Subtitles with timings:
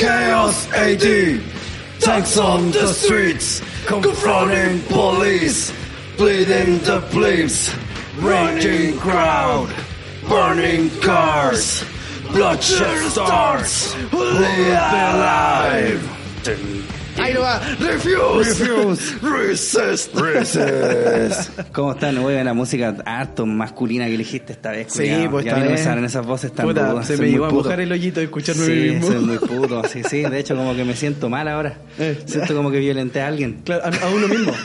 [0.00, 1.42] Chaos AD,
[2.00, 5.74] tanks on the streets, confronting police,
[6.16, 7.70] bleeding the police,
[8.16, 9.68] raging crowd,
[10.26, 11.84] burning cars,
[12.32, 16.79] bloodshed starts, live alive.
[17.18, 17.60] Ahí lo va.
[17.78, 21.60] Refuse, resist, Resist.
[21.72, 22.14] ¿Cómo están?
[22.16, 24.86] Muy buena música harto masculina que elegiste esta vez.
[24.90, 25.30] Sí, culiao.
[25.30, 27.46] pues Y a mí no me salen esas voces tan Puta, rudas, se me llegó
[27.46, 29.06] a mojar el hoyito de escucharme Sí, mismo.
[29.08, 30.22] soy muy puto, sí, sí.
[30.22, 31.74] De hecho, como que me siento mal ahora.
[31.98, 32.18] Eh.
[32.26, 33.60] Siento como que violenté a alguien.
[33.64, 34.52] Claro, a, a uno mismo.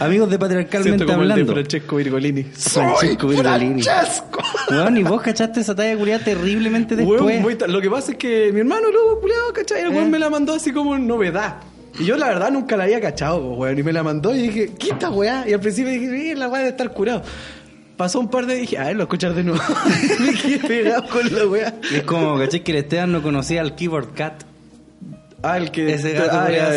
[0.00, 1.52] Amigos de Patriarcalmente como el de hablando.
[1.52, 2.42] Francesco Virgolini.
[2.44, 3.82] Francesco Virgolini.
[4.70, 7.20] Weón, y vos cachaste esa talla culiada terriblemente después.
[7.20, 9.82] Weón, lo que pasa es que mi hermano luego, culiado, ¿cachai?
[9.82, 10.10] El weón Eh.
[10.10, 11.56] me la mandó así como novedad.
[11.98, 13.78] Y yo la verdad nunca la había cachado, weón.
[13.78, 15.44] Y me la mandó y dije, ¿qué esta weá?
[15.46, 17.22] Y al principio dije, "Eh, la weá debe estar curado.
[17.98, 19.62] Pasó un par de dije, a ver, lo escuchar de nuevo.
[20.20, 21.74] me quedé pegado con la weá.
[21.90, 24.42] Y es como, caché que el Esteban no conocía al Keyboard Cat.
[25.42, 25.94] Ah, el que.
[25.94, 26.72] Ese gato ah, ya,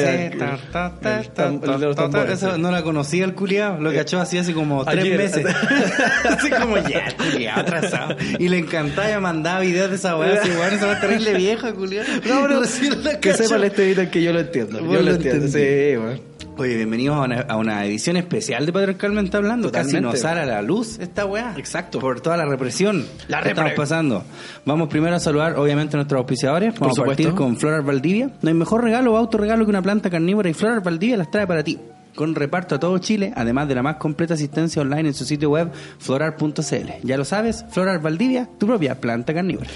[2.32, 2.62] eso sí.
[2.62, 5.18] no la conocía el culiao, lo cachó así hace como tres Ayer.
[5.18, 5.46] meses.
[6.30, 8.16] así como ya, el culiao atrasado.
[8.40, 11.74] Y le encantaba y mandaba videos de esa weá, así weón, esa weá terrible vieja,
[11.74, 12.06] culiao.
[12.26, 14.80] No, pero Recién la que sepa el estevita que yo lo entiendo.
[14.80, 15.48] Yo lo lo entiendo.
[15.48, 16.35] Sí, weón.
[16.58, 19.70] Oye, bienvenidos a una, a una edición especial de Patriarcalmente Hablando.
[19.74, 21.54] Casi nos sale a la luz esta weá.
[21.58, 22.00] Exacto.
[22.00, 24.24] Por toda la represión La que estamos pasando.
[24.64, 26.80] Vamos primero a saludar, obviamente, a nuestros auspiciadores.
[26.80, 28.30] Vamos Por a partir con Floral Valdivia.
[28.42, 31.46] No hay mejor regalo o autorregalo que una planta carnívora y Floral Valdivia las trae
[31.46, 31.78] para ti.
[32.16, 35.50] Con reparto a todo Chile, además de la más completa asistencia online en su sitio
[35.50, 36.90] web floral.cl.
[37.04, 39.68] Ya lo sabes, Floral Valdivia, tu propia planta carnívora.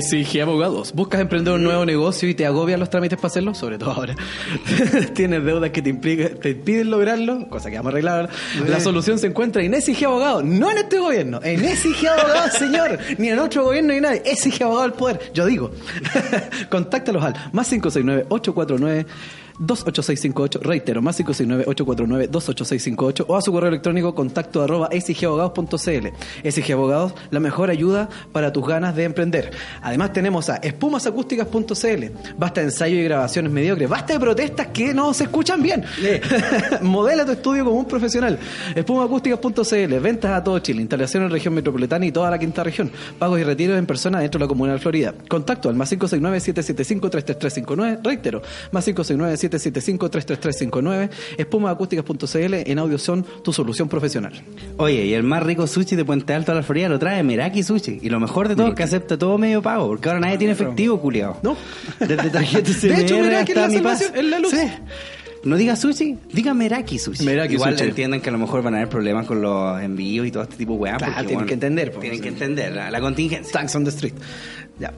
[0.00, 0.92] SIG Abogados.
[0.92, 3.54] ¿Buscas emprender un nuevo negocio y te agobian los trámites para hacerlo?
[3.54, 4.16] Sobre todo ahora.
[5.14, 8.30] Tienes deudas que te, implica- te impiden lograrlo, cosa que vamos a arreglar ahora.
[8.68, 11.38] La solución se encuentra en SIG Abogados, no en este gobierno.
[11.44, 12.98] En SIG Abogados, señor.
[13.18, 14.22] Ni en otro gobierno ni nadie.
[14.34, 15.20] SIG Abogados al poder.
[15.32, 15.70] Yo digo.
[16.70, 19.06] Contáctalos al más 569-849.
[19.58, 24.88] 28658, reitero, más 569-849-28658 o a su correo electrónico contacto arroba
[26.74, 29.52] Abogados, la mejor ayuda para tus ganas de emprender.
[29.82, 32.34] Además tenemos a espumasacústicas.cl.
[32.36, 35.84] Basta de ensayo y grabaciones mediocres, basta de protestas que no se escuchan bien.
[36.82, 38.38] Modela tu estudio como un profesional.
[38.74, 42.90] Espumaacústicas.cl, ventas a todo Chile, instalación en región metropolitana y toda la quinta región.
[43.18, 45.14] Pagos y retiros en persona dentro de la Comuna de Florida.
[45.28, 48.40] Contacto al más 569-775-33359, reitero,
[48.72, 48.88] más
[49.50, 54.32] 569-775-33359, espumaacústicas.cl, en audio son tu solución profesional.
[54.76, 57.62] Oye, y el más rico sushi de Puente Alto a la Florida lo trae Meraki
[57.62, 58.00] Sushi.
[58.02, 60.52] Y lo mejor de todo es que acepta todo medio pago, porque ahora nadie tiene
[60.52, 61.38] efectivo, culiao.
[61.42, 61.56] No.
[62.00, 64.50] Desde tarjeta De hecho, Meraki es la salvación, es la luz.
[64.50, 64.68] Sí.
[65.44, 67.22] No diga sushi, diga Meraki Sushi.
[67.22, 67.90] Meraki Igual Sushi.
[67.90, 70.56] entiendan que a lo mejor van a haber problemas con los envíos y todo este
[70.56, 70.96] tipo de weá.
[70.96, 72.22] Claro, porque, tienen bueno, que entender, Tienen sí.
[72.22, 73.52] que entender la, la contingencia.
[73.52, 74.14] Tanks on the Street.
[74.78, 74.94] Ya.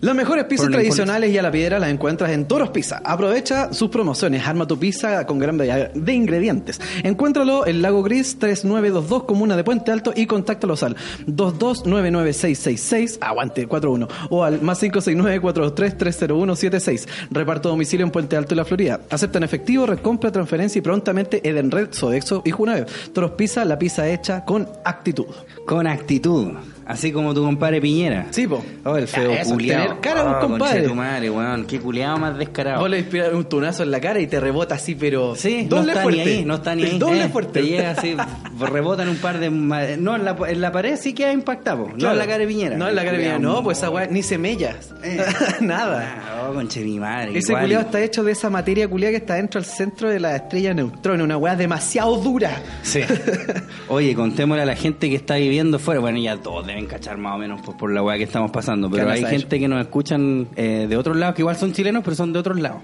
[0.00, 3.02] Las mejores pizzas Por tradicionales y a la piedra las encuentras en Toros Pizza.
[3.04, 4.46] Aprovecha sus promociones.
[4.46, 6.80] Arma tu pizza con gran variedad de ingredientes.
[7.02, 10.96] Encuéntralo en Lago Gris 3922, Comuna de Puente Alto y contáctalos al
[11.26, 17.06] 2299666, aguante 41, o al más 569-423-30176.
[17.30, 19.00] Reparto domicilio en Puente Alto y La Florida.
[19.10, 22.86] Aceptan efectivo, red compra, transferencia y prontamente Edenred, Sodexo y Junaev.
[23.12, 25.26] Toros Pizza, la pizza hecha con actitud.
[25.66, 26.54] Con actitud.
[26.90, 28.26] Así como tu compadre Piñera.
[28.30, 28.64] Sí, po.
[28.84, 29.82] Oh, el feo eso, culiao.
[29.82, 30.82] tener cara de un Oh, compadre.
[30.82, 31.64] tu madre, weón.
[31.66, 32.80] Qué culiao más descarado.
[32.80, 35.34] Vos le inspiras un tunazo en la cara y te rebota así, pero.
[35.36, 36.24] Sí, no doble está fuerte.
[36.24, 36.98] ni ahí, no está ni ahí.
[36.98, 37.60] Doble Eh, fuerte.
[37.60, 38.16] Te llega así,
[38.58, 39.50] rebotan un par de...
[39.50, 42.76] No, en la, en la pared sí queda impactado, no en la cara de Piñera.
[42.76, 43.38] No en la cara de Piñera.
[43.38, 44.92] No, pues esa weá ni semillas.
[45.60, 46.18] Nada.
[46.26, 47.36] Ah, oh, conche mi madre.
[47.38, 47.64] Ese igual.
[47.64, 50.74] culiado está hecho de esa materia culiada que está dentro del centro de la estrella
[50.74, 51.20] neutrón.
[51.20, 52.60] Una weá demasiado dura.
[52.82, 53.00] Sí.
[53.88, 56.00] Oye, contémosle a la gente que está viviendo fuera.
[56.00, 58.90] Bueno, ya todos deben cachar más o menos por, por la weá que estamos pasando.
[58.90, 62.02] Pero ¿Qué hay gente que nos escuchan eh, de otros lados, que igual son chilenos,
[62.04, 62.82] pero son de otros lados.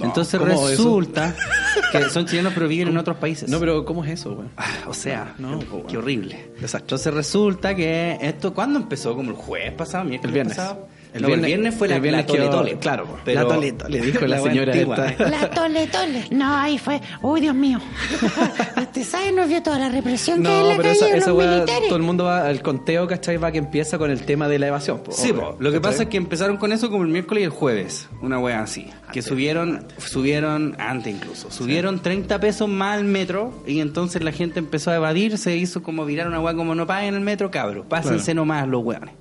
[0.00, 1.34] Entonces resulta
[1.92, 3.48] que son chilenos, pero viven en otros países.
[3.48, 4.50] No, pero ¿cómo es eso, weón?
[4.56, 6.50] Ah, O sea, No, qué, horrible.
[6.60, 6.96] Exacto.
[6.96, 9.14] Entonces resulta que esto, ¿cuándo empezó?
[9.14, 10.56] Como el jueves pasado, miércoles El viernes.
[10.56, 10.88] pasado.
[11.14, 12.76] El, no, viernes, el viernes fue la, el viernes la tole.
[12.78, 15.06] Claro, Pero- la tole tole, dijo la señora antigua.
[15.06, 15.28] esta.
[15.30, 16.24] La tole tole.
[16.30, 17.00] No, ahí fue.
[17.22, 17.78] Uy, Dios mío.
[18.76, 21.30] Usted sabe, no vio toda la represión que hay en No, la pero calle esa,
[21.30, 21.88] los militares.
[21.88, 23.36] todo el mundo va, el conteo, ¿cachai?
[23.38, 24.98] Va que empieza con el tema de la evasión.
[25.02, 25.56] po, Sí, po.
[25.58, 25.80] lo que ¿cachai?
[25.80, 28.88] pasa es que empezaron con eso como el miércoles y el jueves, una wea así.
[29.12, 34.58] Que subieron, subieron, antes incluso, subieron 30 pesos más al metro y entonces la gente
[34.58, 37.86] empezó a evadir, se hizo como virar una wea como no paguen el metro, cabros,
[37.88, 39.14] pásense nomás los weones.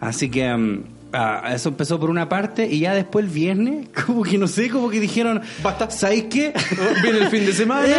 [0.00, 4.22] Así que mm, ah, eso empezó por una parte y ya después el viernes, como
[4.22, 6.52] que no sé, como que dijeron, basta, ¿sabéis qué?
[7.02, 7.94] Viene el fin de semana.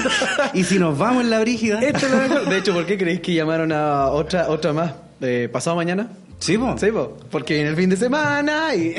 [0.54, 1.80] y si nos vamos en la brígida.
[1.80, 2.44] Esto lo.
[2.44, 6.08] De hecho, ¿por qué creéis que llamaron a otra otra más eh, pasado mañana?
[6.38, 6.76] Sí, po.
[6.78, 8.94] Sí, po, porque viene el fin de semana y...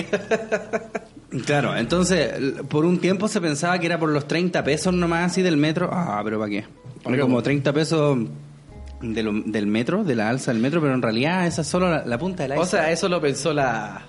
[1.45, 2.33] Claro, entonces
[2.69, 5.89] por un tiempo se pensaba que era por los 30 pesos nomás así del metro.
[5.91, 6.65] Ah, pero ¿para qué?
[7.05, 8.17] Era como 30 pesos
[9.01, 11.89] de lo- del metro, de la alza del metro, pero en realidad esa es solo
[11.89, 14.01] la, la punta de la O sea, eso lo pensó la,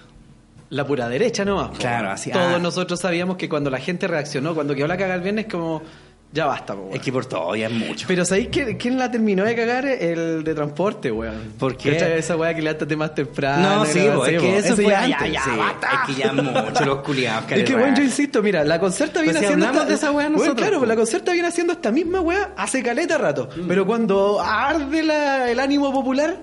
[0.71, 1.77] la pura derecha nomás.
[1.79, 2.59] Claro, así, Todos ah.
[2.59, 5.83] nosotros sabíamos que cuando la gente reaccionó, cuando quedó la caga el viernes, como,
[6.31, 6.95] ya basta, po, weón.
[6.97, 8.07] es que por todo ya es mucho.
[8.07, 9.87] Pero ¿sabéis quién, quién la terminó de cagar?
[9.87, 11.55] El de transporte, weón.
[11.59, 11.93] ¿Por qué?
[11.93, 12.19] ¿Cachai?
[12.19, 13.77] Esa weá que levántate más temprano.
[13.77, 15.19] no, sí, po, es que eso fue ya antes.
[15.27, 15.89] sí, ya basta.
[16.07, 17.51] es que ya mucho los culiados.
[17.53, 19.67] Es que, bueno, yo insisto, mira, la concerta viene Pues si haciendo.
[19.69, 20.79] hablamos de esa weá Bueno, nosotros, claro, po.
[20.81, 23.49] pues la concerta viene haciendo esta misma weá hace caleta rato.
[23.57, 23.67] Mm.
[23.67, 26.43] Pero cuando arde la- el ánimo popular, bueno,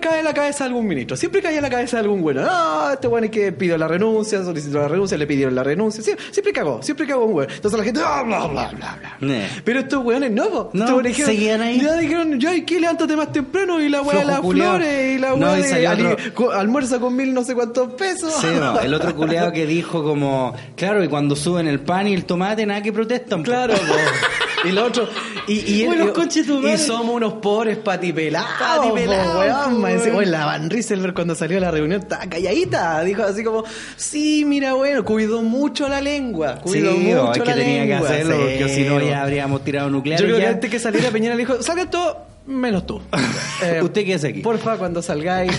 [0.00, 1.16] cae en la cabeza de algún ministro.
[1.16, 2.42] Siempre cae en la cabeza de algún bueno.
[2.48, 6.02] Ah, este weón es que pidió la renuncia, solicitó la renuncia, le pidieron la renuncia.
[6.02, 7.50] Sie- Siempre, cagó, siempre cagó un weón.
[7.50, 9.40] Entonces la gente, ah, bla, bla, bla, bla.
[9.64, 10.70] Pero estos weones no.
[10.72, 11.80] No, Estos weones dijeron, seguían ahí.
[11.80, 12.78] Ya dijeron, ya, ¿y qué?
[12.80, 14.76] Levántate más temprano y la weá de las culiao.
[14.76, 17.92] flores y la No, weá y de otro- co- almuerza con mil no sé cuántos
[17.94, 18.32] pesos.
[18.40, 22.14] Sí, no, el otro culeado que dijo como, claro, y cuando suben el pan y
[22.14, 23.42] el tomate, nada que protestan.
[23.42, 23.74] Claro,
[24.64, 25.08] y lo otro.
[25.46, 28.48] Y, y, Buenos y- y somos unos pobres patipelados.
[28.58, 30.16] Patipelados, weón.
[30.16, 33.02] oye, la Van Rieselberg cuando salió a la reunión estaba calladita.
[33.02, 33.64] Dijo así como,
[33.96, 36.56] sí, mira, bueno, cuidó mucho la lengua.
[36.60, 38.08] Cuidó mucho es que la tenía que lengua.
[38.08, 40.20] hacerlo, Sí, porque si no ya habríamos tirado nuclear.
[40.20, 42.16] Yo creo que antes que saliera Peñera le dijo, salgan todos,
[42.46, 43.00] menos tú.
[43.82, 44.40] Usted qué hace aquí.
[44.40, 45.52] Porfa, cuando salgáis.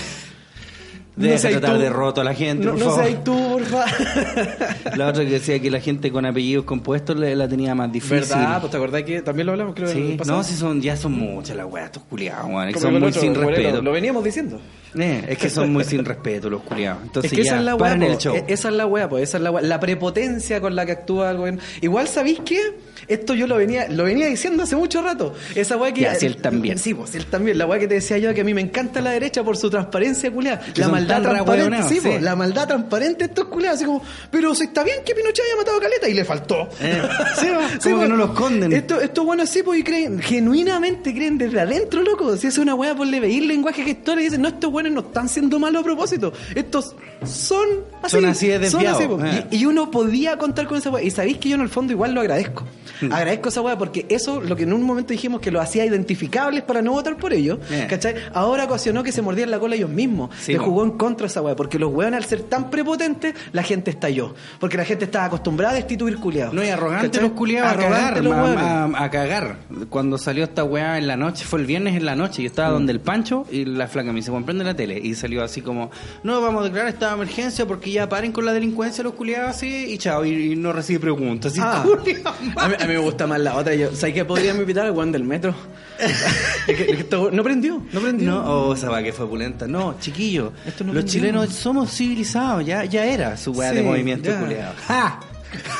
[1.27, 1.81] Deja seas tratar tú.
[1.83, 3.23] de roto a la gente, No, por no favor.
[3.23, 3.85] tú, porfa.
[4.95, 8.19] La otra que decía que la gente con apellidos compuestos le- la tenía más difícil.
[8.19, 8.59] ¿Verdad?
[8.59, 11.55] Pues te acordás que también lo hablamos, creo, Sí, no, si son, ya son muchas
[11.55, 12.73] las weas, estos culiados, weón.
[12.79, 13.81] Son muy otro, sin respeto.
[13.81, 14.59] Lo veníamos diciendo.
[14.97, 17.03] Eh, es que son muy sin respeto los culiados.
[17.03, 17.85] Entonces es que ya, esa es la po.
[17.85, 18.35] el show.
[18.35, 19.61] E- Esa es la weá, pues, esa es la weá.
[19.63, 21.61] La prepotencia con la que actúa el gobierno.
[21.81, 22.59] Igual, ¿sabéis qué?
[23.07, 25.33] Esto yo lo venía, lo venía diciendo hace mucho rato.
[25.55, 26.01] Esa weá que.
[26.01, 26.77] Ya, si él también.
[26.77, 27.57] Sí, pues él también.
[27.57, 29.69] La weá que te decía yo que a mí me encanta la derecha por su
[29.69, 30.61] transparencia culiada.
[30.75, 31.69] La son maldad transparente.
[31.69, 32.07] rehueonados, Sí, sí.
[32.09, 33.77] po, la maldad transparente de estos culiados.
[33.77, 34.01] Así como,
[34.31, 36.69] pero si está bien que Pinochet haya matado a Caleta y le faltó.
[36.79, 37.01] Eh,
[37.79, 38.73] sí, como que no lo esconden.
[38.73, 42.35] Esto, esto bueno sí, pues y creen, genuinamente creen desde adentro, loco.
[42.37, 45.01] Si es una weá por le veis lenguaje gestorio y dicen, no, estos buenos no
[45.01, 46.33] están siendo malos a propósito.
[46.55, 46.95] Estos
[47.25, 47.67] son
[48.01, 48.15] así.
[48.15, 49.23] Son así de desviados.
[49.23, 49.45] Eh.
[49.51, 51.03] y, y uno podía contar con esa weá.
[51.03, 52.63] Y sabéis que yo en el fondo igual lo agradezco.
[53.01, 53.11] Hmm.
[53.13, 56.63] Agradezco esa weá porque eso, lo que en un momento dijimos que lo hacía identificables
[56.63, 57.87] para no votar por ellos, Eh.
[57.89, 58.15] ¿cachai?
[58.33, 60.29] Ahora ocasionó que se mordían la cola ellos mismos.
[60.57, 60.63] Po.
[60.63, 61.55] jugó contra esa weá.
[61.55, 64.35] Porque los weones al ser tan prepotentes, la gente estalló.
[64.59, 66.53] Porque la gente estaba acostumbrada a destituir culiados.
[66.53, 67.23] No, y arrogantes ¿cachai?
[67.23, 68.63] los culiados a cagar, los ma- weones.
[68.91, 69.57] ma- a, cagar.
[69.89, 72.51] Cuando salió esta weá en la noche, fue el viernes en la noche, yo Mm.
[72.51, 74.99] estaba donde el Pancho y la flaca me dice, "Juan, prende la tele.
[75.01, 75.91] Y salió así como,
[76.23, 79.85] no, vamos a declarar esta emergencia porque ya paren con la delincuencia los culiados así
[79.93, 81.53] y chao, y, y no recibe preguntas.
[81.59, 81.83] Ah.
[82.03, 83.75] culiao, a, mí, a mí me gusta más la otra.
[83.75, 85.53] Yo, ¿Sabes qué podrían invitar al weón del metro?
[86.65, 88.29] Que- que no prendió, no prendió.
[88.31, 89.67] No, oh, esa va que fue opulenta.
[89.67, 94.33] No, chiquillo, Esto no los chilenos somos civilizados, ya, ya era su weá de movimiento
[94.39, 94.73] culiado.
[94.87, 95.19] ¡Ja!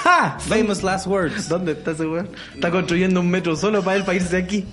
[0.03, 0.38] ¡Ja!
[0.39, 1.48] Famous last words.
[1.48, 2.27] ¿Dónde está ese weón?
[2.53, 4.65] Está construyendo un metro solo para él para irse de aquí.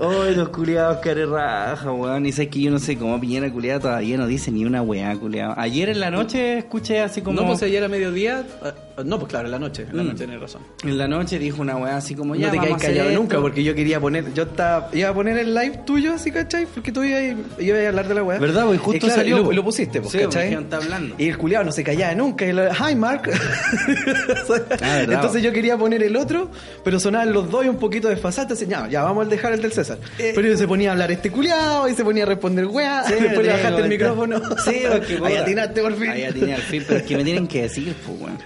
[0.00, 2.26] Ay, los culiados care raja, weón.
[2.26, 5.14] Y sé que yo no sé cómo Piñera culiado todavía no dice ni una weá,
[5.16, 5.54] culiado.
[5.56, 7.40] Ayer en la noche escuché así como.
[7.40, 8.44] No, pues ayer a mediodía.
[8.62, 8.72] ah,
[9.04, 9.86] No, pues claro, en la noche.
[9.88, 10.06] En la Mm.
[10.06, 10.62] noche tienes razón.
[10.84, 12.46] En la noche dijo una weá así como ya.
[12.46, 13.20] no te hacer callado esto.
[13.20, 14.32] nunca porque yo quería poner.
[14.34, 16.66] Yo estaba, iba a poner el live tuyo, así, ¿cachai?
[16.66, 17.20] Porque tú ibas,
[17.58, 18.38] a- ibas a hablar de la weá.
[18.38, 18.66] ¿Verdad?
[18.66, 21.14] Pues justo claro, salió, y Lo, lo pusiste, pues, Sí, está hablando.
[21.18, 22.44] Y el culiado no se callaba nunca.
[22.44, 23.30] Y lo, Hi, Mark.
[24.82, 25.02] Ah.
[25.02, 26.50] Entonces yo quería poner el otro,
[26.84, 28.44] pero sonaban los dos y un poquito desfasados.
[28.52, 29.98] Entonces, ya, ya, vamos a dejar el del César.
[30.16, 33.04] pero se ponía a hablar este culiado y se ponía a responder weá.
[33.06, 34.40] Sí, Después le bajaste el micrófono.
[34.64, 36.10] Sí, porque Ahí atinaste por fin.
[36.10, 38.38] Ahí atiné al fin, pero es que me tienen que decir, pues, weón.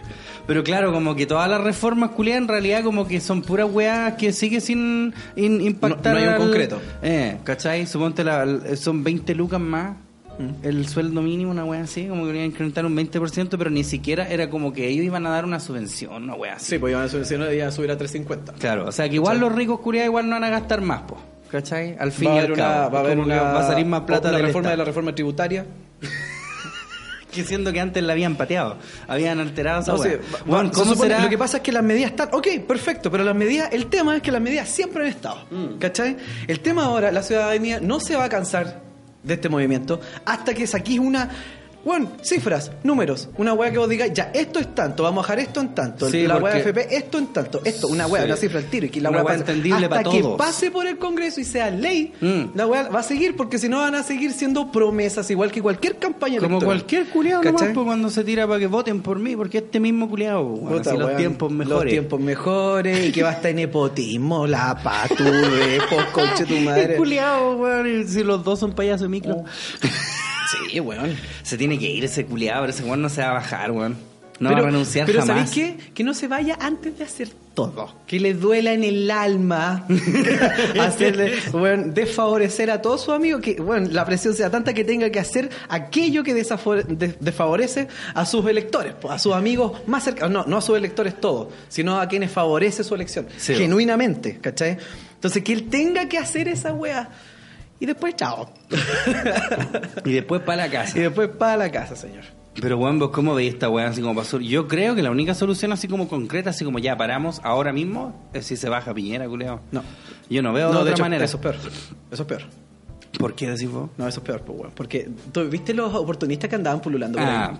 [0.46, 4.14] Pero claro, como que todas las reformas culiadas en realidad como que son puras weas
[4.14, 6.14] que sigue sin in- impactar.
[6.14, 6.80] No- no hay un al- concreto.
[7.02, 7.84] Eh, ¿cachai?
[7.86, 8.46] Suponte la,
[8.76, 9.96] son 20 lucas más.
[10.62, 13.84] El sueldo mínimo, una wea así, como que iban a incrementar un 20%, pero ni
[13.84, 16.66] siquiera era como que ellos iban a dar una subvención, una wea así.
[16.72, 18.54] Sí, pues iban a subir, iban a subir a 350.
[18.54, 21.18] Claro, o sea que igual los ricos culiados igual no van a gastar más, po.
[21.50, 21.96] ¿Cachai?
[21.98, 22.90] Al fin Va a y al una, cabo.
[22.90, 25.14] va a haber una, va a salir más plata una del reforma de la reforma
[25.14, 25.64] tributaria.
[27.32, 28.78] Que siendo que antes la habían pateado.
[29.08, 30.08] Habían alterado esa No, sí,
[30.46, 31.22] Bueno, ¿cómo supone- será?
[31.22, 32.30] Lo que pasa es que las medidas están.
[32.32, 33.68] Ok, perfecto, pero las medidas.
[33.72, 35.44] El tema es que las medidas siempre han estado.
[35.50, 35.76] Mm.
[35.78, 36.16] ¿Cachai?
[36.46, 38.80] El tema ahora, la ciudadanía no se va a cansar
[39.26, 41.28] de este movimiento hasta que saquís una.
[41.84, 45.38] Bueno, cifras, números, una weá que vos digáis, ya, esto es tanto, vamos a bajar
[45.38, 48.26] esto en tanto, Sí, la weá porque- FP, esto en tanto, esto, una weá, Sí.
[48.26, 50.36] una cifra al tiro, y que la weá entendible hasta para que todos.
[50.36, 52.56] pase por el Congreso y sea ley, Mm.
[52.56, 55.62] la weá va a seguir, porque si no van a seguir siendo promesas, igual que
[55.62, 56.78] cualquier campaña Como electoral.
[56.80, 60.08] cualquier culiado nomás, pues, cuando se tira para que voten por mí, porque este mismo
[60.08, 61.84] culiado, bueno, así los tiempos mejores.
[61.84, 66.92] Los tiempos mejores y que basta en nepotismo, la paturre, pues conche tu madre.
[66.94, 69.44] El culiado, weón, si los dos son payasos de micro.
[70.50, 71.16] Sí, weón.
[71.42, 73.96] Se tiene que ir ese culiado, pero ese weón no se va a bajar, weón.
[74.38, 75.50] No pero, va a renunciar pero jamás.
[75.50, 75.92] ¿sabéis qué?
[75.94, 77.94] Que no se vaya antes de hacer todo.
[78.06, 79.86] Que le duela en el alma
[80.80, 81.36] hacerle,
[81.86, 83.40] desfavorecer a todos sus amigos.
[83.40, 88.46] Que, bueno, la presión sea tanta que tenga que hacer aquello que desfavorece a sus
[88.46, 90.30] electores, a sus amigos más cercanos.
[90.30, 93.26] No, no a sus electores todos, sino a quienes favorece su elección.
[93.38, 93.54] Sí.
[93.54, 94.76] Genuinamente, ¿cachai?
[95.14, 97.08] Entonces, que él tenga que hacer esa weá.
[97.78, 98.50] Y después, chao.
[100.04, 100.98] Y después para la casa.
[100.98, 102.24] y después para la casa, señor.
[102.60, 104.40] Pero, weón, vos cómo veis esta weá así como pasó.
[104.40, 108.28] Yo creo que la única solución así como concreta, así como ya paramos ahora mismo,
[108.32, 109.60] es si se baja Piñera, culiao.
[109.72, 109.82] No.
[110.30, 111.24] Yo no veo no, de otra hecho, manera.
[111.24, 111.56] Eso es peor.
[112.10, 112.42] Eso es peor.
[113.18, 113.90] ¿Por qué decís vos?
[113.98, 114.72] No, eso es peor, pues, weón.
[114.74, 117.58] Porque, ¿tú ¿viste los oportunistas que andaban pululando Ah?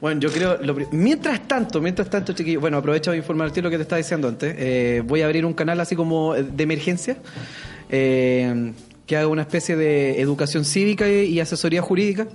[0.00, 0.58] Bueno, yo creo.
[0.62, 2.60] lo mientras tanto, mientras tanto, chiquillos.
[2.60, 4.54] Bueno, aprovecho de informarte lo que te estaba diciendo antes.
[4.56, 7.16] Eh, voy a abrir un canal así como de emergencia.
[7.88, 8.72] eh,
[9.06, 12.26] que haga una especie de educación cívica y, asesoría jurídica.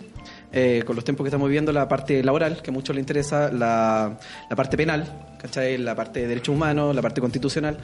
[0.54, 3.50] eh, con los tiempos que estamos viviendo, la parte laboral, que a muchos les interesa,
[3.52, 5.78] la, la parte penal, ¿cachai?
[5.78, 7.78] La parte de derechos humanos, la parte constitucional.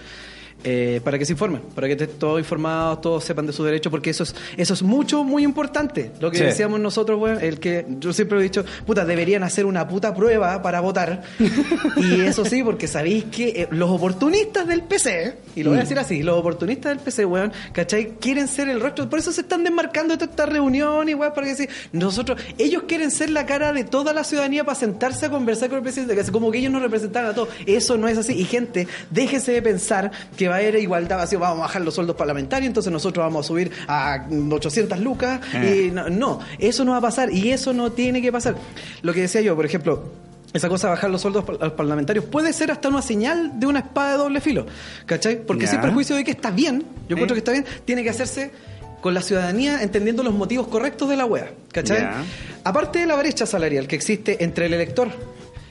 [0.70, 3.90] Eh, para que se informen, para que estén todos informados, todos sepan de sus derechos,
[3.90, 6.12] porque eso es, eso es mucho, muy importante.
[6.20, 6.44] Lo que Sí.
[6.44, 10.62] decíamos nosotros, weón, el que yo siempre he dicho, puta, deberían hacer una puta prueba
[10.62, 11.24] para votar.
[11.96, 15.84] y eso sí, porque sabéis que eh, los oportunistas del PC, y lo voy a
[15.84, 18.16] decir así, los oportunistas del PC, weón, ¿cachai?
[18.20, 21.34] Quieren ser el rostro, por eso se están desmarcando de toda esta reunión y weón,
[21.34, 25.28] para que sí, nosotros, ellos quieren ser la cara de toda la ciudadanía para sentarse
[25.28, 27.50] a conversar con el presidente, como que ellos nos representan a todos.
[27.66, 28.34] Eso no es así.
[28.34, 31.94] Y gente, déjese de pensar que va a haber igualdad, así vamos a bajar los
[31.94, 35.40] sueldos parlamentarios, entonces nosotros vamos a subir a 800 lucas.
[35.54, 35.88] Eh.
[35.88, 38.56] Y no, no, eso no va a pasar y eso no tiene que pasar.
[39.02, 40.12] Lo que decía yo, por ejemplo,
[40.54, 43.68] esa cosa de bajar los sueldos a los parlamentarios puede ser hasta una señal de
[43.68, 44.66] una espada de doble filo,
[45.06, 45.46] ¿cachai?
[45.46, 47.36] Porque sin perjuicio de que está bien, yo encuentro Eh.
[47.36, 48.52] que está bien, tiene que hacerse
[49.02, 52.08] con la ciudadanía entendiendo los motivos correctos de la wea, ¿cachai?
[52.64, 55.10] Aparte de la brecha salarial que existe entre el elector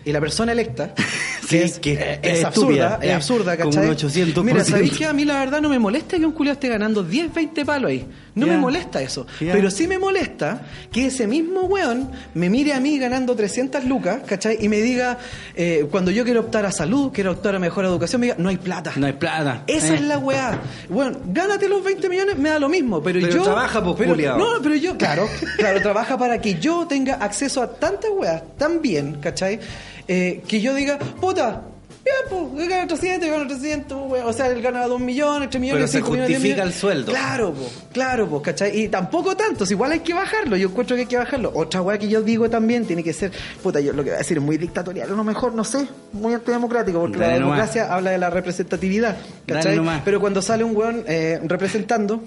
[0.07, 0.95] y la persona electa,
[1.47, 3.89] Sí, que es, que eh, es es absurda, estúpida, es absurda, ¿cachai?
[3.89, 4.43] un 800%.
[4.43, 7.05] Mira, ¿sabéis que a mí la verdad no me molesta que un culiao esté ganando
[7.05, 8.05] 10, 20 palos ahí?
[8.35, 9.27] No me molesta eso.
[9.39, 14.23] Pero sí me molesta que ese mismo weón me mire a mí ganando 300 lucas,
[14.27, 14.59] ¿cachai?
[14.61, 15.19] Y me diga,
[15.55, 18.49] eh, cuando yo quiero optar a salud, quiero optar a mejor educación, me diga, no
[18.49, 18.93] hay plata.
[18.97, 19.63] No hay plata.
[19.69, 19.97] Esa Eh.
[19.97, 20.61] es la weá.
[20.89, 23.43] Bueno, gánate los 20 millones, me da lo mismo, pero, Pero yo...
[23.45, 24.37] trabaja, pues, pero.
[24.37, 28.83] No, pero yo, claro, claro, trabaja para que yo tenga acceso a tantas weas tan
[28.83, 29.61] bien, ¿cachai?
[30.09, 31.63] Eh, que yo diga, puta,
[32.05, 32.17] bien,
[32.55, 34.27] pues, gana 300, gana 300, weón.
[34.29, 36.75] O sea, él gana 2 millones, 3 millones, Pero se 5 millones, 10 justifica millones.
[36.77, 37.13] el sueldo.
[37.13, 38.81] Claro, pues, claro, pues, ¿cachai?
[38.81, 41.51] Y tampoco tanto, si igual hay que bajarlo, yo encuentro que hay que bajarlo.
[41.55, 43.33] Otra wea que yo digo también tiene que ser,
[43.63, 45.89] puta, yo lo que voy a decir es muy dictatorial, a lo mejor, no sé,
[46.13, 47.57] muy antidemocrático, porque Dale la nomás.
[47.57, 49.81] democracia habla de la representatividad, ¿cachai?
[50.05, 52.23] Pero cuando sale un weón eh, representando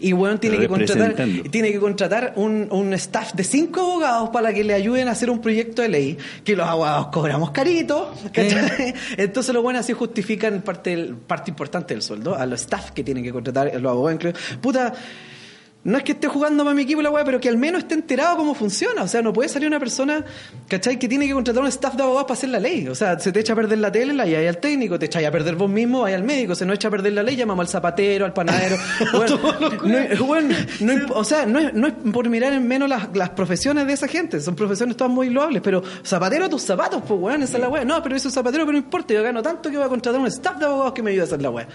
[0.00, 1.14] y weón tiene que contratar
[1.50, 5.30] tiene que contratar un, un staff de cinco abogados para que le ayuden a hacer
[5.30, 8.12] un proyecto de ley que los abogados cobramos carito
[9.16, 13.02] entonces los buenos así justifican parte del- parte importante del sueldo a los staff que
[13.04, 14.92] tienen que contratar los abogados puta
[15.86, 17.94] no es que esté jugando para mi equipo la weá, pero que al menos esté
[17.94, 19.04] enterado cómo funciona.
[19.04, 20.24] O sea, no puede salir una persona,
[20.66, 20.98] ¿cachai?
[20.98, 22.88] Que tiene que contratar un staff de abogados para hacer la ley.
[22.88, 25.28] O sea, se te echa a perder la tele, la llamáis al técnico, te echáis
[25.28, 27.62] a perder vos mismo, vais al médico, se nos echa a perder la ley, llamamos
[27.62, 28.76] al zapatero, al panadero.
[29.12, 29.38] Bueno,
[30.18, 30.54] no bueno,
[31.14, 34.08] o sea, no es, no es por mirar en menos las, las profesiones de esa
[34.08, 37.62] gente, son profesiones todas muy loables, pero zapatero a tus zapatos, pues weón, esa es
[37.62, 37.84] la weá.
[37.84, 40.20] No, pero eso es zapatero, pero no importa, yo gano tanto que voy a contratar
[40.20, 41.68] un staff de abogados que me ayude a hacer la weá.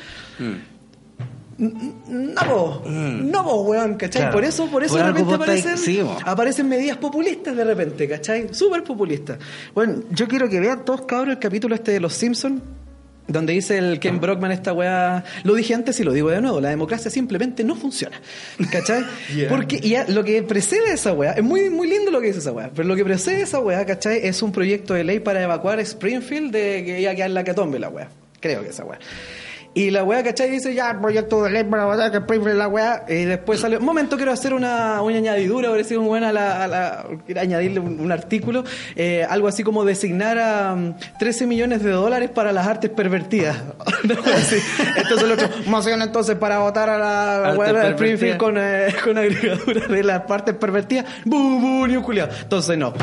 [1.62, 2.84] No, po.
[2.90, 4.22] no, po, weón, ¿cachai?
[4.22, 4.24] Mm.
[4.24, 4.34] Claro.
[4.34, 8.52] Por eso, por eso Por de repente aparecen, sí, aparecen medidas populistas de repente, ¿cachai?
[8.52, 9.38] Súper populistas.
[9.76, 12.62] Bueno, yo quiero que vean todos, cabros, el capítulo este de Los Simpsons,
[13.28, 16.60] donde dice el Ken Brockman esta weá, lo dije antes y lo digo de nuevo,
[16.60, 18.20] la democracia simplemente no funciona,
[18.72, 19.06] ¿cachai?
[19.50, 22.40] Porque y lo que precede a esa weá, es muy, muy lindo lo que dice
[22.40, 24.20] esa weá, pero lo que precede a esa weá, ¿cachai?
[24.24, 27.78] Es un proyecto de ley para evacuar Springfield de que iba a quedar la catombe
[27.78, 28.98] la weá, creo que esa weá.
[29.74, 30.50] Y la weá, ¿cachai?
[30.50, 33.06] Dice, ya, proyecto de ley para votar que Springfield la weá.
[33.08, 36.64] Y después sale, un momento quiero hacer una, una añadidura, parece un buena a la,
[36.64, 37.06] a la-
[37.40, 38.66] añadirle un, un artículo,
[38.98, 43.58] eh, algo así como designar a mm, 13 millones de dólares para las artes pervertidas.
[44.04, 44.62] Entonces
[45.24, 47.90] el otro, moción entonces para votar a la weá de.
[47.92, 51.06] Springfield con, eh, con agregadura de las partes pervertidas.
[51.24, 52.28] ¡Bu, bu, ni un culiao!
[52.42, 52.94] Entonces no.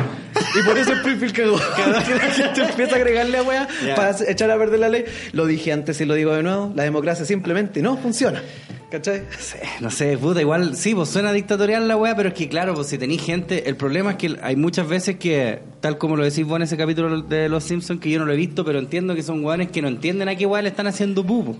[0.58, 1.58] Y por eso Springfield cagó.
[1.76, 5.04] Que la gente empieza a agregarle a weá para echar a perder la ley.
[5.32, 6.72] Lo dije antes y lo digo de nuevo.
[6.74, 8.42] La democracia simplemente no funciona.
[8.90, 9.24] ¿Cachai?
[9.38, 12.72] Sí, no sé, puta, igual, sí, pues suena dictatorial la weá, pero es que claro,
[12.72, 16.24] pues si tenéis gente, el problema es que hay muchas veces que, tal como lo
[16.24, 18.78] decís vos en ese capítulo de Los Simpsons, que yo no lo he visto, pero
[18.78, 21.54] entiendo que son weones que no entienden a qué weá le están haciendo pupo.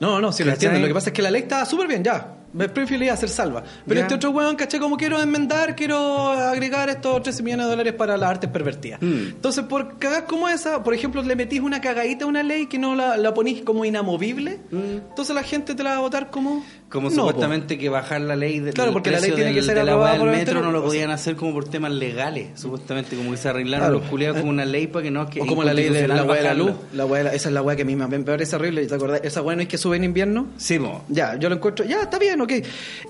[0.00, 0.66] No, no, sí lo ¿Cachai?
[0.66, 0.80] entiendo.
[0.80, 2.34] Lo que pasa es que la ley está súper bien, ya.
[2.58, 3.62] Springfield iba a ser salva.
[3.86, 4.02] Pero Ya.
[4.06, 4.80] este otro weón, ¿cachai?
[4.80, 9.00] Como quiero enmendar, quiero agregar estos 13 millones de dólares para las artes pervertidas.
[9.02, 9.28] Mm.
[9.28, 12.78] Entonces, por cagas como esa, por ejemplo, le metís una cagadita a una ley que
[12.78, 16.64] no la, la ponís como inamovible, entonces la gente te la va a votar como.
[16.90, 19.64] Como No, supuestamente que bajar la ley del Claro, porque la ley tiene que del-
[19.64, 23.30] ser aprobada por el metro no lo podían hacer como por temas legales, supuestamente, como
[23.32, 23.98] que se arreglaron Claro.
[24.00, 26.14] los culiados con una ley para que no que O como la ley de la
[26.24, 26.66] de la luz.
[26.68, 26.74] bajarla.
[26.94, 28.86] La weá de la- esa es la weá que a mí me parece horrible.
[28.86, 29.20] ¿Te acordás?
[29.22, 30.46] Esa weá no es que sube en invierno.
[30.56, 31.02] Sí, po.
[31.08, 32.52] Ya, yo lo encuentro, ya, está bien, ok.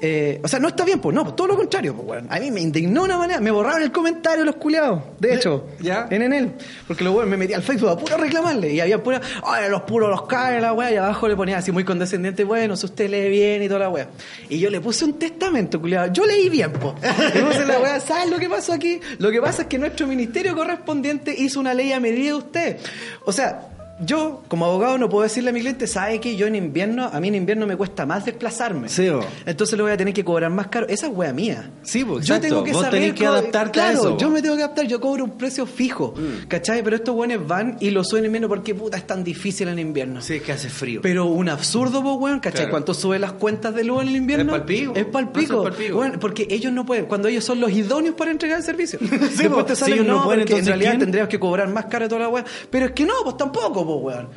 [0.03, 2.27] Eh, o sea, no está bien, pues no, pues todo lo contrario, pues weón.
[2.31, 6.09] A mí me indignó una manera, me borraron el comentario los culiados, de hecho, ¿Ya?
[6.11, 6.51] en Enel.
[6.89, 8.73] Porque los weón me metí al Facebook a puro reclamarle.
[8.73, 11.71] Y había pura, ay, los puros los caen la weá, y abajo le ponía así
[11.71, 14.09] muy condescendiente, bueno, si usted lee bien y toda la weá.
[14.49, 16.13] Y yo le puse un testamento, culiado.
[16.13, 16.95] Yo leí bien, po.
[17.35, 19.01] Y puse la weá, ¿sabes lo que pasó aquí?
[19.19, 22.77] Lo que pasa es que nuestro ministerio correspondiente hizo una ley a medida de usted.
[23.25, 23.69] O sea,
[24.01, 27.21] yo, como abogado, no puedo decirle a mi cliente, ¿sabe que yo en invierno, a
[27.21, 28.89] mí en invierno me cuesta más desplazarme?
[28.89, 29.21] Sí, po.
[29.47, 30.87] Entonces le voy a tener que cobrar más caro.
[30.89, 31.71] Esa es wea mía.
[31.83, 34.19] Sí, po, Yo tengo que Vos saber tenés que co- adaptarte a claro, eso, po.
[34.19, 36.15] Yo me tengo que adaptar, yo cobro un precio fijo.
[36.49, 36.83] ¿Cachai?
[36.83, 39.79] Pero estos buenos van y lo suben en invierno porque puta es tan difícil en
[39.79, 40.21] invierno.
[40.23, 41.01] Sí, es que hace frío.
[41.03, 42.59] Pero un absurdo, po, weón, ¿cachai?
[42.61, 42.71] Claro.
[42.71, 44.53] ¿Cuánto sube las cuentas de luz en el invierno?
[44.55, 44.93] Es palpico.
[44.95, 45.55] Es palpico.
[45.65, 45.93] No, es.
[45.93, 48.99] Weón, porque ellos no pueden, cuando ellos son los idóneos para entregar el servicio.
[49.01, 51.01] Después te Si salen, ellos no no, pueden, porque en entonces, realidad ¿quién?
[51.01, 52.45] tendríamos que cobrar más caro toda la weá.
[52.71, 54.29] Pero es que no, pues tampoco, pues weón.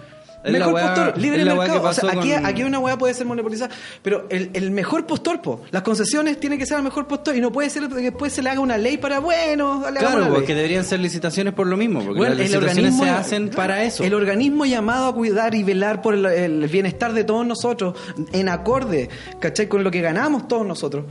[0.43, 1.83] Es la Mejor postor, libre mercado.
[1.87, 5.39] O sea, aquí, con- aquí una weá puede ser monopolizada, pero el, el mejor postor,
[5.39, 5.61] po.
[5.69, 8.41] Las concesiones tienen que ser el mejor postor y no puede ser que después se
[8.41, 10.29] le haga una ley para, bueno, le Claro, ley.
[10.33, 14.03] porque deberían ser licitaciones por lo mismo, porque Bueno, las licitaciones se hacen para eso.
[14.03, 17.95] El organismo llamado a cuidar y velar por el, el bienestar de todos nosotros,
[18.33, 19.67] en acorde, ¿cachai?
[19.67, 21.05] Con lo que ganamos todos nosotros.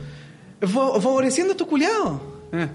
[0.59, 2.19] Fa- favoreciendo a estos culiados.
[2.53, 2.67] Eh,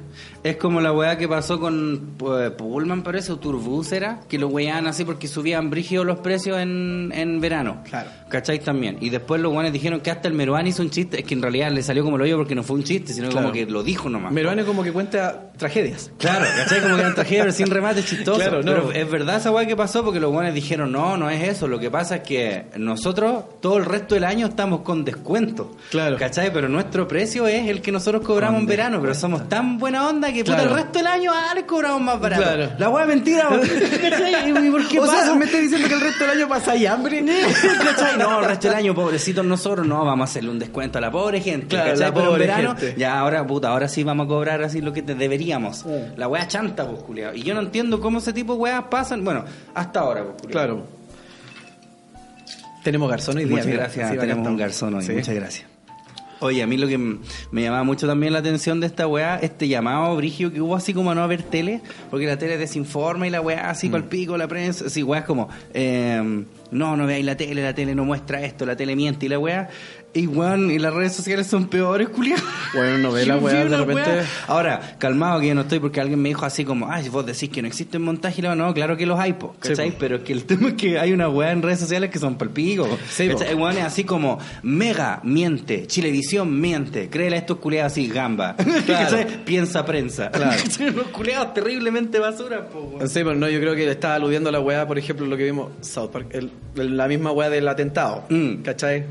[0.43, 4.49] Es como la weá que pasó con pues, Pullman, parece, o Turbus era, que lo
[4.49, 7.83] weaban así porque subían brígidos los precios en, en verano.
[7.89, 8.09] Claro.
[8.29, 8.59] ¿Cachai?
[8.61, 8.97] También.
[9.01, 11.21] Y después los weones dijeron que hasta el Meruán hizo un chiste.
[11.21, 13.29] Es que en realidad le salió como lo yo porque no fue un chiste, sino
[13.29, 13.47] Claro.
[13.49, 14.33] como que lo dijo nomás.
[14.33, 16.11] Meruane como que cuenta tragedias.
[16.19, 16.81] Claro, ¿cachai?
[16.81, 18.39] Como que eran tragedias, pero sin remate chistoso.
[18.41, 18.73] Claro, no.
[18.73, 21.67] Pero es verdad esa weá que pasó porque los weones dijeron, no, no es eso.
[21.69, 25.77] Lo que pasa es que nosotros todo el resto del año estamos con descuento.
[25.91, 26.17] Claro.
[26.17, 26.53] ¿Cachai?
[26.53, 29.01] Pero nuestro precio es el que nosotros cobramos en verano.
[29.01, 30.71] Pero somos tan buena onda que puta, Claro.
[30.71, 32.43] el resto del año ah, les cobramos más barato.
[32.43, 32.71] Claro.
[32.79, 33.49] La weá es mentira.
[34.03, 34.51] ¿cachai?
[34.67, 35.25] ¿Y por qué o pasa?
[35.27, 37.25] sea, me estás diciendo que el resto del año pasa ahí hambre.
[37.85, 38.19] ¿Cachai?
[38.19, 41.11] No, el resto del año, pobrecitos nosotros, no, vamos a hacerle un descuento a la
[41.11, 41.67] pobre gente.
[41.69, 42.01] Claro, ¿cachai?
[42.09, 42.95] la Pero en pobre verano, gente.
[42.99, 45.85] ya ahora, puta, ahora sí vamos a cobrar así lo que te deberíamos.
[46.17, 47.35] La wea chanta, pues, culiao.
[47.35, 50.53] Y yo no entiendo cómo ese tipo de weas pasan, bueno, hasta ahora, pues, culiao.
[50.53, 50.87] Claro.
[52.83, 53.57] Tenemos garzón hoy día.
[53.57, 55.13] Muchas gracias, Sí, tenemos un garzón hoy, Sí.
[55.13, 55.67] muchas gracias.
[56.40, 59.68] Oye, a mí lo que me llamaba mucho también la atención de esta weá, este
[59.68, 63.31] llamado brigio que hubo así como a no ver tele, porque la tele desinforma y
[63.31, 63.70] la weá Mm.
[63.70, 67.62] así pal pico, la prensa, así weá es como, eh, no, no veáis la tele,
[67.62, 69.68] la tele no muestra esto, la tele miente y la weá.
[70.25, 72.39] Weón, y las redes sociales son peores, culiao.
[72.75, 74.11] Bueno, no ve la Yo vi weá de repente.
[74.11, 74.25] weá.
[74.47, 77.49] Ahora, calmado que yo no estoy porque alguien me dijo así como, ay, vos decís
[77.51, 79.91] que no existe montaje, y la- no, claro que los hay, po, ¿cachai?
[79.91, 79.97] Sí.
[79.99, 82.89] Pero que el tema es que hay una weá en redes sociales que son palpico.
[83.11, 83.29] Sí.
[83.29, 88.55] Weón es así como, Mega miente, Chilevisión miente, créele a estos culeados así, gamba.
[88.87, 89.45] ¿Cachai?
[89.45, 90.31] Piensa prensa.
[90.31, 90.57] Claro.
[90.63, 90.91] ¿Cachai?
[90.91, 93.09] Unos culeados terriblemente basura, po, weón.
[93.09, 95.37] Sí, pero no, yo creo que le estaba aludiendo a la weá, por ejemplo, lo
[95.37, 98.25] que vimos South Park, el- el- la misma weá del atentado.
[98.29, 98.57] Mm.
[98.63, 99.05] ¿Cachai?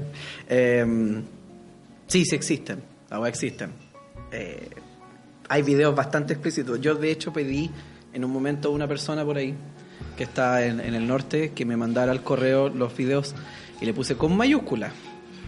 [0.47, 0.85] Eh,
[2.07, 2.81] sí, sí existen.
[3.11, 3.71] Weá existen.
[4.31, 4.69] Eh,
[5.47, 6.81] hay videos bastante explícitos.
[6.81, 7.69] Yo, de hecho, pedí
[8.13, 9.55] en un momento a una persona por ahí
[10.17, 13.35] que está en, en el norte que me mandara al correo los videos
[13.79, 14.91] y le puse con mayúscula.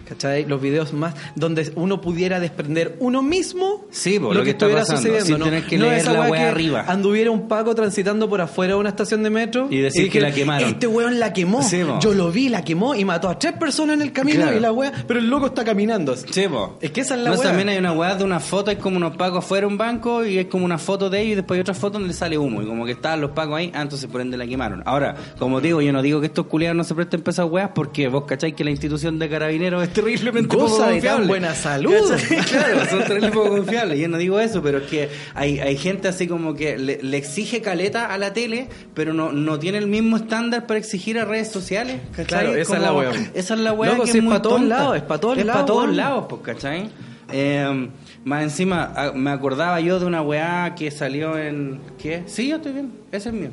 [0.08, 0.46] ¿Cachai?
[0.46, 5.02] Los videos más donde uno pudiera desprender uno mismo Sí, lo, lo que, estuviera pasando,
[5.02, 5.26] sucediendo.
[5.26, 5.44] sin ¿no?
[5.44, 6.84] tener que No leer esa la que arriba.
[6.88, 10.30] Anduviera un Paco transitando por afuera de una estación de metro Y decir que la
[10.32, 10.68] quemaron.
[10.70, 11.62] Este weón la quemó.
[11.62, 11.80] Sí.
[12.00, 14.56] Yo lo vi, la quemó y mató a tres personas en el camino Claro.
[14.56, 16.14] y la weá, pero el loco está caminando.
[16.16, 16.78] Sí, po.
[16.80, 17.48] Es que esa es la no, weá.
[17.48, 20.24] también hay una weá de una foto, es como unos pacos afuera de un banco
[20.24, 22.62] y es como una foto de ellos y después hay otra foto donde sale humo
[22.62, 24.82] y como que estaban los pacos ahí, ah, entonces por ende la quemaron.
[24.86, 27.70] Ahora, como digo, yo no digo que estos culiados no se presten para esas weas
[27.74, 31.18] porque vos cacháis que la institución de carabineros terriblemente Goza poco de confiable.
[31.20, 31.92] tan buena salud.
[32.48, 33.98] Claro, son terriblemente poco confiables.
[33.98, 37.16] Yo no digo eso, pero es que hay, hay gente así como que le, le
[37.16, 41.24] exige caleta a la tele, pero no, no tiene el mismo estándar para exigir a
[41.24, 42.00] redes sociales.
[42.10, 42.26] ¿cachai?
[42.26, 43.10] Claro, esa es la wea.
[43.34, 45.18] Esa es la wea Loco, que si es es muy pa' todos lados, es pa'
[45.18, 45.96] todos Es lados, pa' todos weón.
[45.96, 46.90] lados, pues, ¿cachai?
[47.30, 47.88] Eh,
[48.24, 51.80] más encima, ah, me acordaba yo de una weá que salió en...
[51.98, 52.22] ¿Qué?
[52.26, 52.92] Sí, yo estoy bien.
[53.12, 53.50] Ese es mío.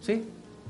[0.00, 0.22] ¿Sí?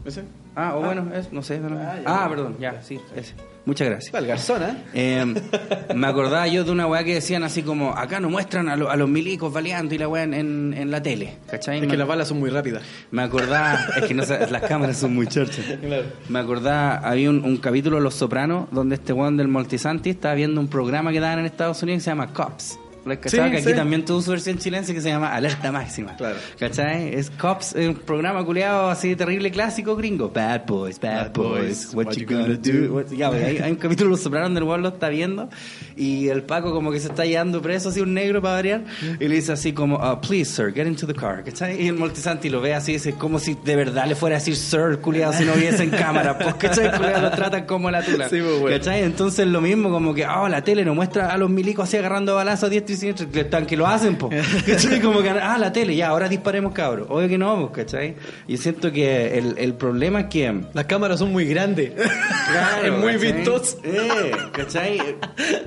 [0.04, 0.22] ¿Ese?
[0.56, 1.58] Ah, o bueno, es, no sé.
[1.58, 3.34] no- Ah, perdón, ya, sí, ese.
[3.66, 4.14] Muchas gracias.
[4.14, 4.76] El garzón, ¿eh?
[4.94, 5.34] Eh,
[5.94, 8.90] me acordaba yo de una weá que decían así como, acá no muestran a, lo-
[8.90, 11.76] a los milicos baleando y la weá en, en, en la tele, ¿cachai?
[11.76, 12.82] Es Me- que las balas son muy rápidas.
[13.10, 15.64] me acordaba, es que no las cámaras son muy chorchas.
[16.28, 20.34] Me acordaba, había un, un capítulo de Los Sopranos donde este weón del Multisanti estaba
[20.34, 22.78] viendo un programa que daban en Estados Unidos que se llama Cops.
[23.24, 23.74] Sí, que aquí sí.
[23.74, 26.16] también tuvo su versión chilense que se llama Alerta Máxima.
[26.16, 26.36] Claro.
[26.58, 27.14] ¿Cachai?
[27.14, 30.28] Es Cops, un programa culeado así terrible clásico gringo.
[30.28, 32.94] Bad boys, bad, Bad boys, boys, what, you gonna do?
[32.94, 35.08] What- Ya, pues, hay, hay un capítulo de Los Sopranos donde el weón lo está
[35.08, 35.48] viendo
[35.96, 38.84] y el Paco como que se está llevando preso así un negro para variar
[39.18, 41.42] y le dice así como, uh, please sir, get into the car.
[41.44, 41.82] ¿Cachai?
[41.82, 44.56] Y el Multisanti lo ve así, dice como si de verdad le fuera a decir
[44.56, 46.38] sir, culiado, si no viese en cámara.
[46.38, 46.90] Pues, ¿cachai?
[46.96, 48.28] Culiado lo tratan como la tula.
[48.28, 48.76] Sí, pues, bueno.
[48.76, 49.02] ¿Cachai?
[49.02, 52.34] Entonces lo mismo como que, oh, la tele no muestra a los milicos así agarrando
[52.34, 54.30] balazos a y siniestra, que lo hacen, po.
[54.66, 55.00] ¿Cachai?
[55.00, 57.06] Como que, ah, la tele, ya, ahora disparemos, cabros.
[57.10, 58.16] Obvio que no, pues, ¿cachai?
[58.46, 60.60] Y siento que el, el problema es que...
[60.72, 61.92] Las cámaras son muy grandes.
[62.84, 63.78] es muy vistoso.
[63.84, 64.98] Eh, ¿cachai?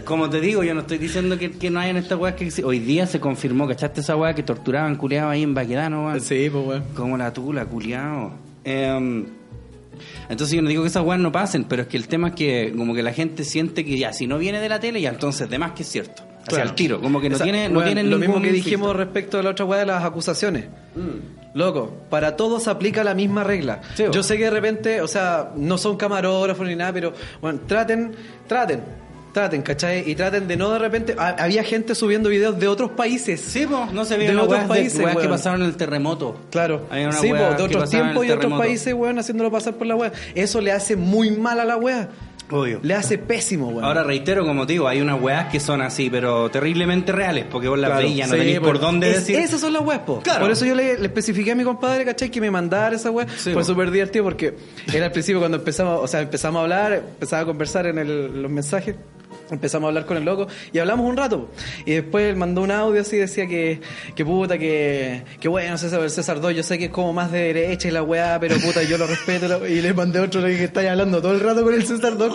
[0.06, 2.80] Como te digo, yo no estoy diciendo que, que no hayan estas weas que hoy
[2.80, 6.22] día se confirmó, ¿cachaste esa wea que torturaban culiados ahí en Baquedano, weón?
[6.22, 6.84] Sí, pues weón.
[6.96, 8.34] Como la tula, culiao.
[8.64, 9.26] Em,
[10.30, 12.36] entonces yo no digo que esas weas no pasen, pero es que el tema es
[12.36, 15.10] que como que la gente siente que ya, si no viene de la tele, ya
[15.10, 16.24] entonces de más que es cierto.
[16.44, 16.70] Hacia Claro.
[16.70, 19.44] el tiro, como que no tiene, no weón, tiene lo mismo que dijimos respecto de
[19.44, 20.66] la otra weá de las acusaciones.
[20.96, 21.58] Mm.
[21.58, 23.82] Loco, para todos aplica la misma regla.
[23.96, 27.60] Sí, Yo sé que de repente, o sea, no son camarógrafos ni nada, pero bueno,
[27.68, 28.12] traten,
[28.48, 28.82] traten,
[29.34, 30.04] traten, ¿cachai?
[30.10, 31.16] Y traten de no de repente.
[31.18, 33.40] ha- había gente subiendo videos de otros países.
[33.40, 35.78] Sí, po, no se De veían otros weas, países, de, weas que pasaron en el
[35.78, 36.36] terremoto.
[36.52, 36.88] Claro.
[36.90, 39.86] Hay una sí, wea po, de otros tiempos y otros países, weón, haciéndolo pasar por
[39.88, 40.12] la weá.
[40.36, 42.10] Eso le hace muy mal a la weá.
[42.56, 42.80] Obvio.
[42.84, 43.84] Le hace pésimo, weón.
[43.84, 47.68] Ahora reitero, como te digo, hay unas weas que son así, pero terriblemente reales, porque
[47.68, 49.36] vos las Claro, ya no sí, tenéis por dónde es- decir.
[49.38, 50.20] Esas son las weas, po.
[50.22, 50.42] Claro.
[50.42, 52.30] Por eso yo le, le especifiqué a mi compadre, ¿cachai?
[52.30, 53.26] Que me mandara esa wea.
[53.36, 54.54] Sí, Fue súper divertido porque
[54.94, 58.42] era al principio cuando empezamos, o sea, empezamos a hablar, empezaba a conversar en el-
[58.44, 58.96] los mensajes.
[59.52, 61.50] Empezamos a hablar con el loco y hablamos un rato.
[61.86, 63.82] Y después él mandó un audio así, decía que,
[64.16, 67.40] que puta, que, que bueno, César, César 2, yo sé que es como más de
[67.54, 69.68] derecha y la weá, pero puta, yo lo respeto.
[69.68, 72.18] Y le mandé otro le dije que estáis hablando todo el rato con el César
[72.18, 72.34] 2.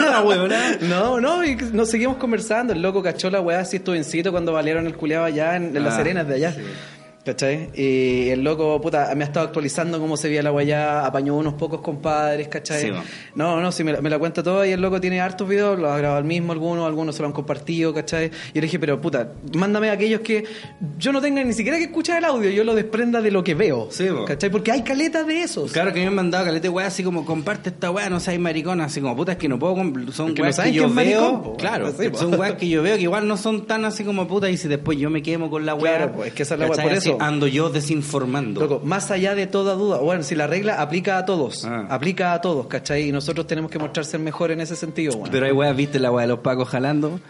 [0.00, 0.76] Ah, huevona.
[0.82, 2.72] No, no, y nos seguimos conversando.
[2.72, 5.94] El loco cachó la weá así estuvencito cuando valieron el culeado allá en, en las
[5.94, 6.56] Ah, Serenas de allá.
[7.28, 7.68] ¿Cachai?
[7.74, 11.52] Y el loco, puta, me ha estado actualizando cómo se veía la allá, apañó unos
[11.52, 12.80] pocos compadres, ¿cachai?
[12.80, 13.04] Sí, va.
[13.34, 15.78] no, no, sí, me la, me la cuenta toda y el loco tiene hartos videos,
[15.78, 18.28] los ha grabado el mismo algunos, algunos se lo han compartido, ¿cachai?
[18.28, 20.44] Y yo le dije, pero puta, mándame aquellos que
[20.96, 23.54] yo no tenga ni siquiera que escuchar el audio, yo lo desprenda de lo que
[23.54, 24.08] veo, Sí.
[24.26, 24.48] ¿cachai?
[24.48, 25.70] Porque hay caletas de esos.
[25.72, 28.86] Claro que me han mandado calete weá así como comparte esta weá, no seas maricona,
[28.86, 29.76] así como puta es que no puedo
[30.12, 32.96] son no weas que yo veo, maricón, po, claro, sí, son weas que yo veo
[32.96, 35.66] que igual no son tan así como puta y si después yo me quemo con
[35.66, 37.17] la weá, Claro, po, es que esa es la weá, por eso.
[37.20, 38.60] Ando yo desinformando.
[38.60, 41.86] Loco, más allá de toda duda, bueno, si la regla aplica a todos, Ah.
[41.90, 43.08] aplica a todos, ¿cachai?
[43.08, 45.30] Y nosotros tenemos que mostrar ser mejor en ese sentido, bueno.
[45.32, 47.20] Pero hay weas, viste la weá de los pacos jalando.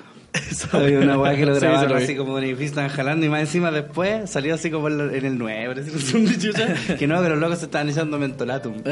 [0.73, 3.29] Había una weá que lo grabaron sí así como en el edificio estaban jalando y
[3.29, 6.39] más encima después salió así como en, el- en el 9, parece un zoom de
[6.39, 8.75] chucha, que no, que los locos se estaban echando mentolatum.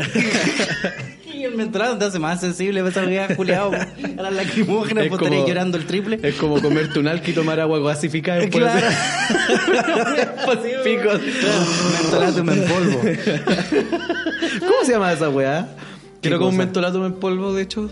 [1.35, 3.73] y el mentolatum te hace más sensible a esa weá culiado.
[3.73, 6.19] A las lacrimógenas, Es vos como- llorando el triple.
[6.23, 10.33] Es como comerte un alca y tomar agua gasificada después de Claro.
[10.47, 11.11] Pacífico.
[12.03, 13.01] mentolatum en polvo.
[14.61, 15.69] ¿Cómo se llama esa weá?
[16.23, 17.91] ¿Qué Creo como un mentolatum en polvo, de hecho.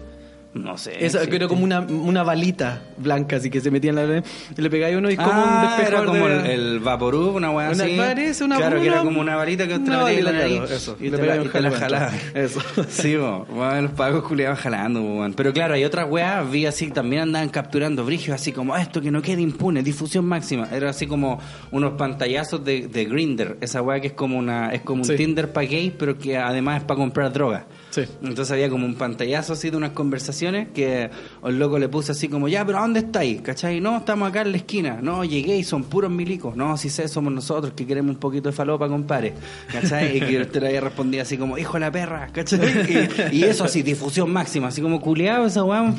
[0.55, 1.05] No sé.
[1.05, 4.23] Esa, creo como una, una balita blanca, así que se metía en la...
[4.57, 7.35] Y le pegáis uno y como ah, un despejador era como de- el, el Vaporub,
[7.35, 7.97] una weá Una- así.
[7.97, 10.97] parece una- Claro, que era como una varita que te una la en nariz eso.
[11.01, 12.11] y te la, y te la jalo jalaba.
[12.11, 12.40] dentro.
[12.40, 12.61] Eso.
[12.88, 13.45] Sí, bo.
[13.51, 15.27] Bueno, los pagos culiados jalando, bo.
[15.35, 19.01] Pero claro, hay otras weas, vi así, también andaban capturando brigios, así como "Ah, esto
[19.01, 20.69] que no quede impune, difusión máxima.
[20.71, 21.40] Era así como
[21.73, 25.17] unos pantallazos de, de Grinder, esa wea que es como una es como un Sí.
[25.17, 27.67] Tinder para gays, pero que además es para comprar droga.
[27.94, 28.02] Sí.
[28.24, 31.11] Entonces había como un pantallazo así de unas conversaciones que
[31.44, 33.40] el loco le puso así como, ya, pero ¿a dónde estáis?
[33.40, 33.80] ¿Cachai?
[33.80, 34.98] No, estamos acá en la esquina.
[35.00, 36.57] No, llegué y son puros milicos.
[36.57, 39.35] No, si sé, somos nosotros que queremos un poquito de falopa, compadre.
[39.70, 40.16] ¿Cachai?
[40.16, 43.30] Y que usted le había respondido así como, hijo de la perra, ¿cachai?
[43.33, 45.94] Y, y eso así, difusión máxima, así como culeado esa weá,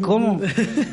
[0.00, 0.40] ¿cómo?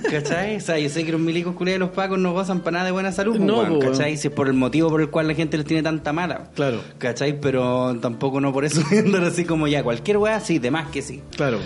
[0.09, 0.55] ¿Cachai?
[0.55, 2.91] O sea, yo sé que los milicos culeados los pacos no gozan para nada de
[2.91, 3.91] buena salud, No, weón, po, weón.
[3.91, 4.17] ¿cachai?
[4.17, 6.49] Si es por el motivo por el cual la gente les tiene tanta mala.
[6.55, 6.81] Claro.
[6.97, 7.39] ¿Cachai?
[7.39, 11.01] Pero tampoco no por eso andar así como ya, cualquier weá, sí, de más que
[11.01, 11.21] sí.
[11.35, 11.59] Claro.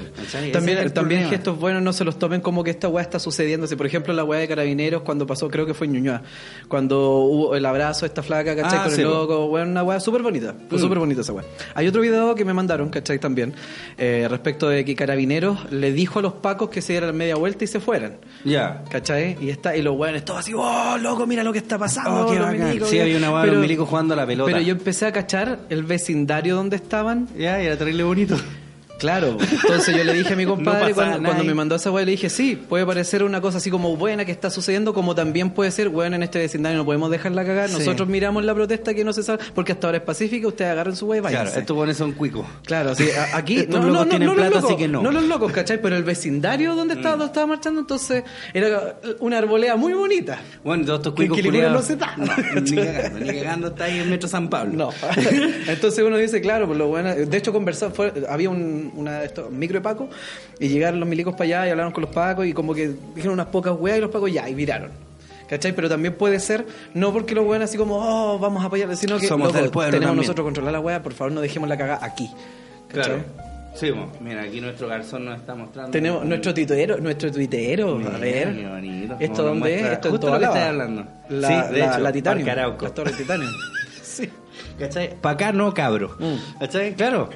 [0.51, 3.67] También, es también gestos buenos no se los tomen como que esta weá está sucediendo.
[3.67, 6.21] Si, por ejemplo, la weá de carabineros cuando pasó, creo que fue en Ñuñoa,
[6.67, 8.79] cuando hubo el abrazo de esta flaca, ¿cachai?
[8.79, 10.55] Ah, Con sí, el loco, weá, una weá súper bonita.
[10.69, 10.81] Fue Mm.
[10.81, 11.45] súper bonita esa weá.
[11.75, 13.19] Hay otro video que me mandaron, ¿cachai?
[13.19, 13.53] También,
[13.97, 17.63] eh, respecto de que carabineros le dijo a los pacos que se dieran media vuelta
[17.63, 18.17] y se fueran.
[18.43, 18.83] Ya.
[18.89, 19.37] ¿Cachai?
[19.41, 22.27] Y está, y los weones todos así, oh, loco, mira lo que está pasando.
[22.27, 23.03] Oh, qué milicos, Sí, mira".
[23.05, 24.51] había una weá de los milicos jugando a la pelota.
[24.51, 28.35] Pero yo empecé a cachar el vecindario donde estaban Ya, y era terrible bonito.
[29.03, 32.11] Claro, entonces yo le dije a mi No compadre cuando, me mandó esa weá, le
[32.11, 35.71] dije, sí, puede parecer una cosa así como buena que está sucediendo, como también puede
[35.71, 37.79] ser, bueno, en este vecindario no podemos dejarla cagar, Sí.
[37.79, 40.95] nosotros miramos la protesta que no se sabe, porque hasta ahora es pacífica, ustedes agarren
[40.95, 41.59] su weá y Claro, váyanse.
[41.59, 42.45] estos buenos son cuicos.
[42.65, 45.01] Claro, sí, aquí Estos locos tienen los plata, locos, así que no.
[45.01, 45.03] Mm.
[45.03, 45.81] No los locos, ¿cachai?
[45.81, 50.39] Pero el vecindario donde estaba, donde estaba marchando, entonces era una arboleda muy bonita.
[50.63, 52.15] Bueno, todos estos cuicos no se da.
[52.15, 52.25] No,
[52.61, 54.73] ni cagando, ni cagando está ahí en Metro San Pablo.
[54.73, 54.89] No.
[55.67, 57.13] Entonces uno dice, claro, pues lo bueno.
[57.13, 60.09] De hecho, conversar, fue, había un, una de estos, micro de Paco
[60.59, 63.33] y llegaron los milicos para allá y hablaron con los Pacos y como que dijeron
[63.33, 64.91] unas pocas weas y los Pacos ya, y viraron.
[65.49, 65.73] ¿Cachai?
[65.75, 69.19] Pero también puede ser, no porque los weones así como, oh, vamos a apoyar, sino
[69.19, 70.25] que Somos loco, del pueblo tenemos también.
[70.27, 72.29] nosotros controlar la wea, por favor no dejemos la cagada aquí.
[72.87, 73.03] ¿Cachai?
[73.03, 73.23] Claro.
[73.75, 75.91] Sí, mira, aquí nuestro garzón nos está mostrando.
[75.91, 78.55] Tenemos un- nuestro tuitero, nuestro tuitero, Mira, a ver.
[78.55, 79.15] qué bonito.
[79.19, 79.85] ¿Esto dónde es?
[79.93, 81.05] Esto en justo toda lo que estás hablando.
[81.29, 82.47] La, Sí, de la, hecho, la Titanium.
[84.03, 84.29] sí.
[84.79, 85.15] ¿Cachai?
[85.19, 86.15] Pa' acá no, cabro.
[86.19, 86.59] Mm.
[86.59, 86.93] ¿Cachai?
[86.93, 87.29] Claro.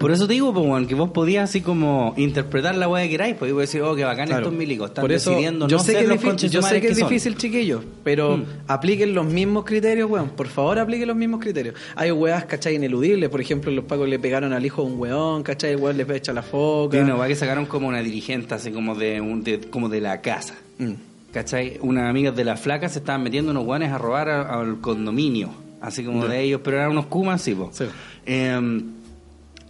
[0.00, 3.10] Por eso te digo, pues, weón, que vos podías así como interpretar la weá que
[3.10, 4.42] queráis, pues, y decir, oh, qué bacán Claro.
[4.42, 6.62] estos milicos, están Por eso, decidiendo yo no sé ser que es los difícil, yo
[6.62, 8.44] sé que es difícil, chiquillos, pero Mm.
[8.66, 10.30] apliquen los mismos criterios, weón.
[10.30, 11.74] Por favor, apliquen los mismos criterios.
[11.96, 12.74] Hay weas, ¿cachai?
[12.74, 13.28] Ineludibles.
[13.30, 15.70] Por ejemplo, los pacos le pegaron al hijo de un weón, ¿cachai?
[15.72, 16.96] El weón le echa la foca.
[16.96, 20.00] Y una weá que sacaron como una dirigente, así como de, un, de- como de
[20.00, 20.54] la casa.
[20.78, 20.92] Mm.
[21.32, 21.78] ¿Cachai?
[21.80, 25.50] Unas amigas de la flaca se estaban metiendo unos guanes a robar al condominio.
[25.80, 27.70] Así como de ellos, pero eran unos kumas, sí, po.
[27.72, 27.84] Sí.
[28.24, 28.80] Eh,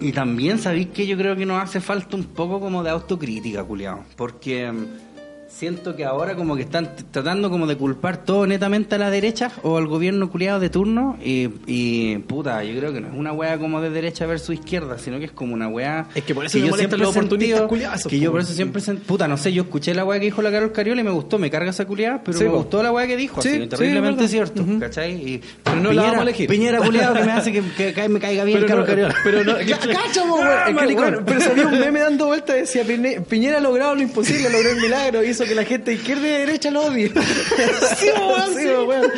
[0.00, 3.64] y también sabéis que yo creo que nos hace falta un poco como de autocrítica,
[3.64, 4.04] culiao.
[4.16, 4.86] Porque em,
[5.54, 9.52] siento que ahora como que están tratando como de culpar todo netamente a la derecha
[9.62, 11.16] o al gobierno culiado de turno.
[11.24, 14.98] Y, y, puta, yo creo que no es una wea como de derecha versus izquierda,
[14.98, 16.08] sino que es como una wea.
[16.14, 18.32] Es que por eso me molestan los he sentido- oportunistas culiados, Que yo po.
[18.32, 18.82] por eso siempre.
[18.82, 21.10] sen- Puta, no sé, yo escuché la wea que dijo la Carol Cariola y me
[21.10, 22.56] gustó, me carga esa culiada, pero Sí, me po.
[22.58, 23.40] gustó la wea que dijo.
[23.42, 24.64] Sí, así, sí, terriblemente cierto.
[24.80, 25.12] ¿cachai?
[25.12, 26.48] Y, Pero no la vamos a elegir.
[26.48, 29.14] Piñera culiado que me hace que, que me caiga bien Pero Carol no, Cariola.
[29.24, 29.54] pero no,
[30.94, 34.70] bueno, pero había un meme dando vuelta decía Piñe- Piñera ha logrado lo imposible, logró
[34.70, 37.08] el milagro, hizo que la gente de izquierda y de derecha lo odie.
[37.96, 39.10] sí, weón, sí, weón.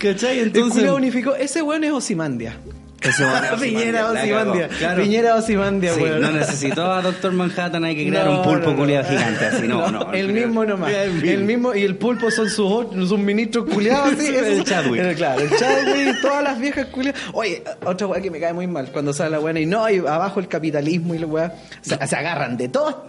[0.00, 0.40] ¿Cachai?
[0.40, 0.90] Entonces.
[0.90, 2.56] unificó, ese weón es Osimandia.
[3.60, 4.68] Piñera Osimandia.
[4.68, 5.02] claro.
[5.02, 6.22] Piñera Osimandia, Sí, weón.
[6.22, 8.76] no necesitó a Doctor Manhattan, hay que crear No, un pulpo no, no.
[8.78, 9.68] culiado gigante así.
[9.68, 10.10] No, no.
[10.14, 10.90] el mismo nomás.
[10.90, 11.74] El El mismo.
[11.74, 14.14] y el pulpo son sus, sus ministros culiados.
[14.14, 15.02] así, El Chadwick.
[15.02, 17.20] eh, Claro, el Chadwick, todas las viejas culiadas.
[17.34, 19.98] Oye, otra weá que me cae muy mal cuando sale la buena y no, y
[19.98, 21.54] abajo el capitalismo y la weá.
[21.82, 23.06] Se, se agarran de todo.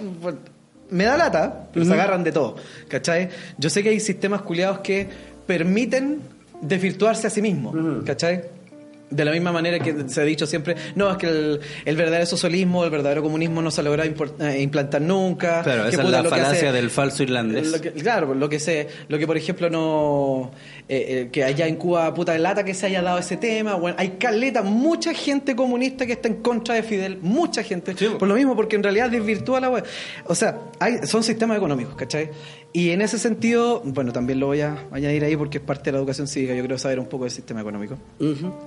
[0.89, 2.56] Me da lata, pero se agarran de todo.
[2.88, 3.30] ¿Cachai?
[3.58, 5.08] Yo sé que hay sistemas culiados que
[5.48, 6.21] permiten
[6.62, 7.76] desvirtuarse a sí mismos.
[8.06, 8.43] ¿Cachai?
[9.08, 12.26] De la misma manera que se ha dicho siempre, no, es que el, el verdadero
[12.26, 15.62] socialismo, el verdadero comunismo no se ha logrado impor- eh, implantar nunca.
[15.62, 17.72] Claro, esa es la falacia hace- del falso irlandés.
[17.72, 20.52] lo que- claro, lo que sé, lo que por ejemplo no,
[20.89, 23.76] eh, eh, que allá en Cuba, puta de lata que se haya dado ese tema,
[23.76, 28.28] bueno, hay caleta, mucha gente comunista que está en contra de Fidel, mucha gente, por
[28.28, 29.84] lo mismo, porque en realidad desvirtúa la web.
[30.26, 32.30] O sea, hay, son sistemas económicos, ¿cachai?
[32.73, 35.91] Y en ese sentido, bueno, también lo voy a añadir ahí porque es parte de
[35.93, 37.97] la educación cívica, yo creo saber un poco del sistema económico.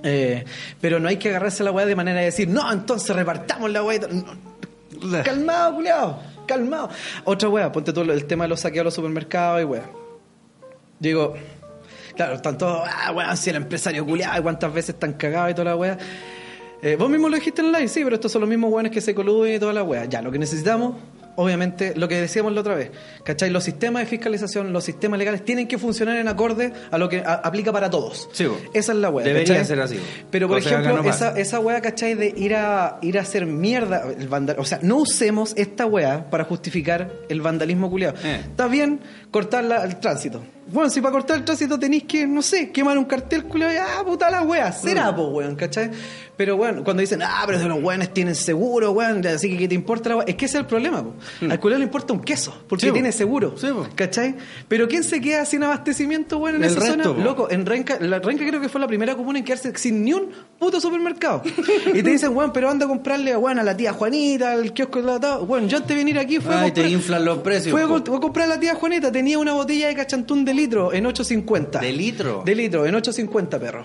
[0.03, 0.43] Eh,
[0.81, 3.69] pero no hay que agarrarse a la weá de manera de decir, no, entonces repartamos
[3.71, 3.97] la weá.
[3.97, 4.25] y tal".
[4.25, 5.23] No.
[5.23, 6.89] Calmado, culiao, calmado.
[7.23, 9.83] Otra weá, ponte tú el tema de los saqueos a los supermercados y weá.
[10.99, 11.35] Digo,
[12.15, 15.53] claro, están todos, ah, weón, si el empresario culiado, y cuántas veces están cagados y
[15.53, 15.97] toda la weá.
[16.81, 19.01] Eh, vos mismo lo dijiste en live, sí, pero estos son los mismos weones que
[19.01, 20.05] se coluden y toda la weá.
[20.05, 20.95] Ya, lo que necesitamos,
[21.35, 22.91] obviamente, lo que decíamos la otra vez,
[23.23, 23.49] ¿cachai?
[23.49, 27.19] Los sistemas de fiscalización, los sistemas legales tienen que funcionar en acorde a lo que
[27.19, 28.29] a- aplica para todos.
[28.33, 28.47] Sí.
[28.73, 29.25] Esa es la weá.
[29.25, 29.65] Debería ¿cachai?
[29.65, 29.99] ser así.
[30.31, 32.15] Pero, por ejemplo, esa, esa weá, ¿cachai?
[32.15, 36.29] De ir a, ir a hacer mierda, el vandal, o sea, no usemos esta weá
[36.29, 38.15] para justificar el vandalismo culiado.
[38.23, 38.41] Eh.
[38.49, 38.99] Está bien
[39.31, 40.43] cortar la- el tránsito.
[40.71, 44.03] bueno, si para cortar el tránsito tenéis que, no sé, quemar un cartel, culiao, ah,
[44.05, 45.89] puta la wea, será, po, weón, ¿cachai?
[46.37, 49.73] Pero bueno, cuando dicen, ah, pero los weones tienen seguro, weón, así que ¿qué te
[49.75, 50.25] importa la wea?
[50.27, 51.15] Es que ese es el problema, po.
[51.49, 53.67] Al culiao le importa un queso, porque Sí, tiene seguro, Sí.
[53.95, 54.35] ¿cachai?
[54.67, 57.15] Pero ¿quién se queda sin abastecimiento, weón, en El esa resto, zona?
[57.15, 57.21] po.
[57.21, 60.13] Loco, en Renca, la Renca creo que fue la primera comuna en quedarse sin ni
[60.13, 61.41] un puto supermercado.
[61.93, 65.01] y te dicen, weón, pero anda a comprarle, weón, a la tía Juanita, al kiosco
[65.01, 67.39] de la Weón, yo antes de venir aquí fue a Ay, te comprar- inflan los
[67.39, 67.71] precios.
[67.71, 70.93] fue a, a comprar a la tía Juanita, tenía una botella de cachantún de litro
[70.93, 71.81] en 8.50.
[71.81, 72.41] ¿De litro?
[72.45, 73.83] De litro, en 8.50, perro.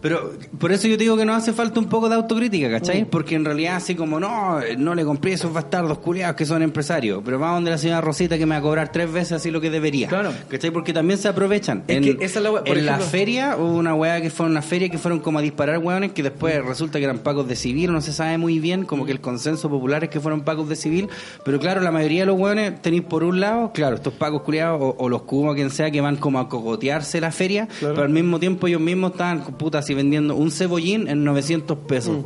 [0.00, 3.02] Pero por eso yo te digo que nos hace falta un poco de autocrítica, ¿cachai?
[3.02, 3.06] Mm.
[3.06, 6.62] Porque en realidad así como, no, no le compré a esos bastardos culiados que son
[6.62, 9.50] empresarios, pero vamos donde la señora Rosita que me va a cobrar tres veces así
[9.50, 10.08] lo que debería.
[10.08, 10.32] Claro.
[10.48, 10.70] ¿Cachai?
[10.70, 11.82] Porque también se aprovechan.
[11.88, 14.30] Es en que esa es la wea- por en la feria hubo una weá que
[14.30, 17.48] fue una feria que fueron como a disparar weones que después resulta que eran pagos
[17.48, 20.42] de civil, no se sabe muy bien, como que el consenso popular es que fueron
[20.42, 21.08] pagos de civil,
[21.44, 24.80] pero claro, la mayoría de los weones tenéis por un lado, claro, estos pagos culiados
[24.80, 28.10] o, o los cubos, quien sea, que van como a cogotearse la feria, pero al
[28.10, 32.24] mismo tiempo ellos mismos estaban, puta, vendiendo un cebollín en 900 pesos.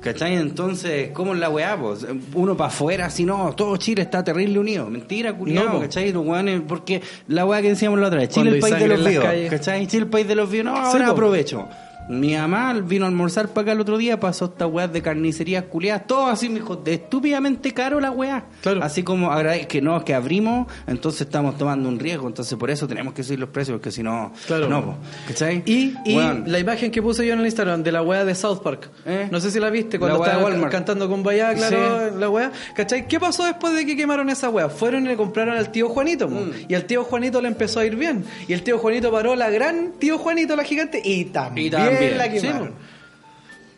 [0.00, 0.36] ¿Cachai?
[0.36, 1.76] Entonces, ¿cómo es la weá?
[1.76, 2.06] Pues?
[2.34, 4.88] Uno para afuera, así no, todo Chile está terrible unido.
[4.88, 5.80] Mentira, culiado, No.
[5.80, 6.12] ¿cachai?
[6.12, 9.04] Los weones, porque la weá que decíamos la otra vez, Chile el país de los
[9.04, 9.26] vivos.
[9.50, 9.86] ¿cachai?
[9.88, 11.68] Chile el país de los vivos, no, Sí, ahora po.
[12.08, 15.64] Mi mamá vino a almorzar para acá el otro día, pasó esta weá de carnicerías
[15.64, 18.44] culiadas, todo así, me dijo, de estúpidamente caro la weá.
[18.62, 18.82] Claro.
[18.82, 19.30] Así como
[19.68, 23.38] que no, que abrimos, entonces estamos tomando un riesgo, entonces por eso tenemos que subir
[23.40, 24.68] los precios, porque si no, Claro.
[24.68, 24.94] no, po,
[25.26, 25.62] ¿cachai?
[25.66, 26.16] Y, y
[26.46, 28.88] la imagen que puse yo en el Instagram de la wea de South Park.
[29.04, 29.28] ¿Eh?
[29.30, 30.72] No sé si la viste cuando La wea de estaba Walmart.
[30.72, 32.18] cantando con Bayá, claro, Sí.
[32.18, 32.52] la wea.
[32.74, 33.06] ¿Cachai?
[33.06, 34.68] ¿Qué pasó después de que quemaron esa wea?
[34.70, 36.28] Fueron y le compraron al tío Juanito.
[36.28, 36.50] Mm.
[36.68, 38.24] Y al tío Juanito le empezó a ir bien.
[38.46, 41.97] Y el tío Juanito paró la gran tío Juanito, la gigante, y también, Y también,
[42.16, 42.72] la sí, quemaron.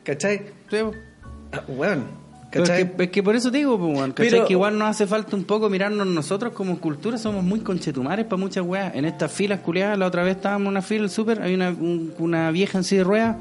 [0.05, 0.39] ¿Cachai?
[0.71, 0.77] sí.
[1.53, 1.63] Ah.
[2.53, 2.83] Pero ¿Cachai?
[2.83, 4.31] Es que, es que por eso te digo, pues, ¿cachai?
[4.31, 8.25] Pero- que igual nos hace falta un poco mirarnos nosotros como cultura, somos muy conchetumares
[8.27, 8.95] para muchas weas.
[8.97, 11.71] En estas filas culiadas, la otra vez estábamos en una fila del súper, hay una,
[11.71, 13.37] un- una vieja en silla de ruedas,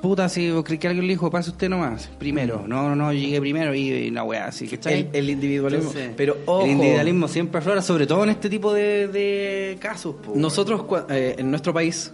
[0.00, 2.64] puta, si o creí que alguien le dijo, pase usted nomás, primero.
[2.66, 5.04] No, no, no, llegué primero y, y una wea así, ¿cachai?
[5.04, 5.08] Mm.
[5.12, 5.90] El, el individualismo.
[5.90, 6.64] Entonces, Pero ojo.
[6.64, 10.32] El individualismo siempre aflora, sobre todo en este tipo de, de casos, po.
[10.34, 12.10] Nosotros, eh, en nuestro país,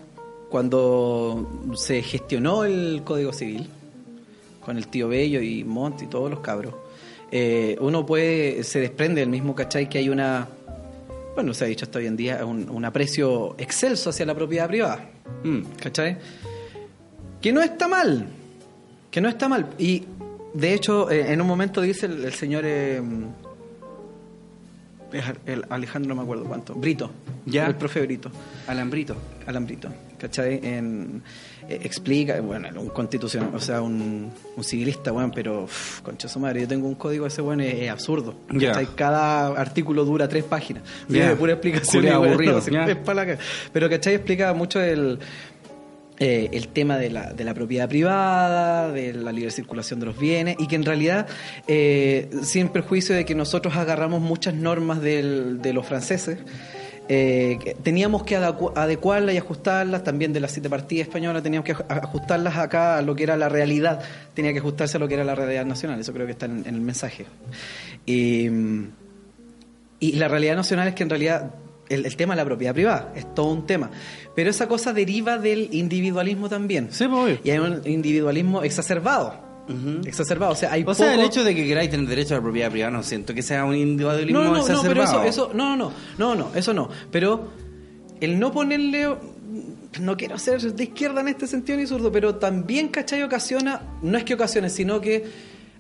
[0.52, 3.68] cuando se gestionó el Código Civil,
[4.64, 6.74] con el tío Bello y Montt y todos los cabros,
[7.30, 9.88] eh, uno puede, se desprende del mismo, ¿cachai?
[9.88, 10.46] Que hay una,
[11.34, 14.68] bueno, se ha dicho hasta hoy en día, un, un aprecio excelso hacia la propiedad
[14.68, 15.08] privada,
[15.42, 15.62] Mm.
[15.80, 16.18] ¿cachai?
[17.40, 18.26] Que no está mal,
[19.10, 19.70] que no está mal.
[19.78, 20.04] Y,
[20.52, 22.64] de hecho, eh, en un momento dice el, el señor...
[22.66, 23.00] eh,
[25.46, 27.10] el Alejandro, no me acuerdo cuánto, Brito,
[27.46, 27.66] Ya.
[27.66, 28.30] el profe Brito.
[28.66, 29.16] Alambrito.
[29.46, 30.60] Alambrito, ¿cachai?
[30.62, 31.22] En,
[31.68, 35.66] eh, explica, bueno, un constitución, o sea, un, un civilista, bueno, pero,
[36.04, 38.34] concha su madre, yo tengo un código ese, bueno, es, es absurdo.
[38.48, 38.86] ¿cachai?
[38.94, 40.84] Cada artículo dura tres páginas.
[41.08, 42.02] Viene de pura explicación.
[42.02, 42.84] Culeado y, bueno, aburrido, no, se ya.
[42.86, 43.38] es pa' la ca-
[43.72, 44.14] Pero, ¿cachai?
[44.14, 45.18] Explica mucho el,
[46.24, 50.16] eh, el tema de la, de la propiedad privada, de la libre circulación de los
[50.18, 51.26] bienes, y que en realidad,
[51.66, 56.38] eh, sin perjuicio de que nosotros agarramos muchas normas de los franceses,
[57.08, 61.74] eh, teníamos que adecu- adecuarlas y ajustarlas, también de la siete partidas española teníamos que
[61.74, 64.00] aj- ajustarlas acá a lo que era la realidad,
[64.34, 66.64] tenía que ajustarse a lo que era la realidad nacional, eso creo que está en,
[66.64, 67.26] el mensaje.
[68.06, 68.48] Y
[70.12, 71.50] la realidad nacional es que en realidad
[71.94, 73.90] el, el tema de la propiedad privada es todo un tema.
[74.34, 76.88] Pero esa cosa deriva del individualismo también.
[76.90, 77.40] Sí, pues.
[77.44, 79.52] Y hay un individualismo exacerbado.
[80.04, 80.52] Exacerbado.
[80.52, 82.70] O sea, hay O sea, el hecho de que queráis tener derecho a la propiedad
[82.70, 85.24] privada no siento que sea un individualismo no, no, no, no, pero exacerbado.
[85.24, 86.90] eso, eso, no, no, no, no, no, eso no.
[87.10, 87.52] Pero
[88.20, 89.08] el no ponerle,
[90.00, 93.22] no quiero ser de izquierda en este sentido ni zurdo, pero también, ¿cachai?
[93.22, 95.24] Ocasiona, no es que ocasione, sino que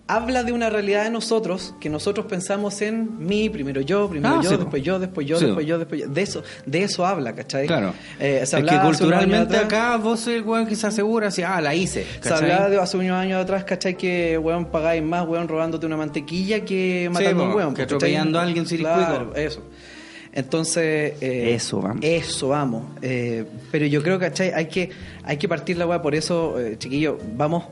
[0.08, 4.40] habla de una realidad de nosotros, que nosotros pensamos en mí, primero yo, primero Ah,
[4.42, 6.08] yo, sí, después yo, después yo, Sí, después yo, después yo.
[6.08, 7.66] De eso, de eso habla, ¿cachai?
[7.66, 7.94] Claro.
[8.18, 11.60] Eh, se es que culturalmente acá vos sois el weón que se asegura así, ah,
[11.60, 12.04] la hice.
[12.20, 13.96] se hablaba de hace unos años atrás, ¿cachai?
[13.96, 17.74] Que, weón, pagáis más, weón, robándote una mantequilla que matando a un weón.
[17.74, 18.78] que atropellando a alguien sin.
[18.78, 19.62] Claro, eso.
[20.34, 21.14] Entonces...
[21.20, 21.98] eh, Eso vamos.
[22.02, 22.84] Eso vamos.
[23.02, 24.50] Eh, pero yo creo, ¿cachai?
[24.52, 24.90] Hay que,
[25.24, 27.64] hay que partir la weá, por eso, eh, chiquillos, vamos...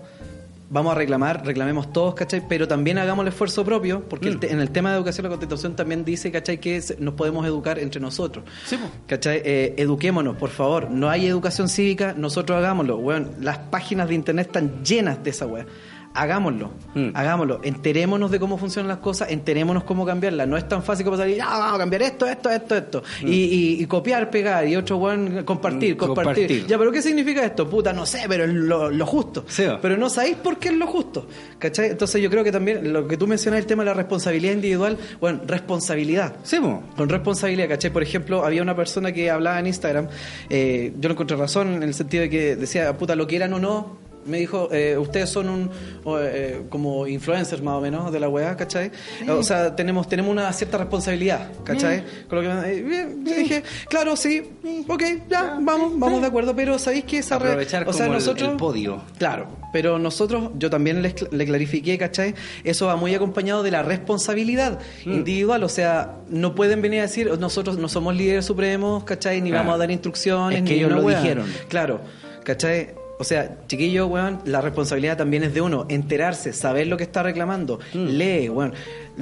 [0.73, 2.47] Vamos a reclamar, reclamemos todos, ¿cachai?
[2.49, 4.41] Pero también hagamos el esfuerzo propio, porque el Mm.
[4.41, 6.59] te- en el tema de educación la Constitución también dice, ¿cachai?
[6.61, 8.45] Que nos podemos educar entre nosotros.
[8.67, 8.77] Sí.
[9.09, 9.43] ¿Cachai?
[9.45, 10.89] Eh, eduquémonos, por favor.
[10.89, 12.99] No hay educación cívica, nosotros hagámoslo.
[12.99, 15.67] Weón, las páginas de internet están llenas de esa weá.
[16.12, 17.11] Hagámoslo, Mm.
[17.14, 20.49] hagámoslo, enterémonos de cómo funcionan las cosas, enterémonos cómo cambiarlas.
[20.49, 23.03] No es tan fácil como salir, ya vamos a cambiar esto, esto, esto, esto.
[23.23, 25.96] Y, y- y copiar, pegar, y otro compartir, Mm, compartir.
[26.35, 26.66] compartir.
[26.66, 27.70] Ya, pero ¿qué significa esto?
[27.70, 29.44] Puta, no sé, pero es lo, lo justo.
[29.46, 29.64] Sí.
[29.81, 31.29] Pero no sabéis por qué es lo justo.
[31.61, 31.90] ¿Cachai?
[31.90, 34.99] Entonces yo creo que también lo que tú mencionas, el tema de la responsabilidad individual,
[35.20, 36.35] bueno, responsabilidad.
[36.42, 36.83] Sí, po.
[36.96, 37.92] Con responsabilidad, ¿cachai?
[37.92, 40.09] Por ejemplo, había una persona que hablaba en Instagram,
[40.49, 43.61] eh, yo no encontré razón en el sentido de que decía, puta, lo quieran o
[43.61, 45.71] no, me dijo, eh, ustedes son un
[46.19, 48.91] eh, como influencers más o menos de la weá, ¿cachai?
[49.29, 52.05] O sea, tenemos, tenemos una cierta responsabilidad, ¿cachai?
[52.29, 54.43] Con lo que me- eh, dije, claro, sí,
[54.89, 58.51] ok, ya, vamos, vamos de acuerdo, pero ¿sabéis que esa Aprovechar o sea, como nosotros,
[58.51, 59.03] el podio.
[59.18, 62.35] Claro, pero nosotros, yo también le, le clarifiqué, ¿cachai?
[62.64, 65.12] Eso va muy acompañado de la responsabilidad Mm.
[65.12, 69.41] individual, o sea, no pueden venir a decir, nosotros no somos líderes supremos, ¿cachai?
[69.41, 69.64] Ni Claro.
[69.64, 71.47] vamos a dar instrucciones, Es que ni ellos lo dijeron.
[71.68, 72.01] Claro,
[72.45, 72.91] ¿cachai?
[73.21, 77.23] O sea, chiquillo, weón, la responsabilidad también es de uno, enterarse, saber lo que está
[77.23, 78.07] reclamando, Mm.
[78.07, 78.73] lee, weón.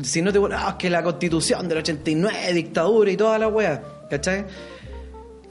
[0.03, 4.45] Si no te ah, que la constitución del 89, dictadura y toda la wea, ¿cachai?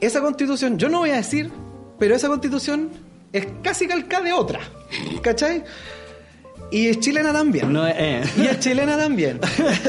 [0.00, 1.50] Esa constitución, yo no voy a decir,
[1.98, 2.88] pero esa constitución
[3.34, 4.60] es casi calcada de otra,
[5.20, 5.62] ¿cachai?
[6.70, 7.72] Y es chilena también.
[7.72, 8.22] No, eh.
[8.36, 9.40] Y es chilena también.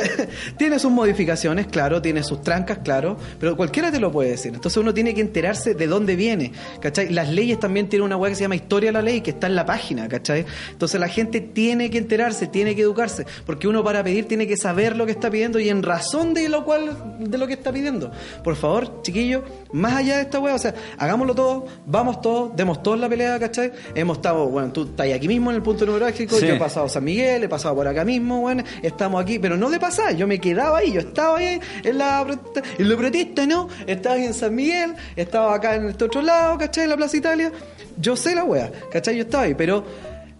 [0.57, 4.53] tiene sus modificaciones, claro, tiene sus trancas, claro, pero cualquiera te lo puede decir.
[4.53, 7.09] Entonces uno tiene que enterarse de dónde viene, ¿cachai?
[7.09, 9.47] Las leyes también tienen una hueá que se llama Historia de la Ley, que está
[9.47, 10.45] en la página, ¿cachai?
[10.71, 14.55] Entonces la gente tiene que enterarse, tiene que educarse, porque uno para pedir tiene que
[14.55, 17.71] saber lo que está pidiendo y en razón de lo cual, de lo que está
[17.73, 18.11] pidiendo.
[18.43, 22.81] Por favor, chiquillos, más allá de esta hueá, o sea, hagámoslo todo, vamos todos, demos
[22.81, 23.71] todos la pelea, ¿cachai?
[23.95, 26.47] Hemos estado, bueno, tú estás aquí mismo en el punto neurálgico, Sí.
[26.47, 29.69] yo he pasado San Miguel, he pasado por acá mismo, bueno, estamos aquí, pero no
[29.69, 33.45] de pasar, yo me quedaba ahí, yo estaba ahí en la protesta, en la protesta,
[33.47, 33.67] ¿no?
[33.87, 36.83] Estaba ahí en San Miguel, estaba acá en este otro lado, ¿cachai?
[36.83, 37.51] En la Plaza Italia,
[37.97, 39.15] yo sé la wea, ¿cachai?
[39.15, 39.83] Yo estaba ahí, pero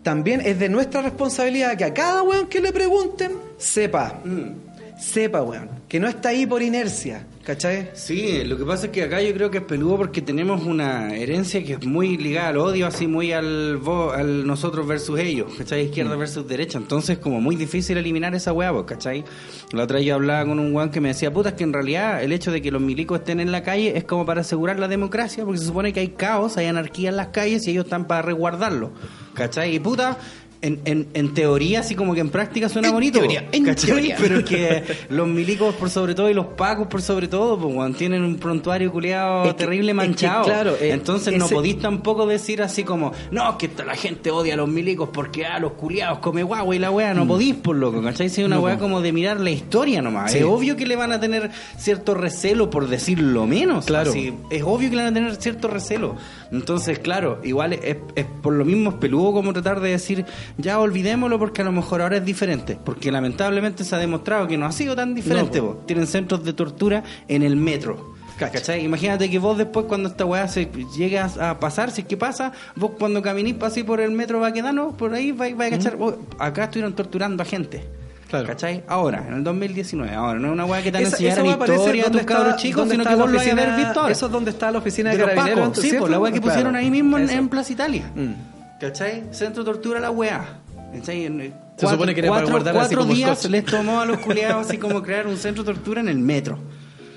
[0.03, 4.21] también es de nuestra responsabilidad que a cada weón que le pregunten, sepa,
[4.99, 7.89] sepa, weón, que no está ahí por inercia, ¿cachai?
[7.95, 11.15] Sí, lo que pasa es que acá yo creo que es peludo porque tenemos una
[11.15, 15.51] herencia que es muy ligada al odio, así muy al, vo- al nosotros versus ellos,
[15.57, 15.85] ¿cachai?
[15.85, 16.77] Izquierda versus derecha.
[16.77, 19.23] Entonces, como muy difícil eliminar esa hueá, pues, ¿cachai?
[19.71, 21.73] La otra vez yo hablaba con un guan que me decía, puta, es que en
[21.73, 24.77] realidad el hecho de que los milicos estén en la calle es como para asegurar
[24.79, 27.85] la democracia, porque se supone que hay caos, hay anarquía en las calles y ellos
[27.85, 28.91] están para resguardarlo,
[29.33, 29.73] ¿cachai?
[29.75, 30.19] Y puta.
[30.62, 33.20] En, en, en teoría, así como que en práctica suena En bonito.
[33.20, 34.18] teoría, en teoría.
[34.20, 37.93] Pero que los milicos por sobre todo y los pacos por sobre todo, pues, weón,
[37.93, 40.43] tienen un prontuario culeado Es que- terrible es que, manchado.
[40.43, 44.57] claro, eh, Entonces no podís tampoco decir así como, no, que la gente odia a
[44.57, 48.01] los milicos porque a los culiados come guagua y la weá, no podís por loco,
[48.01, 48.28] ¿cachai?
[48.28, 48.62] Es una Mm.
[48.62, 48.80] No, po.
[48.80, 50.34] como de mirar la historia nomás.
[50.34, 50.39] Sí.
[50.39, 53.86] Es obvio que le van a tener cierto recelo por decirlo menos.
[53.86, 54.10] Claro.
[54.12, 56.18] Así, es obvio que le van a tener cierto recelo.
[56.51, 60.25] Entonces, claro, igual es, es por lo mismo es peludo como tratar de decir,
[60.57, 62.77] ya olvidémoslo porque a lo mejor ahora es diferente.
[62.83, 65.59] Porque lamentablemente se ha demostrado que no ha sido tan diferente.
[65.61, 65.77] No.
[65.85, 68.15] Tienen centros de tortura en el metro.
[68.37, 68.85] ¿Cachai?
[68.85, 72.53] Imagínate que vos después cuando esta weá se llegue a, pasar, si es que pasa,
[72.75, 76.17] vos cuando caminís así por el metro Baquedano, por ahí vais va a cachar, oh,
[76.39, 77.98] acá estuvieron torturando a gente.
[78.30, 78.45] Claro.
[78.45, 78.84] ¿Cachai?
[78.88, 80.13] Ahora, en el 2019.
[80.13, 82.55] Ahora, no es una weá que te van a enseñar en historia a tus cabros
[82.57, 84.11] chicos, sino que vos lo ver oficina- visto ahora.
[84.11, 85.75] Eso es donde está la oficina de, de carabineros.
[85.75, 85.99] sí, ¿cierto?
[86.01, 88.11] pues la weá que pusieron ahí mismo en, Plaza Italia.
[88.13, 88.32] Mm.
[88.80, 89.23] ¿Cachai?
[89.32, 90.59] Centro de tortura la weá.
[90.93, 91.25] ¿Cachai?
[91.25, 93.99] En, eh, Se supone que era para cuatro, guardar así cuatro como días les tomó
[93.99, 96.59] a los culiados así como crear un centro de tortura en el metro.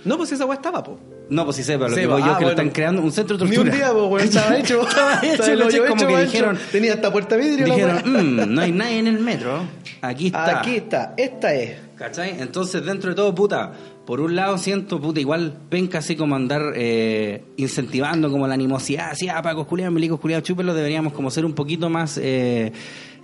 [0.07, 0.99] No, pues esa weá estaba, po.
[1.31, 3.13] No, pues sí lo Sí, que voy ah, yo es que lo están creando un
[3.13, 3.73] centro de Ni tortura.
[3.73, 4.83] un día, po, weón, estaba hecho.
[4.87, 5.63] Estaba hecho, ¿cachai?
[5.63, 8.23] hoyo como hecho, que dijeron, Tenía hasta puerta vidrio dijeron, weá.
[8.23, 9.63] "Mm, no hay nadie en el metro.
[10.03, 10.61] Aquí está.
[10.61, 11.77] Aquí está, esta es.
[11.97, 12.37] ¿Cachai?
[12.41, 13.73] Entonces, dentro de todo, puta,
[14.05, 19.11] por un lado siento, puta, igual penca así como andar eh, incentivando como la animosidad,
[19.13, 22.73] así, ah, pacos culiados, milicos culiados, chúpenlo, deberíamos como ser un poquito más eh,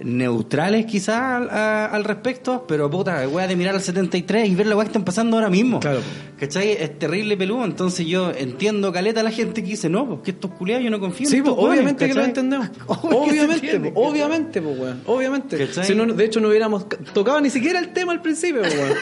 [0.00, 4.66] neutrales quizás al, a- al respecto, pero puta, weá de mirar al 73 y ver
[4.66, 5.80] la weá que están pasando ahora mismo.
[5.80, 6.00] Claro.
[6.38, 6.70] ¿Cachai?
[6.70, 10.52] Es terrible peludo, entonces yo entiendo caleta a la gente que dice, no, porque estos
[10.52, 12.68] culiados yo no confío en Sí, estos pues, weones", obviamente que lo entendemos.
[12.88, 15.00] Obviamente, entiende, po, obviamente, pues, weón.
[15.06, 15.58] Obviamente.
[15.66, 15.84] ¿Cachai?
[15.84, 18.92] Si no, de hecho, no hubiéramos tocado ni siquiera el tema al principio, po, weón.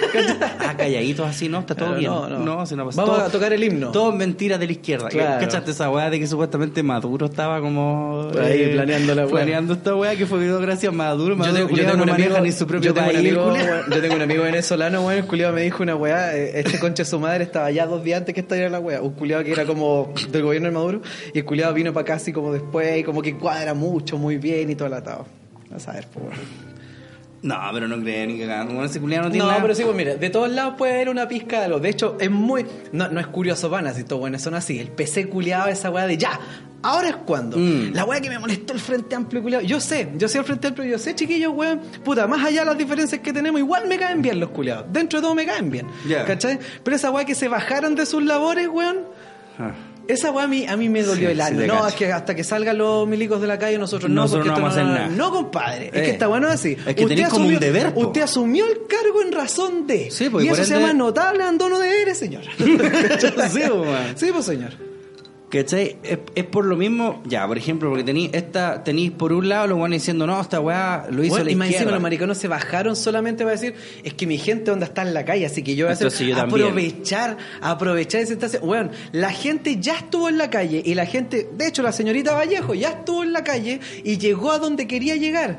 [0.58, 1.60] Ah, calladitos así, ¿no?
[1.60, 2.44] Está todo Claro, bien.
[2.44, 2.66] no, no.
[2.66, 3.90] si no Vamos todo- a tocar el himno.
[3.92, 5.08] Todo mentira de la izquierda.
[5.08, 5.40] Claro.
[5.40, 8.30] ¿Cachaste esa weá de que supuestamente Maduro estaba como...
[8.40, 9.30] Ahí planeando la weá.
[9.32, 11.36] Planeando esta weá que fue gracias Maduro.
[11.36, 13.16] Maduro Yo tengo, yo culiao, tengo no un amigo, ni su propio yo tengo un
[13.16, 13.54] amigo,
[13.90, 17.02] yo tengo un amigo venezolano, weón, el culiado me dijo una weá, eh, este concha
[17.02, 19.52] de su madre estaba ya dos días antes que estallara la weá, un culiado que
[19.52, 22.98] era como del gobierno de Maduro, y el culiado vino para acá así como después,
[22.98, 25.26] y como que cuadra mucho, muy bien y todo el atado.
[25.74, 26.24] A saber, pues.
[27.46, 28.74] No, pero no creo ni cagando.
[28.74, 29.62] Bueno, ese culiado no tiene No, nada.
[29.62, 31.78] pero sí, pues mira, de todos lados puede haber una pizca de algo.
[31.80, 32.66] De hecho, es muy.
[32.92, 34.78] No, no es curioso, van así, todos buenos son así.
[34.80, 36.40] El PC culiado, esa weá de ya.
[36.82, 37.56] Ahora es cuando.
[37.56, 37.92] Mm.
[37.94, 39.64] La weá que me molestó el Frente Amplio culiado.
[39.64, 41.80] Yo sé, yo sé el Frente Amplio, yo sé, chiquillos, weón.
[42.04, 44.86] Puta, más allá de las diferencias que tenemos, igual me caen bien los culiados.
[44.92, 45.86] Dentro de todo me caen bien.
[46.26, 46.58] ¿Cachai?
[46.82, 48.98] Pero esa weá que se bajaron de sus labores, weón.
[49.58, 49.72] Ah.
[50.08, 52.12] Esa weá a mí, a mí me dolió Sí, el sí te no, es que
[52.12, 54.80] hasta que salgan los milicos de la calle nosotros no, Nosotros porque no vamos a
[54.82, 55.08] hacer nada.
[55.08, 55.86] No, compadre.
[55.86, 56.04] Es Eh.
[56.04, 56.76] que está bueno así.
[56.86, 58.00] Es que tenés como un deber, po.
[58.00, 60.10] Usted asumió el cargo en razón de.
[60.10, 62.42] Sí, pues, y eso se llama notable abandono de deberes, señor.
[62.56, 62.76] Sí,
[63.34, 63.52] pues.
[64.16, 64.70] Sí, pues, señor.
[65.48, 65.96] ¿Cachai?
[66.02, 69.68] Es, es por lo mismo, ya, por ejemplo, porque tenéis esta, tenéis por un lado
[69.68, 72.36] los guanes diciendo, no, esta weá lo hizo Bueno, la y más encima los mariconos
[72.38, 75.62] se bajaron solamente para decir, es que mi gente onda está en la calle, así
[75.62, 78.58] que yo voy a hacer yo aprovechar, aprovechar esa instancia.
[78.58, 82.34] Bueno, la gente ya estuvo en la calle y la gente, de hecho la señorita
[82.34, 85.58] Vallejo ya estuvo en la calle y llegó a donde quería llegar.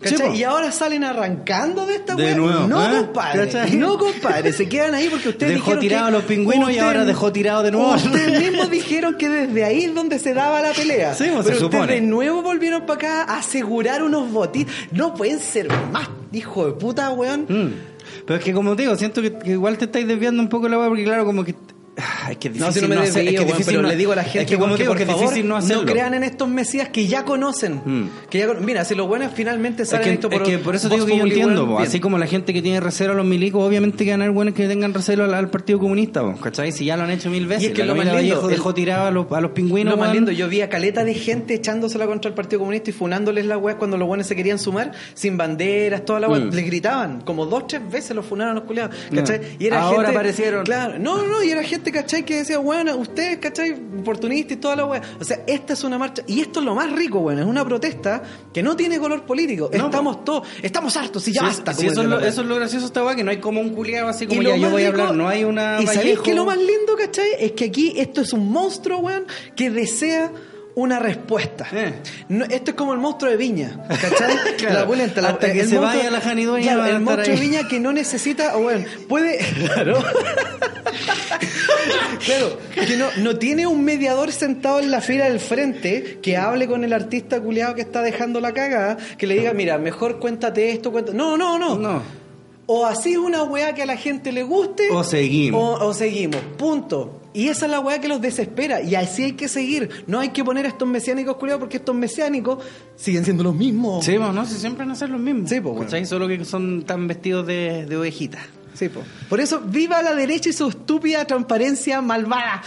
[0.00, 0.32] ¿Cachai?
[0.32, 3.04] Sí, y ahora salen arrancando de esta De nuevo, No, ¿eh?
[3.06, 3.46] compadre.
[3.46, 3.76] ¿Cachai?
[3.76, 4.52] No, compadre.
[4.52, 7.32] Se quedan ahí porque ustedes Dejó dijeron tirado que a los pingüinos y ahora dejó
[7.32, 7.94] tirado de nuevo.
[7.94, 11.14] Ustedes mismos dijeron que desde ahí es donde se daba la pelea.
[11.14, 11.94] Sí, pues, se Pero ustedes supone.
[11.94, 14.66] de nuevo volvieron para acá a asegurar unos botis.
[14.92, 17.46] No pueden ser más, hijo de puta, weón.
[17.48, 17.72] Mm.
[18.26, 20.68] Pero es que como te digo, siento que, que igual te estáis desviando un poco
[20.68, 21.54] la weá, porque claro, como que...
[22.30, 23.88] Es que es No, difícil si no me hacer- desvío, es que difícil pero no-
[23.88, 25.22] le digo a la gente es que como weón, te digo, por que es favor,
[25.24, 25.86] difícil no hacerlo.
[25.86, 27.80] crean en estos mesías que ya conocen.
[27.84, 28.10] Mm.
[28.28, 30.88] Que ya Mira, si los buenos finalmente Es salen que, esto es que por eso
[30.90, 31.78] digo que yo entiendo, po.
[31.78, 34.34] así como la gente que tiene recelo a los milicos, obviamente que van a haber
[34.34, 36.70] buenos que tengan recelo al, al Partido Comunista, po, ¿cachai?
[36.72, 38.74] Si ya lo han hecho mil veces, Y es que la lo más lindo, dejó
[38.74, 40.16] tirado a los, a los pingüinos, Lo más weón.
[40.16, 43.56] lindo, yo vi a caleta de gente echándosela contra el Partido Comunista y funándoles la
[43.56, 46.40] weá cuando los buenos se querían sumar, sin banderas, toda la weá.
[46.40, 46.50] Mm.
[46.52, 49.40] Les gritaban, como dos, tres veces los funaron a los culiados, ¿cachai?
[49.40, 49.46] Ya.
[49.58, 50.64] Y era Ahora aparecieron.
[50.64, 52.24] Claro, no, no, y era gente, ¿cachai?
[52.24, 53.72] Que decía, bueno, ustedes, ¿cachai?
[54.00, 55.02] Oportunistas y toda la weá.
[55.20, 57.64] O sea, esta es una marcha, y esto es lo más rico, bueno, es una
[57.64, 58.22] protesta
[58.52, 59.70] que no tiene color político.
[59.76, 61.74] No, estamos todos, estamos hartos y ya Sí, basta.
[61.74, 62.28] sí, eso, es lo, la weá.
[62.28, 64.56] eso es lo gracioso esta weá, que no hay como un culiado así como ya
[64.56, 67.28] yo voy a rico- hablar, no hay una Y sabéis que lo más lindo, ¿cachai?
[67.38, 70.32] Es que aquí esto es un monstruo, weón, que desea
[70.76, 71.66] una respuesta.
[71.72, 71.94] Eh.
[72.28, 74.36] No, esto es como el monstruo de Viña, ¿cachai?
[74.58, 74.74] Claro.
[74.80, 77.40] La pulenta, la- Hasta que el se vaya la Jani Dueña Claro, el monstruo de.
[77.40, 79.38] Viña que no necesita, o bueno, puede...
[79.74, 80.02] Claro.
[82.24, 86.66] Claro, que no, no tiene un mediador sentado en la fila del frente que hable
[86.66, 90.70] con el artista culiado que está dejando la cagada, que le diga, mira, mejor cuéntate
[90.72, 91.16] esto, cuéntate...
[91.16, 91.76] No, no, no.
[91.76, 92.02] No.
[92.66, 94.88] O así es una weá que a la gente le guste.
[94.90, 95.80] O seguimos.
[95.80, 96.40] O, o seguimos.
[96.58, 97.20] Punto.
[97.36, 98.80] Y esa es la weá que los desespera.
[98.80, 99.90] Y así hay que seguir.
[100.06, 102.64] No hay que poner a estos mesiánicos culiados porque estos mesiánicos
[102.96, 104.06] siguen siendo los mismos.
[104.06, 105.50] Sí, pues, no, si siempre van a ser los mismos.
[105.50, 105.84] Sí, pues, bueno.
[105.84, 106.06] ¿Cachai?
[106.06, 108.38] Solo que son tan vestidos de, de ovejita.
[108.72, 109.02] Sí, po.
[109.28, 112.62] Por eso, viva la derecha y su estúpida transparencia malvada.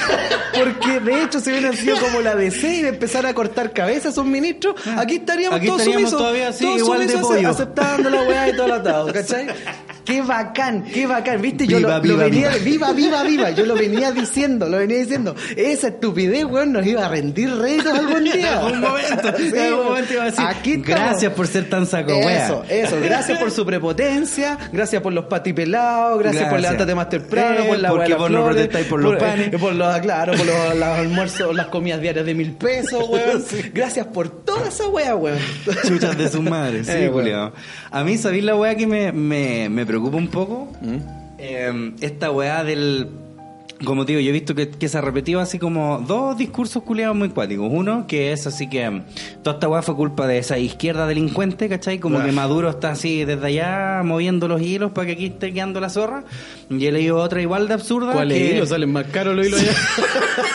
[0.58, 4.12] Porque de hecho, si hubieran sido como la DC y de empezar a cortar cabezas
[4.12, 6.18] a sus ministros, aquí estaríamos Aquí todos estaríamos sumisos.
[6.18, 7.48] todavía así, todos igual de sumisos, pollo.
[7.48, 9.46] aceptando la weá y todo lo atado, ¿cachai?
[10.04, 12.92] Qué bacán, qué bacán, viste, yo Viva, lo, lo viva, venía, viva.
[12.92, 17.06] viva, viva, viva, yo lo venía diciendo, lo venía diciendo, esa estupidez, weón, nos iba
[17.06, 18.60] a rendir réditos algún día.
[18.66, 22.12] un momento, Sí, en algún momento iba a decir, Aquí gracias por ser tan saco
[22.16, 22.44] wea.
[22.44, 22.96] Eso, eso.
[23.02, 26.62] Gracias por su prepotencia, gracias por los patipelados, gracias, por Gracias.
[26.62, 29.60] levantarte más temprano, Eh, por la porque vos no protestáis por los eh, panes.
[29.60, 33.44] por los, claro, por los, los almuerzos, las comidas diarias de mil pesos, weón.
[33.72, 35.38] Gracias por toda esa weá, weón.
[35.88, 37.50] Chuchas de su madre, sí, Eh.
[37.90, 40.68] A mí, ¿sabéis la weá que me, me, me preocupa un poco?
[40.80, 40.96] ¿Mm?
[41.38, 43.08] Eh, esta weá del...
[43.84, 46.82] Como te digo, yo he visto que, que se ha repetido así como dos discursos
[46.84, 47.68] culiados muy cuáticos.
[47.70, 49.02] Uno, que es así que mm,
[49.42, 51.98] toda esta weá fue culpa de esa izquierda delincuente, ¿cachai?
[51.98, 52.24] Como Ah.
[52.24, 55.90] que Maduro está así desde allá moviendo los hilos para que aquí esté quedando la
[55.90, 56.24] zorra.
[56.70, 58.12] Y he leído otra igual de absurda.
[58.26, 58.64] que...
[58.66, 59.72] Salen más caros los hilos allá.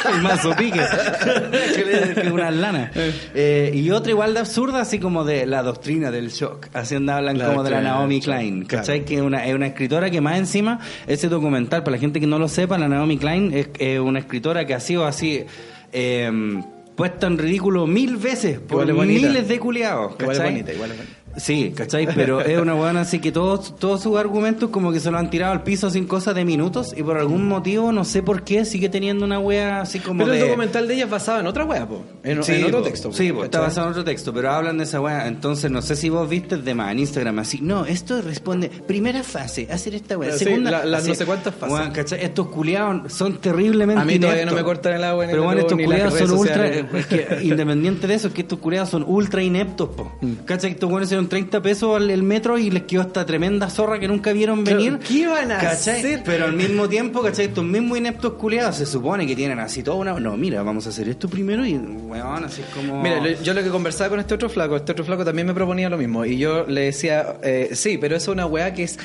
[0.16, 0.80] el mazo pique
[1.76, 2.92] que le- que una lana
[3.36, 7.12] Eh, y otra igual de absurda así como de la doctrina del shock así donde
[7.14, 8.82] hablan La como de la Naomi Klein claro.
[8.82, 9.06] ¿cachai?
[9.06, 12.28] que es una, es una escritora que más encima ese documental para la gente que
[12.28, 15.46] no lo sepa la Naomi Klein es, una escritora que ha sido así
[15.92, 16.62] eh,
[16.96, 21.19] puesta en ridículo mil veces por miles de culiados Igual es bonita, igual es bonita.
[21.40, 22.08] Sí, ¿cachai?
[22.14, 25.30] Pero es una buena así que todos, todos sus argumentos como que se lo han
[25.30, 28.66] tirado al piso sin cosa de minutos y por algún motivo, no sé por qué,
[28.66, 30.42] sigue teniendo una wea así como Pero de...
[30.42, 32.04] el documental de ella es basado en otra weá, po.
[32.24, 32.84] En, Sí, en otro po.
[32.86, 33.10] texto.
[33.10, 35.28] po, Sí, po, está basado en otro texto, pero hablan de esa weá.
[35.28, 37.60] Entonces, no sé si vos viste de más en Instagram así.
[37.62, 38.70] No, esto responde.
[38.70, 40.16] Primera fase, hacer esta.
[40.38, 41.74] Sí, Segunda, la- las no sé cuántas fases.
[41.80, 42.24] Weón, ¿cachai?
[42.24, 44.02] Estos culiados son terriblemente.
[44.02, 44.54] A mí todavía ineptos.
[44.60, 46.68] no me cortan el agua ni Pero bueno, estos culiados son ultra.
[46.68, 50.12] Es que, independiente de eso, es que estos culiados son ultra ineptos, po.
[50.22, 50.34] Mm.
[50.46, 50.72] ¿cachai?
[50.72, 54.08] Estos weones dieron 30 pesos el, el metro y les quedó esta tremenda zorra que
[54.08, 55.00] nunca vieron venir.
[55.00, 56.00] ¿qué iban a ¿Cachai?
[56.00, 56.24] hacer?
[56.26, 57.46] Pero al mismo tiempo, ¿cachai?
[57.46, 60.20] Estos mismos ineptos culiados se supone que tienen así toda una...
[60.20, 63.02] No, mira, vamos a hacer esto primero y, weón, así es como...
[63.02, 65.90] Mira, yo lo que conversaba con este otro flaco, este otro flaco también me proponía
[65.90, 66.26] lo mismo.
[66.26, 68.98] Y yo le decía, eh, sí, pero es una weá que es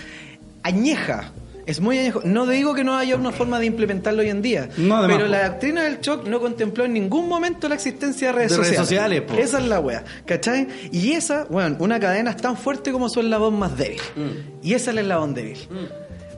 [0.62, 1.30] añeja.
[1.66, 2.20] Es muy añejo.
[2.24, 4.68] No digo que no haya una forma de implementarlo hoy en día.
[4.76, 8.52] No, pero la doctrina del shock no contempló en ningún momento la existencia de redes
[8.52, 9.22] De redes sociales.
[9.22, 9.34] po.
[9.34, 10.04] Esa es la weá.
[10.26, 10.68] ¿Cachai?
[10.92, 14.00] Y esa, bueno, una cadena es tan fuerte como su eslabón más débil.
[14.14, 14.66] Mm.
[14.66, 15.58] Y esa es el eslabón débil.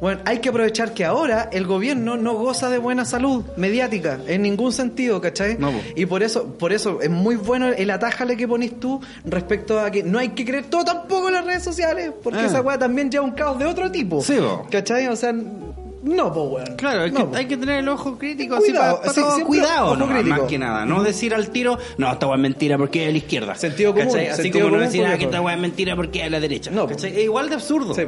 [0.00, 4.42] Bueno, hay que aprovechar que ahora el gobierno no goza de buena salud mediática en
[4.42, 5.56] ningún sentido, ¿cachai?
[5.58, 5.72] No.
[5.94, 9.90] Y por eso, por eso es muy bueno el atájale que ponís tú respecto a
[9.90, 12.46] que no hay que creer todo tampoco en las redes sociales, porque Ah.
[12.46, 14.20] esa weá también lleva un caos de otro tipo.
[14.22, 14.36] Sí.
[14.70, 15.06] ¿Cachai?
[15.08, 16.76] O sea, no, pues weón.
[16.76, 17.36] Claro, hay, No, que, po.
[17.36, 19.34] hay que tener el ojo crítico Cuidado, así para, sí, todo.
[19.34, 20.28] siempre cuidado, ojo no, crítico.
[20.28, 23.12] más que nada, no decir al tiro, no, esta weá es mentira porque es de
[23.12, 23.54] la izquierda.
[23.54, 24.28] Sentido común, ¿Cachai?
[24.28, 26.40] Así sentido como no decir ah, que esta weá es mentira porque es de la
[26.40, 26.70] derecha.
[26.70, 27.12] No, ¿cachai?
[27.16, 27.94] Es igual de absurdo.
[27.94, 28.02] Sí.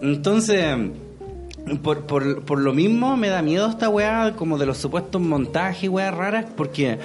[0.00, 0.76] Entonces,
[1.82, 5.88] por, por, por lo mismo me da miedo esta weá como de los supuestos montajes,
[5.88, 6.98] weas raras, porque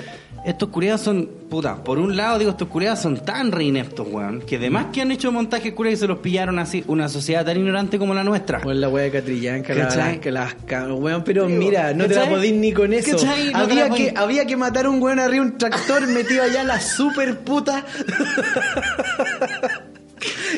[0.46, 4.42] estos curiados son, puta, por un lado digo, estos curiados son tan re ineptos, weón,
[4.42, 7.58] que además que han hecho montajes curiados y se los pillaron así, una sociedad tan
[7.58, 8.60] ignorante como la nuestra.
[8.60, 9.12] Bueno, la wea de
[10.16, 12.30] la- que las weón, pero mira, no te ¿cachai?
[12.30, 13.12] la podís ni con eso.
[13.18, 13.52] ¿Cachai?
[13.52, 16.44] No te había, la que, había que matar a un weón arriba un tractor metido
[16.44, 17.86] allá la super puta.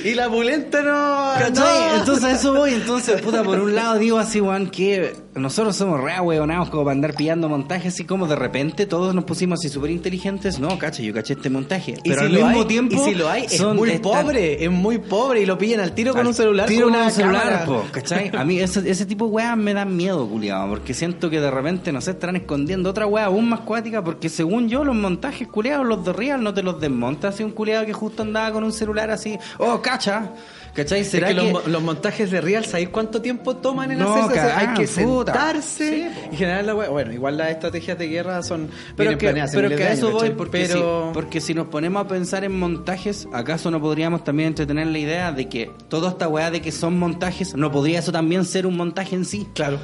[0.06, 1.32] y la pulenta no.
[1.40, 1.90] ¿Cachai?
[1.92, 2.00] no.
[2.00, 2.74] Entonces eso voy.
[2.82, 6.94] Entonces, puta, por un lado digo así, weón, que nosotros somos re weonados como para
[6.94, 10.60] andar pillando montajes así como de repente todos nos pusimos así súper inteligentes.
[10.60, 11.96] No, cacha, yo caché este montaje.
[12.04, 12.96] Y Pero si al lo mismo hay, tiempo.
[12.96, 16.12] y si lo hay, es muy pobre, es muy pobre y lo pillan al tiro
[16.12, 16.68] con al un celular.
[16.68, 18.32] tiro con una un celular, po, ¿cachai?
[18.36, 21.52] A mí ese, ese tipo de weas me dan miedo, culiado, porque siento que de
[21.52, 25.48] repente, no sé, estarán escondiendo otra wea aún más cuática, porque según yo, los montajes
[25.48, 28.64] culiados, los de Real, no te los desmonta así un culiado que justo andaba con
[28.64, 30.30] un celular así, oh, cacha,
[30.74, 31.02] ¿cachai?
[31.02, 34.00] Es ¿Será que, que, Los, mo- los montajes de Real, ¿sabéis cuánto tiempo toman en
[34.00, 34.30] No, hacerse?
[34.32, 36.74] O sea, cagá, hay que sentarse Sí, y generar la.
[36.74, 38.70] Bueno, igual las estrategias de guerra son.
[38.96, 41.08] Pero que, pero que a eso años, voy, porque, pero...
[41.10, 44.98] si, porque si nos ponemos a pensar en montajes, ¿acaso no podríamos también entretener la
[45.00, 48.66] idea de que toda esta weá de que son montajes, no podría eso también ser
[48.66, 49.48] un montaje en sí?
[49.54, 49.80] Claro.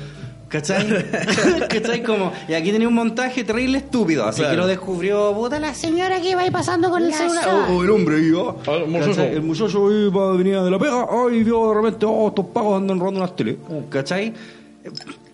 [0.49, 0.87] ¿Cachai?
[1.69, 2.03] ¿Cachai?
[2.03, 4.51] Como, y aquí tenía un montaje terrible estúpido, así Claro.
[4.51, 7.47] que lo descubrió, puta la señora que iba ahí pasando con el Oh, celular.
[7.83, 8.55] el hombre iba.
[8.63, 9.33] ¿Cachai?
[9.35, 12.99] El muchacho iba, venía de la pega, ay, vio de repente, oh, estos pagos andan
[12.99, 13.57] robando unas tele.
[13.89, 14.33] ¿Cachai?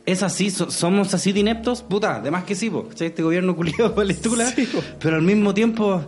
[0.06, 3.08] Es así, so- somos así de ineptos, puta, además que sí, po, ¿cachai?
[3.08, 4.54] Este gobierno culiado para la estula,
[5.00, 6.02] pero al mismo tiempo,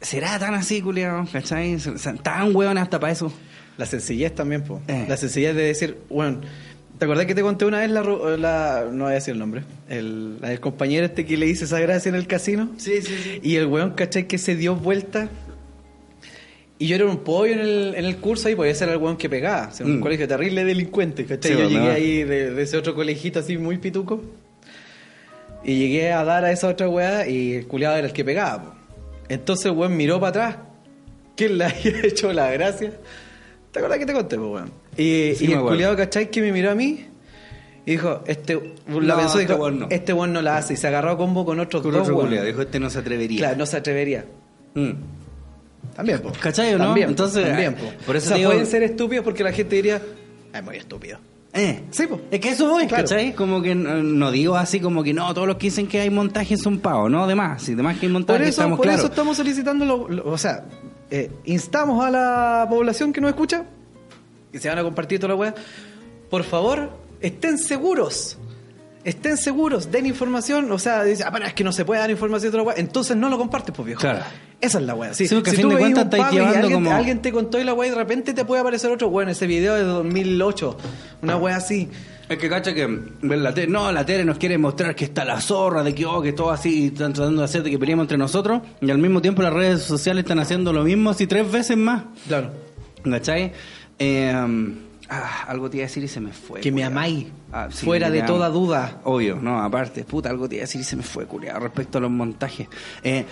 [0.00, 1.24] ¿será tan así, culiado?
[1.32, 1.76] ¿Cachai?
[1.76, 3.32] O Tan hueón hasta para eso.
[3.78, 4.82] La sencillez también, po.
[4.86, 5.06] Eh.
[5.08, 6.40] La sencillez de decir, bueno,
[7.02, 8.04] ¿te acordás que te conté una vez la,
[8.38, 12.08] la no voy a decir el nombre, el, compañero este que le hice esa gracia
[12.10, 12.70] en el casino?
[12.76, 13.40] Sí, sí, sí.
[13.42, 14.28] Y el weón, ¿cachai?
[14.28, 15.28] Que se dio vuelta.
[16.78, 19.16] Y yo era un pollo en el, en el curso ahí, podía ser el weón
[19.16, 19.66] que pegaba.
[19.66, 20.00] O sea, un Mm.
[20.00, 21.50] colegio terrible delincuente, ¿cachai?
[21.50, 21.80] Sí, yo ¿verdad?
[21.80, 24.22] llegué ahí de, de ese otro colegito así muy pituco.
[25.64, 28.62] Y llegué a dar a esa otra weá y el culiado era el que pegaba.
[28.62, 28.74] po.
[29.28, 30.56] Entonces el weón miró para atrás.
[31.34, 32.92] ¿Quién le había hecho la gracia?
[33.72, 34.81] ¿Te acuerdas que te conté, po, weón?
[34.96, 36.30] Y, Sí, y me el culiado, ¿cachai?
[36.30, 37.06] Que me miró a mí
[37.86, 39.86] y dijo, este, la No, pensó este dijo, no.
[39.90, 40.74] este weón no la hace.
[40.74, 42.98] Y se agarró a combo con otros Con dos otro culiado, dijo, este no se
[42.98, 43.38] atrevería.
[43.38, 44.24] Claro, no se atrevería.
[44.74, 44.90] Mm.
[45.96, 46.32] También, po.
[46.40, 46.84] ¿Cachai o no?
[46.86, 47.84] También, Entonces, también, po.
[48.06, 50.00] por eso o sea, digo- pueden ser estúpidos porque la gente diría,
[50.54, 51.18] es muy estúpido.
[51.54, 51.82] Eh.
[51.90, 52.18] Sí, po.
[52.30, 53.02] Es que eso voy, Claro.
[53.04, 53.34] ¿cachai?
[53.34, 56.08] Como que no, no digo así como que no, todos los que dicen que hay
[56.08, 59.00] montajes son pavos, no, además, si además que hay Por montajes eso, estamos por claros.
[59.04, 60.64] eso estamos solicitando, lo- lo- o sea,
[61.10, 63.64] eh, instamos a la población que nos escucha,
[64.52, 65.54] que se van a compartir toda la weá,
[66.30, 66.90] por favor,
[67.20, 68.38] estén seguros.
[69.04, 72.08] Estén seguros, den información, o sea, dice, ah, pero es que no se puede dar
[72.12, 74.00] información de otra weá, entonces no lo compartes, pues viejo.
[74.00, 74.20] Claro.
[74.60, 75.12] Esa es la weá.
[75.12, 77.32] Sí, Sí, si fin tú de veis cuentas un pago y alguien, como- alguien te
[77.32, 79.82] contó y la weá y de repente te puede aparecer otro, bueno, ese video de
[79.82, 80.76] 2008,
[81.22, 81.88] una weá así.
[82.28, 82.88] Es que cacha que
[83.22, 86.22] la tele, no, la tele nos quiere mostrar que está la zorra, de que oh,
[86.22, 89.20] que todo así, están tratando de hacer de que peleemos entre nosotros, y al mismo
[89.20, 92.04] tiempo las redes sociales están haciendo lo mismo así tres veces más.
[92.28, 92.52] Claro.
[93.02, 93.52] ¿Cachai?
[94.04, 94.32] Eh,
[95.10, 96.60] ah, algo te iba a decir y se me fue.
[96.60, 99.00] Que me amáis, Ah, sí, fuera de toda duda.
[99.04, 101.98] Obvio, no, aparte, puta, algo te iba a decir y se me fue, culiado, respecto
[101.98, 102.66] a los montajes.
[103.04, 103.24] Eh,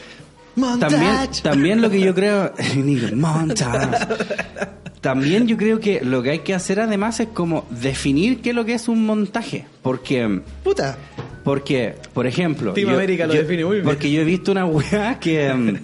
[0.56, 0.90] Montage.
[0.90, 2.52] también, también lo que yo creo.
[3.14, 4.06] Montage.
[5.00, 8.54] También yo creo que lo que hay que hacer además es como definir qué es
[8.56, 9.64] lo que es un montaje.
[9.82, 10.40] Porque.
[10.62, 10.98] Puta.
[11.42, 12.74] Porque, por ejemplo.
[12.74, 13.86] Team yo- América lo yo- define muy bien.
[13.86, 15.50] Porque yo he visto una weá que.
[15.54, 15.76] mm,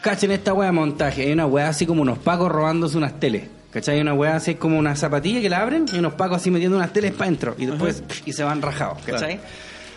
[0.00, 1.22] cachen esta weá de montaje.
[1.26, 3.42] Hay una weá así como unos pacos robándose unas teles.
[3.74, 4.00] ¿Cachai?
[4.00, 6.92] Una weá así como una zapatilla que la abren y unos pacos así metiendo unas
[6.92, 7.56] teles para adentro.
[7.58, 8.04] Y después.
[8.24, 9.02] Y se van rajados.
[9.04, 9.40] ¿Cachai?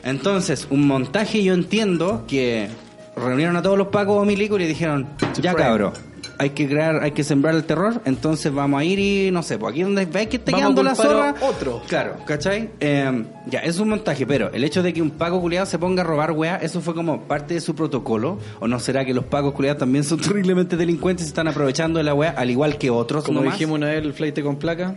[0.04, 2.70] Entonces, un montaje yo entiendo que
[3.16, 5.08] reunieron a todos los pacos o milicos y le dijeron:
[5.40, 5.94] Ya cabro.
[6.40, 9.58] Hay que crear, hay que sembrar el terror, entonces vamos a ir y no sé,
[9.58, 11.36] pues aquí donde veis que está Vamos quedando la zorra.
[11.42, 11.82] otro.
[11.88, 12.70] Claro, ¿cachai?
[12.80, 16.04] Eh, ya, es un montaje, pero el hecho de que un paco culiado se ponga
[16.04, 18.40] a robar weá, eso fue como parte de su protocolo.
[18.60, 21.98] ¿O no será que los pacos culiados también son terriblemente delincuentes y se están aprovechando
[21.98, 23.24] de la weá, al igual que otros?
[23.24, 23.56] Como nomás?
[23.56, 24.96] dijimos una vez, el flight con placa.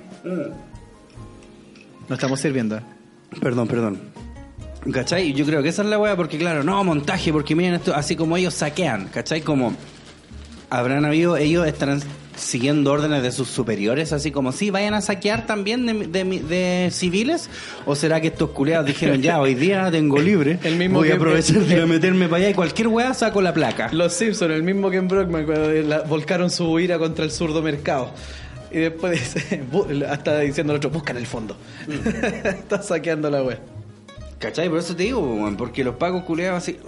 [2.08, 2.80] No estamos sirviendo.
[3.40, 4.00] Perdón, perdón.
[4.92, 5.32] ¿Cachai?
[5.34, 8.16] Yo creo que esa es la weá, porque claro, no, montaje, porque miren esto, así
[8.16, 9.42] como ellos saquean, ¿cachai?
[9.42, 9.74] Como
[10.70, 12.00] habrán habido, ellos estarán
[12.36, 16.90] siguiendo órdenes de sus superiores, así como, sí, vayan a saquear también de, de, de
[16.90, 17.50] civiles,
[17.84, 21.10] o será que estos culeados dijeron, ya, hoy día tengo libre, El mismo voy a
[21.10, 23.90] que- aprovechar de meterme para allá y cualquier weá saco la placa.
[23.92, 27.60] Los Simpsons, el mismo que en Brockman, cuando la- volcaron su ira contra el zurdo
[27.62, 28.10] mercado.
[28.72, 29.62] Y después dice,
[30.08, 31.56] hasta diciendo el otro, buscan el fondo.
[32.44, 33.58] Está saqueando la web.
[34.38, 34.68] ¿Cachai?
[34.70, 36.78] Por eso te digo, porque los pagos culeados así.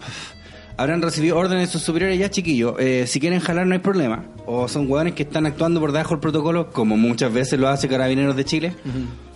[0.77, 2.75] Habrán recibido órdenes de sus superiores ya, chiquillos.
[2.79, 4.25] eh, si quieren jalar, no hay problema.
[4.47, 7.89] O son hueones que están actuando por debajo del protocolo, como muchas veces lo hace
[7.89, 8.75] Carabineros de Chile.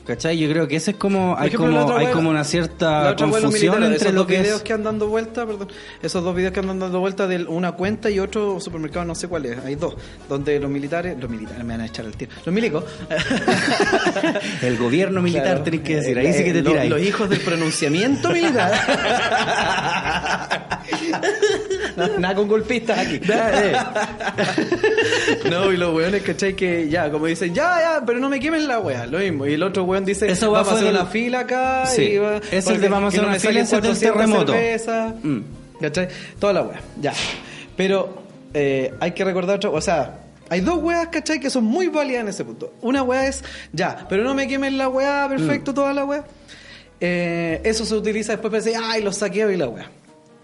[0.07, 0.39] ¿Cachai?
[0.39, 1.35] Yo creo que ese es como.
[1.35, 4.59] Por Hay ejemplo, como, hay una cierta los confusión entre esos lo dos que videos
[4.59, 4.63] es.
[4.63, 5.69] que han dando vuelta, perdón,
[6.01, 9.27] esos dos videos que andan dando vuelta de una cuenta y otro supermercado, no sé
[9.27, 9.97] cuál es, hay dos,
[10.29, 12.85] donde los militares, los militares me van a echar el tiro, los milicos,
[14.63, 15.63] El gobierno militar, Claro.
[15.65, 16.17] tenés que decir.
[16.19, 16.91] Ahí sí que te Eh, tiráis.
[16.91, 18.73] Los hijos del pronunciamiento militar.
[22.19, 23.21] Nada con golpistas aquí.
[25.51, 26.55] no, y los weones, ¿cachai?
[26.55, 29.47] Que ya, como dicen, ya, ya, pero no me quemen la wea, lo mismo.
[29.47, 31.87] Y el otro weón dice, wea vamos a hacer del- una fila acá.
[31.87, 32.03] Sí.
[32.03, 34.55] y va, es porque de vamos a hacer una fila, saquen ese es del 400
[34.87, 35.19] terremoto.
[35.23, 35.41] Mm.
[35.81, 36.09] ¿Cachai?
[36.39, 37.13] Toda la wea, ya.
[37.77, 38.23] Pero
[38.55, 41.41] eh, hay que recordar otra, o sea, hay dos weas, ¿cachai?
[41.41, 42.73] Que son muy válidas en ese punto.
[42.83, 46.25] Una wea es, ya, pero no me quemen la wea, perfecto, toda la wea.
[47.01, 49.91] Eh, eso se utiliza después para decir, ay, los saqueo y la wea.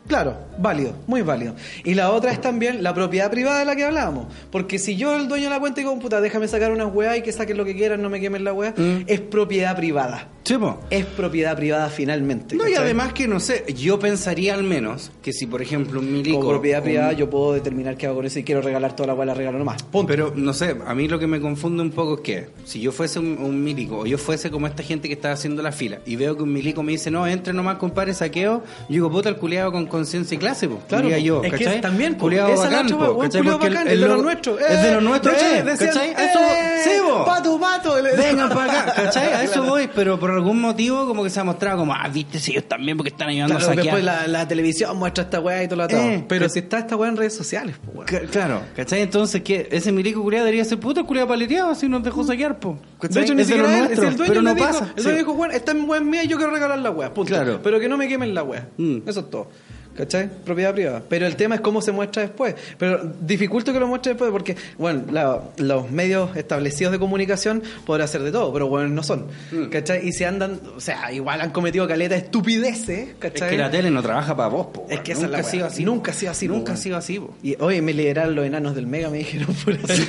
[0.06, 1.54] Claro, válido, muy válido.
[1.84, 4.26] Y la otra es también la propiedad privada de la que hablábamos.
[4.50, 7.22] Porque si yo, el dueño de la cuenta, digo, puta, déjame sacar unas weas y
[7.22, 8.74] que saquen lo que quieran, no me quemen la wea,
[9.06, 10.28] es propiedad privada.
[10.44, 10.56] Sí.
[10.90, 12.54] Es propiedad privada finalmente.
[12.56, 16.12] No, y además que no sé, yo pensaría al menos que si por ejemplo un
[16.12, 16.38] milico.
[16.38, 19.14] Como propiedad privada, yo puedo determinar qué hago con eso y quiero regalar toda la
[19.14, 19.82] weá, la regalo nomás.
[19.84, 20.06] Punto.
[20.08, 22.92] Pero no sé, a mí lo que me confunde un poco es que si yo
[22.92, 26.00] fuese un, un milico o yo fuese como esta gente que está haciendo la fila
[26.06, 29.28] y veo que un milico me dice, no, entre nomás, compadre, saqueo, yo digo, puta,
[29.28, 30.80] el culiado con conciencia y clase, po.
[30.88, 31.80] Claro, Diría yo, Es que ¿cachai?
[31.80, 33.42] también, la bacán, po, ¿cachai?
[33.42, 34.60] Porque el- bacán, el es de los lo- nuestros.
[34.60, 36.08] Es de Eh, los nuestros, eh, eh, ¿cachai?
[36.10, 36.40] eh, Eso,
[36.84, 37.24] sí, po.
[37.24, 37.94] Pato, pato.
[38.16, 39.32] Vengan para acá, ¿cachai?
[39.32, 42.38] A eso voy, pero por algún motivo como que se ha mostrado como, ah, viste,
[42.38, 43.84] si ellos también porque están ayudando Claro, a saquear.
[43.96, 46.02] después la, la televisión muestra esta weá y todo lo atado.
[46.02, 48.10] Eh, Pero si está esta weá en redes sociales, pues.
[48.10, 49.02] C- Claro, ¿cachai?
[49.02, 52.78] Entonces, que ese milico culiado debería ser puto culiado paleteado, así nos dejó saquear, po.
[53.00, 53.22] De ¿Cachai?
[53.24, 54.84] hecho, ni Es de siquiera nuestro, es el dueño pero no dijo, pasa.
[54.96, 55.02] El Sí.
[55.04, 57.12] dueño dijo, bueno, esta es weá mía y yo quiero regalar la weá.
[57.12, 57.28] Punto.
[57.32, 57.60] Claro.
[57.62, 58.68] Pero que no me quemen la weá.
[58.76, 58.98] Mm.
[59.06, 59.48] Eso es todo.
[59.96, 60.30] ¿Cachai?
[60.44, 61.02] Propiedad privada.
[61.08, 62.54] Pero el tema es cómo se muestra después.
[62.78, 68.06] Pero dificulto que lo muestre después porque, bueno, la- los medios establecidos de comunicación podrán
[68.06, 69.26] hacer de todo, pero bueno, no son.
[69.50, 69.64] Mm.
[69.70, 70.06] ¿Cachai?
[70.08, 73.50] Y se andan, o sea, igual han cometido caleta de estupideces, Es ¿cachai?
[73.50, 74.86] que la tele no trabaja para vos, po.
[74.88, 75.26] Es que weón.
[75.26, 75.84] esa es la nunca ha sido así.
[75.84, 77.34] Nunca ha sido así, Nunca ha sido así, po.
[77.42, 80.02] Y hoy me lideraron los enanos del Mega, me dijeron por así.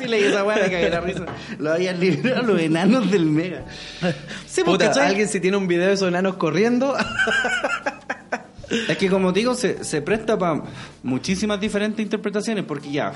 [0.00, 1.26] Sí, leí esa weá, me cagué la risa.
[1.60, 3.62] Lo habían liberado los enanos del Mega.
[4.46, 5.06] Sí, Puta, ¿cachai?
[5.08, 6.94] alguien si tiene un video de esos enanos corriendo,
[8.88, 10.62] Es que como digo, se, se presta para
[11.02, 13.12] muchísimas diferentes interpretaciones, porque ya,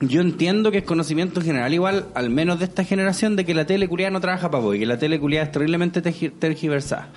[0.00, 3.66] yo entiendo que es conocimiento general igual, al menos de esta generación, de que la
[3.66, 7.10] tele culiada no trabaja para vos y que la tele culiada es terriblemente tergi- tergiversada.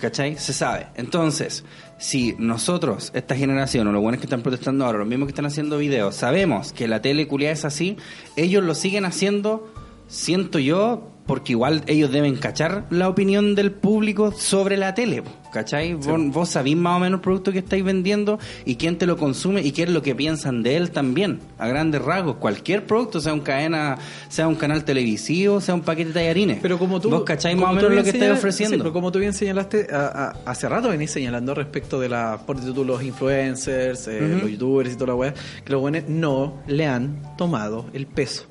[0.00, 0.36] ¿Cachai?
[0.36, 0.88] Se sabe.
[0.96, 1.64] Entonces,
[1.98, 5.46] si nosotros, esta generación, o los buenos que están protestando ahora, los mismos que están
[5.46, 7.96] haciendo videos, sabemos que la tele culiada es así,
[8.36, 9.72] ellos lo siguen haciendo,
[10.06, 15.22] siento yo, porque igual ellos deben cachar la opinión del público sobre la tele,
[15.52, 15.94] ¿cachai?
[15.94, 19.16] Vos, vos sabís más o menos el producto que estáis vendiendo y quién te lo
[19.16, 22.36] consume y qué es lo que piensan de él también, a grandes rasgos.
[22.36, 23.98] Cualquier producto, sea un cadena,
[24.28, 26.58] sea un canal televisivo, sea un paquete de tallarines.
[26.62, 27.10] Pero como tú.
[27.10, 28.74] Vos cacháis más o menos lo que estáis ofreciendo.
[28.76, 32.38] sí, pero como tú bien señalaste, a- a- hace rato venís señalando respecto de la.
[32.46, 36.62] Por tú, los influencers, eh, los youtubers y toda la weá, que los buenos no
[36.68, 38.44] le han tomado el peso.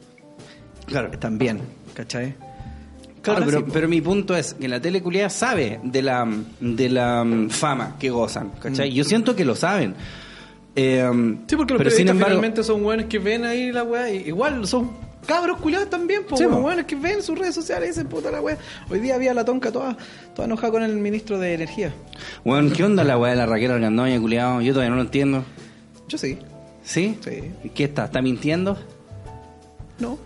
[0.87, 1.09] Claro.
[1.19, 1.61] También,
[1.93, 2.35] ¿cachai?
[3.25, 6.27] Claro, Ahora pero, sí, pero mi punto es que la tele culiada sabe de la,
[6.59, 8.93] de la mm, fama que gozan, ¿cachai?
[8.93, 9.95] Yo siento que lo saben.
[10.75, 11.03] Eh,
[11.47, 14.11] Sí, porque los pero periodistas sin embargo, finalmente son buenos que ven ahí la weá.
[14.11, 14.91] Igual son
[15.25, 16.57] cabros culiados también, pues Sí, po.
[16.57, 18.57] buenos que ven sus redes sociales y dicen puta la weá.
[18.91, 19.97] Hoy día había la tonca toda,
[20.35, 21.93] toda enojada con el ministro de Energía.
[22.43, 24.61] Bueno, ¿qué onda la weá de la Raquel Argandoña, culiado?
[24.61, 25.43] Yo todavía no lo entiendo.
[26.07, 26.37] Yo sí.
[26.83, 27.17] ¿Sí?
[27.21, 27.69] Sí.
[27.73, 28.05] ¿Qué está?
[28.05, 28.77] ¿Está mintiendo?
[29.97, 30.19] No,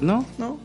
[0.00, 0.24] ¿No?
[0.38, 0.58] no.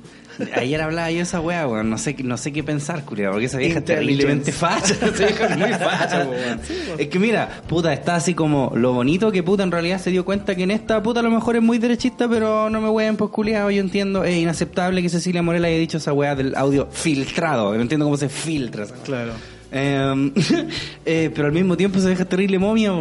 [0.56, 1.90] Ayer hablaba yo esa weá, weón.
[1.90, 4.94] No sé, no sé qué pensar, culiado, porque esa vieja es terriblemente facha.
[5.02, 6.60] Esa vieja es muy facha, weón.
[6.98, 10.26] Es que mira, puta, está así como lo bonito que puta en realidad se dio
[10.26, 13.18] cuenta que en esta puta a lo mejor es muy derechista, pero no me wean
[13.18, 14.24] pues culiado, yo entiendo.
[14.24, 17.74] Es inaceptable que Cecilia Morel haya dicho esa weá del audio filtrado.
[17.74, 18.96] No entiendo cómo se filtra esa.
[19.04, 19.34] Claro.
[19.72, 20.32] Eh,
[21.06, 22.92] eh, pero al mismo tiempo se deja terrible momia.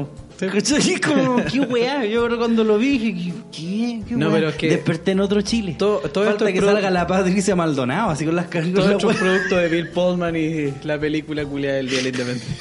[1.07, 2.05] como, qué weá.
[2.07, 4.01] Yo cuando lo vi dije, ¿qué?
[4.09, 4.35] ¿Qué No, weá?
[4.37, 5.77] pero es que- Desperté en otro Chile.
[5.79, 8.73] Todo- todo Falta esto es que salga la Patricia Maldonado, así con las cargas.
[8.73, 12.09] Todo esto es producto de Bill Pullman y la película culiada del Día de la
[12.09, 12.57] Independencia.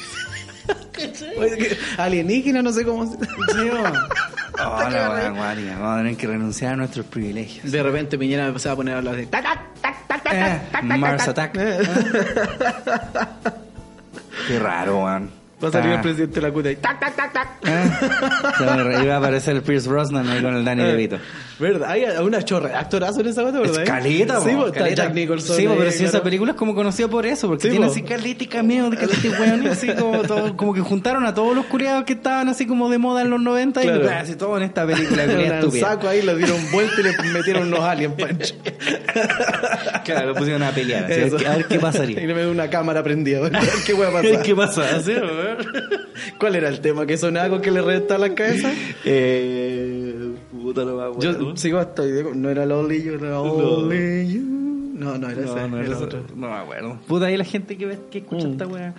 [1.38, 3.10] Oye, Alienígena, no sé cómo.
[3.10, 5.78] se- weá, guaria.
[5.78, 7.70] Vamos a tener que renunciar a nuestros privilegios.
[7.72, 9.24] De repente Piñera se va a poner a hablar de.
[9.26, 10.84] tac, tac, tac, tac, tac, Eh, tac,
[13.12, 13.54] tac.
[14.48, 15.30] Qué raro, weón.
[15.62, 15.94] Va a salir Ah.
[15.96, 17.48] el presidente de la CUTA y tac, tac, tac, tac.
[17.66, 21.18] Eh, Iba a aparecer el Pierce Brosnan ahí con el Danny DeVito.
[21.60, 21.90] ¿Verdad?
[21.90, 23.82] Hay una chorra, actorazo en esa cosa, ¿verdad?
[23.82, 25.04] Escaleta, Sí, está caleta.
[25.04, 25.56] Jack Nicholson.
[25.56, 26.24] Sí, ahí, pero si esa claro.
[26.24, 27.92] película es como conocida por eso, porque Sí, tiene po.
[27.92, 31.34] así caleta y cameo de caleta y weón, así como, todo- como que juntaron a
[31.34, 34.04] todos los curiados que estaban así como de moda en los 90 Claro.
[34.04, 35.24] y así todo en esta película
[35.62, 38.54] un saco ahí, le dieron vuelta y le metieron unos aliens, Pancho.
[40.04, 42.20] Claro, lo pusieron a pelear, así, a, ver, a ver qué Y pasaría.
[42.20, 43.38] le meten una cámara prendida.
[43.38, 43.52] a ver
[43.86, 44.42] ¿Qué puede pasar?
[44.42, 44.82] ¿Qué pasa?
[45.06, 45.58] Weón.
[46.38, 48.70] ¿Cuál era el tema que sonaba con que le reventaba la cabeza?
[49.04, 50.09] Eh,
[50.50, 51.20] puta, no me acuerdo.
[51.50, 52.02] Yo sigo hasta
[52.34, 54.40] No era Lonely You, era Only You.
[54.94, 55.68] No, no era No, ese.
[55.68, 56.24] no, era era otro.
[56.36, 56.98] No me acuerdo.
[57.06, 58.94] Puta, ahí la gente que, ve, que escucha esta weá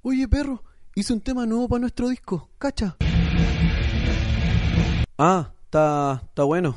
[0.06, 0.62] Oye, perro,
[0.94, 2.94] hice un tema nuevo para nuestro disco, cacha.
[5.16, 6.76] Ah, está, está bueno.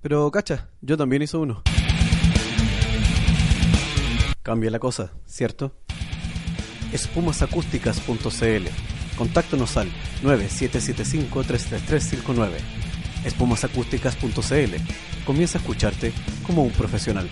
[0.00, 1.62] Pero, cacha, yo también hice uno.
[4.42, 5.76] Cambia la cosa, ¿cierto?
[6.92, 8.66] Espumasacústicas.cl
[9.16, 9.88] Contáctanos al
[10.24, 12.50] 9775-33359.
[13.26, 14.74] Espumasacústicas.cl
[15.24, 16.12] Comienza a escucharte
[16.44, 17.28] como un profesional.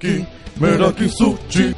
[0.00, 0.26] Meraki,
[0.60, 1.74] Meraki Sushi.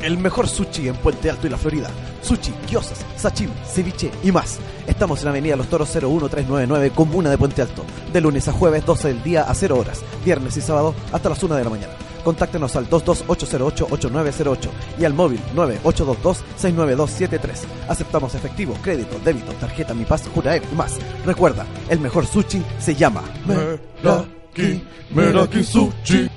[0.00, 1.90] El mejor sushi en Puente Alto y la Florida.
[2.22, 4.58] Sushi, gyozas, sashimi, ceviche y más.
[4.86, 7.84] Estamos en Avenida Los Toros 01399, Comuna de Puente Alto.
[8.12, 10.00] De lunes a jueves, 12 del día a 0 horas.
[10.24, 11.92] Viernes y sábado hasta las 1 de la mañana.
[12.24, 17.66] Contáctenos al 22808-8908 y al móvil 9822-69273.
[17.88, 20.96] Aceptamos efectivo, crédito, débito, tarjeta Mi Paz, Juraer y más.
[21.26, 26.30] Recuerda, el mejor sushi se llama Meraki, Meraki Sushi.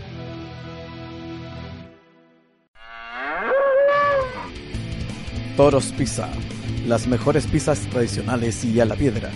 [5.62, 6.28] Toros Pizza.
[6.88, 9.30] Las mejores pizzas tradicionales y a la piedra.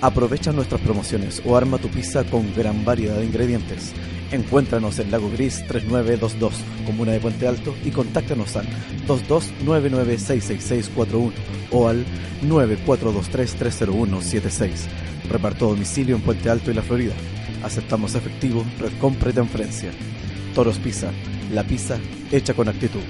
[0.00, 3.92] Aprovecha nuestras promociones o arma tu pizza con gran variedad de ingredientes.
[4.30, 6.54] Encuéntranos en Lago Gris 3922,
[6.86, 8.68] Comuna de Puente Alto y contáctanos al
[9.08, 11.32] 2299-66641
[11.72, 12.04] o al
[12.44, 14.70] 9423-30176.
[15.28, 17.14] Reparto domicilio en Puente Alto y la Florida.
[17.64, 19.90] Aceptamos efectivo, red compra y transferencia.
[20.54, 21.10] Toros Pizza,
[21.52, 21.98] la pizza
[22.30, 23.00] hecha con actitud.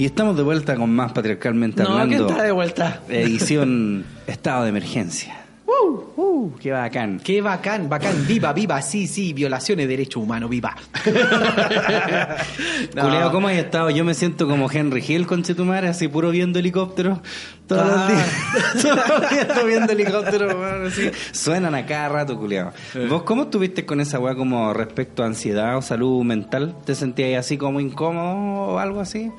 [0.00, 2.28] Y estamos de vuelta con más Patriarcalmente No, ¿quién Hablando.
[2.30, 3.00] está de vuelta?
[3.10, 5.36] Edición Estado de Emergencia.
[6.16, 7.20] Uh, qué bacán.
[7.20, 10.74] Qué bacán, bacán, viva, viva, sí, sí, violaciones de derechos humanos, viva.
[12.94, 13.02] No.
[13.02, 13.90] Culeo, ¿cómo has estado?
[13.90, 17.18] Yo me siento como Henry Hill con Chetumare, así puro viendo helicópteros
[17.66, 17.96] todos Ah.
[17.96, 18.82] los días.
[18.82, 21.10] Todos los días estoy viendo helicópteros, weón, así.
[21.32, 22.72] Suenan a cada rato, culiao.
[23.08, 26.74] ¿Vos cómo estuviste con esa weá como respecto a ansiedad o salud mental?
[26.84, 29.30] ¿Te sentías así como incómodo o algo así?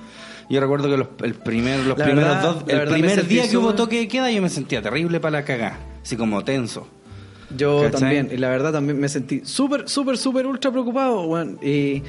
[0.51, 3.57] Yo recuerdo que los, el primer, los La primeros verdad- dos, el primer día que
[3.57, 6.87] hubo toque de queda, yo me sentía terrible para la cagá, así como tenso.
[7.57, 7.99] Yo ¿Cachai?
[7.99, 11.57] también, y la verdad también me sentí súper, súper, súper ultra preocupado, weón.
[11.61, 12.01] Y,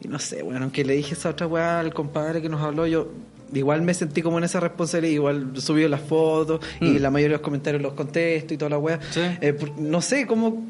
[0.00, 2.86] y no sé, bueno, aunque le dije esa otra weá al compadre que nos habló,
[2.86, 3.08] yo
[3.52, 6.96] igual me sentí como en esa responsabilidad, igual subí las fotos y Mm.
[7.02, 8.98] la mayoría de los comentarios los contesto y toda la weá.
[9.10, 9.20] Sí.
[9.40, 10.64] Eh, no sé, cómo...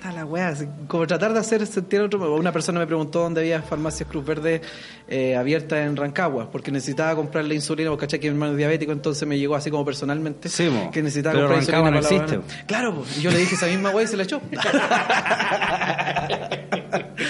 [0.00, 0.54] Está la weá,
[0.88, 2.34] como tratar de hacer sentir a otro.
[2.34, 4.62] Una persona me preguntó dónde había farmacias Cruz Verde
[5.06, 8.92] eh, abiertas en Rancagua, porque necesitaba comprarle insulina, porque caché que mi hermano es diabético,
[8.92, 10.90] entonces me llegó así como personalmente Sí, mo.
[10.90, 12.64] que necesitaba Pero comprar Rancagua insulina no para existe.
[12.66, 14.40] Claro, pues, y yo le dije esa misma weá y se la echó.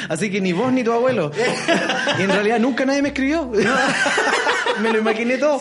[0.09, 1.33] Así que ni vos ni tu abuelo.
[2.19, 3.51] Y en realidad nunca nadie me escribió.
[4.83, 5.61] me lo imaginé todo.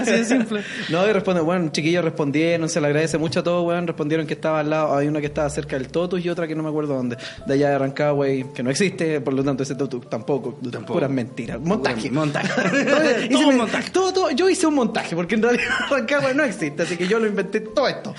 [0.00, 0.62] Así de simple.
[0.88, 4.34] No, y responde, bueno, chiquillos respondieron, se le agradece mucho a todos, weón, respondieron que
[4.34, 6.68] estaba al lado, hay una que estaba cerca del Totus y otra que no me
[6.68, 10.08] acuerdo dónde, de allá de Rancagua, y que no existe, por lo tanto ese Totus
[10.08, 10.94] tampoco, Tampoco.
[10.94, 12.10] puras mentiras, montaje.
[12.10, 12.50] Montaje.
[13.26, 13.90] Hice Todo un montaje.
[13.90, 17.18] todo- todo- yo hice un montaje, porque en realidad Rancagua no existe, así que yo
[17.18, 18.14] lo inventé todo esto.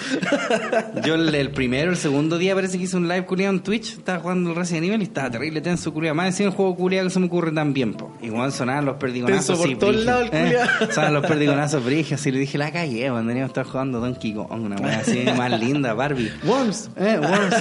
[1.03, 3.93] Yo el, el primero, el segundo día parece que hice un live culiado en Twitch,
[3.97, 6.15] estaba jugando el Resident Evil y estaba terrible tenso culiado.
[6.15, 8.11] Más encima el juego culiado que se me ocurre tan bien, po.
[8.31, 10.57] Igual sonaban los perdigonazos por todos lados el ¿eh?
[10.91, 14.51] Sonaban los perdigonazos brigios y le dije, la calle, cuando deberíamos estar jugando Donkey Kong,
[14.51, 16.31] una wea así más linda, Barbie.
[16.43, 16.89] Worms.
[16.95, 17.55] Eh, Worms.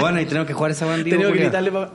[0.00, 1.18] Bueno, y tenemos que jugar esa bandido.
[1.18, 1.90] Tengo que gritarle para...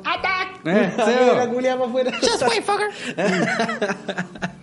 [0.64, 1.54] Eh, sí, la bo.
[1.54, 2.12] culiada para afuera.
[2.22, 4.52] Just wait, fucker.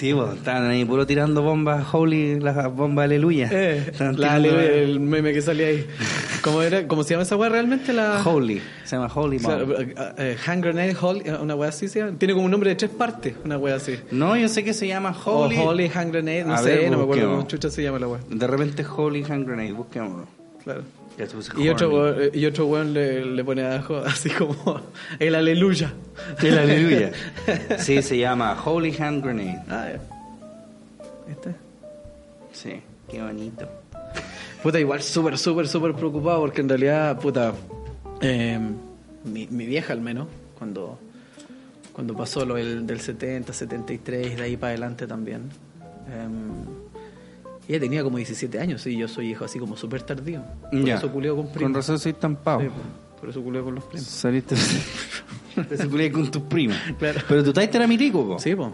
[0.00, 3.50] Sí, pues estaban ahí puro tirando bombas holy, las bombas aleluya.
[3.52, 5.86] Eh, la aleluya, el meme que salía ahí.
[6.40, 6.88] ¿Cómo, era?
[6.88, 7.92] ¿Cómo se llama esa weá realmente?
[7.92, 8.22] La...
[8.24, 11.86] Holy, se llama Holy O sea, eh, eh, hand grenade, holy, eh, una weá así
[11.86, 12.16] se llama.
[12.16, 13.98] Tiene como un nombre de tres partes, una weá así.
[14.10, 15.58] No, yo sé que se llama Holy.
[15.58, 17.98] O holy hand grenade, no A sé, ver, no me acuerdo cómo chucha se llama
[17.98, 18.20] la weá.
[18.26, 20.26] De repente Holy Hand Grenade, busquémoslo.
[20.64, 20.82] Claro.
[21.56, 24.80] Y otro, eh, y otro weón le, le pone abajo así como
[25.18, 25.92] el aleluya.
[26.42, 27.12] El aleluya.
[27.78, 29.62] Sí, se llama Holy Hand Grenade.
[29.68, 29.88] Ah.
[31.28, 31.54] ¿Este?
[32.52, 33.68] Sí, qué bonito.
[34.62, 37.54] Puta, igual súper, súper, súper preocupado porque en realidad, puta,
[38.20, 38.58] eh,
[39.24, 40.98] mi, mi vieja al menos, cuando,
[41.92, 45.48] cuando pasó lo del, del 70, 73, de ahí para adelante también,
[46.08, 46.28] eh,
[47.70, 50.42] ella tenía como 17 años y yo soy hijo así como súper tardío.
[50.70, 50.96] Por Ya.
[50.96, 51.62] eso culió con primos.
[51.62, 52.60] Con razón soy tan pavo.
[52.62, 54.06] Sí, por- por eso culió con los primos.
[54.06, 54.56] Saliste.
[55.68, 56.76] Te culé con tus primos.
[56.98, 57.20] Claro.
[57.28, 58.38] Pero tu taita era milico, po.
[58.38, 58.70] Sí, pues.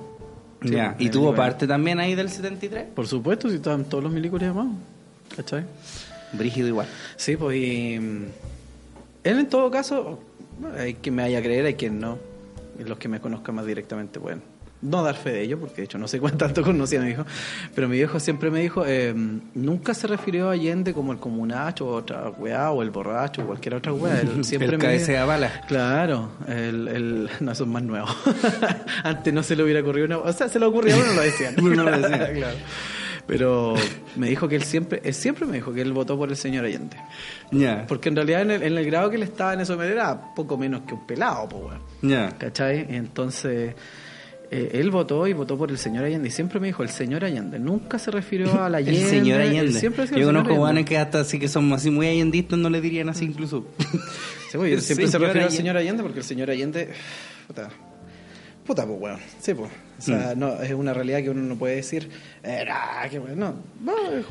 [0.63, 0.95] Ya.
[0.99, 2.87] ¿Y tuvo parte también ahí del 73?
[2.95, 4.73] Por supuesto, si estaban todos los milicos llamados.
[5.37, 5.65] ¿Cachai?
[6.33, 6.87] Brígido igual.
[7.17, 7.99] Sí, pues y.
[7.99, 8.25] mm,
[9.25, 10.21] Él en todo caso,
[10.61, 12.19] bueno, hay quien me vaya a creer, hay quien no.
[12.79, 14.43] Y los que me conozcan más directamente pueden
[14.83, 17.25] no dar fe de ello, porque de hecho no sé cuánto conocía a mi hijo.
[17.75, 19.15] Pero mi viejo siempre me dijo, eh,
[19.55, 23.47] nunca se refirió a Allende como el comunacho, o otra weá, o el borracho, o
[23.47, 24.21] cualquier otra weá.
[24.21, 25.63] Él siempre El me dijo- bala.
[25.67, 28.07] Claro, el, el, no, eso es más nuevo.
[29.03, 30.19] Antes no se le hubiera ocurrido una...
[30.19, 31.55] O sea, se le ocurría, pero no lo decían.
[31.57, 32.35] Pero no lo decían.
[32.35, 32.57] Claro.
[33.27, 33.75] Pero
[34.15, 36.65] me dijo que él siempre, él siempre me dijo que él votó por el señor
[36.65, 36.97] Allende.
[37.51, 37.85] Ya.
[37.89, 40.57] Porque en realidad en el, en el grado que él estaba en eso era poco
[40.57, 41.81] menos que un pelado, pues, weón.
[42.03, 42.31] Ya.
[42.39, 42.87] ¿Cachai?
[42.89, 43.75] Entonces,
[44.51, 46.29] eh, él votó y votó por el señor Allende.
[46.29, 47.59] Y siempre me dijo el señor Allende.
[47.59, 49.11] Nunca se refirió a la El Allende.
[49.11, 49.79] señor él Allende.
[49.81, 52.59] Siempre decía Yo el señor conozco guanes que hasta así que son así muy allendistas
[52.59, 53.67] no le dirían así incluso.
[54.51, 55.57] Sí, El siempre se señor refiere al Allende.
[55.57, 56.89] señor Allende porque el señor Allende.
[57.47, 57.69] Puta.
[58.67, 59.19] Puta, pues, weón.
[59.41, 59.71] Sí, pues.
[59.99, 60.39] O sea, Mm.
[60.41, 62.11] no, es una realidad que uno no puede decir.
[62.43, 63.39] Eh, nah, que weón.
[63.39, 63.55] No,
[64.13, 64.25] el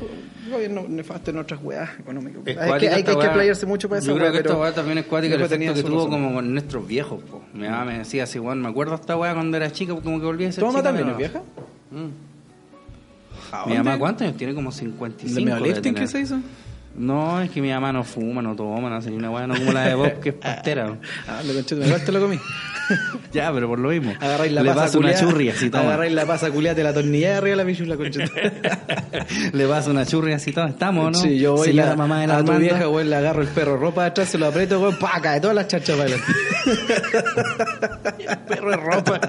[0.50, 2.42] gobierno nefasto en otras weas económicas.
[2.44, 4.12] Es Hay que, hay, que playarse mucho para eso.
[4.12, 6.10] Yo creo que esta weá también es cuática el efecto que tuvo razón.
[6.10, 7.22] como con nuestros viejos.
[7.24, 7.42] Po.
[7.54, 10.26] Mi mamá me decía así, weón, me acuerdo esta weá cuando era chica, como que
[10.26, 11.42] volvía a ser ¿Tu mamá también es vieja?
[13.66, 14.54] Mi mamá, ¿cuántos años tiene?
[14.54, 15.34] Como 55.
[15.34, 16.00] ¿De medio debe lifting tener.
[16.02, 16.38] que se hizo?
[16.98, 19.54] No, es que mi mamá no fuma, no toma, no hace ni una weá, no
[19.54, 20.96] como la de Bob, que es pastera.
[21.28, 22.38] Ah, lo conché, igual te lo comí.
[23.32, 24.14] ya, pero por lo mismo.
[24.20, 25.84] Agarráis la Le pasa paso una culiá, churri así, toma.
[25.84, 28.32] Agarráis la pasa culiá, te la tornilláis arriba de la pichula, concheta.
[29.52, 30.66] Le paso una churri así, todo.
[30.66, 31.18] Estamos, ¿no?
[31.18, 32.60] Sí, yo voy Señora la, mamá de la a tu Armanda.
[32.60, 35.40] vieja, güey, le agarro el perro ropa de atrás, se lo aprieto, güey, pa, cae
[35.40, 36.32] todas las chachas para adelante.
[38.48, 39.20] perro de ropa.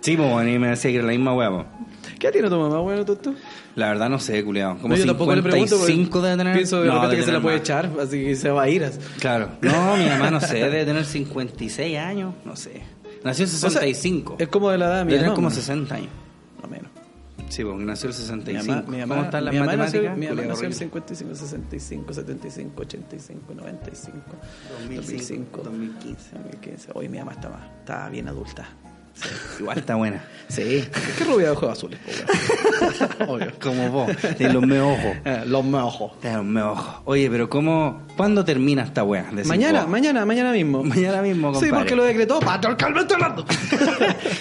[0.00, 1.66] sí, pues, y me decía que era la misma weá,
[2.20, 3.16] ¿Qué tiene tu mamá, bueno, tú?
[3.16, 3.34] tú?
[3.76, 4.76] La verdad no sé, culiado.
[4.76, 6.54] Como No, yo tampoco le pregunto, porque 55 debe tener.
[6.54, 7.60] Pienso de No, repente que se la puede más.
[7.62, 8.84] echar, así que se va a ir.
[8.84, 8.98] así.
[9.18, 9.48] Claro.
[9.62, 12.82] No, mi mamá no sé, debe tener 56 años, no sé.
[13.24, 14.36] Nació en O sea, 65.
[14.38, 15.54] es como de la edad mi Debe tener como ¿no?
[15.54, 16.08] 60 años.
[16.62, 16.90] No menos.
[17.48, 18.66] Sí, porque nació el Mi 65.
[18.74, 20.18] mamá, mi mamá, ¿Cómo están las mi mamá nació, matemáticas?
[20.18, 20.74] mi mamá nació el horrible.
[20.78, 24.18] 55, 65, 75, 85, 95,
[24.86, 26.30] 2005, 2015.
[26.36, 26.90] 2015.
[26.94, 28.68] Hoy mi mamá está más, está bien adulta.
[29.58, 30.24] Igual está buena.
[30.48, 30.84] Sí.
[31.16, 32.00] ¿Qué rubia de ojos azules?
[33.28, 33.52] Obvio.
[33.62, 34.08] Como vos,
[34.38, 35.16] de los me ojos.
[35.24, 36.12] Eh, los me ojos.
[36.22, 37.02] De los me ojos.
[37.04, 39.26] Oye, pero ¿cómo, ¿cuándo termina esta wea?
[39.30, 39.90] Decís Mañana, vos.
[39.90, 40.82] mañana, mañana mismo.
[40.84, 41.68] Mañana mismo, compadre.
[41.68, 43.44] Sí, porque lo decretó Pato Calvete hablando.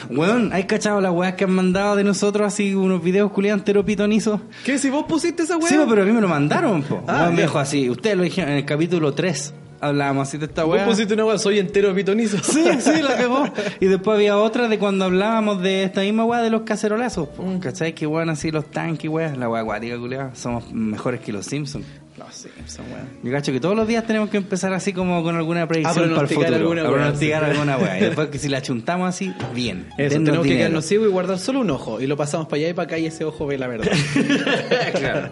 [0.10, 3.86] Weón, ¿hay cachado las weas que han mandado de nosotros así unos videos culiados entero
[3.86, 4.42] pitonizos?
[4.64, 4.78] ¿Qué?
[4.80, 5.68] Si vos pusiste esa weá.
[5.70, 7.04] Sí, pero a mí me lo mandaron, po.
[7.08, 7.44] Ah, Weón me ya.
[7.48, 9.54] dijo así, ustedes lo dijeron en el capítulo 3.
[9.82, 10.86] Hablábamos así de esta Vos wea.
[10.86, 12.38] pusiste una weá, soy entero pitonizo.
[12.44, 13.46] Sí, sí, la cagó.
[13.80, 17.30] Y después había otra de cuando hablábamos de esta misma weá de los cacerolazos.
[17.30, 17.44] po.
[17.44, 17.60] Mm.
[17.60, 17.94] ¿Cachai?
[17.96, 19.36] Que weón así los tanques, weá.
[19.36, 20.36] La weá acuática, culiada.
[20.36, 21.86] Somos mejores que los Simpsons.
[22.32, 23.06] Sí, esa weá.
[23.24, 26.06] Yo cacho que todos los días tenemos que empezar así como con alguna predicción para
[26.06, 26.60] el pronosticar futuro.
[26.62, 27.50] alguna a weá, pronosticar sí.
[27.52, 27.98] alguna weá.
[27.98, 29.88] Y después que si la chuntamos así, bien.
[29.98, 30.58] Eso, tenemos que dinero.
[30.58, 32.02] quedarnos ciegos y guardar solo un ojo.
[32.02, 33.88] Y lo pasamos para allá y para acá y ese ojo ve la verdad.
[35.00, 35.30] claro.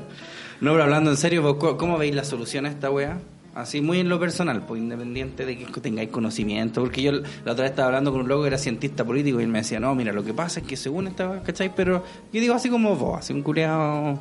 [0.61, 3.19] No, pero hablando en serio, ¿vos ¿cómo veis la solución a esta weá?
[3.57, 6.81] Así muy en lo personal, pues independiente de que tengáis conocimiento.
[6.81, 9.43] Porque yo la otra vez estaba hablando con un loco que era cientista político y
[9.45, 11.73] él me decía, no, mira, lo que pasa es que según esta weá, ¿cachai?
[11.75, 14.19] Pero yo digo así como vos, así un culeado...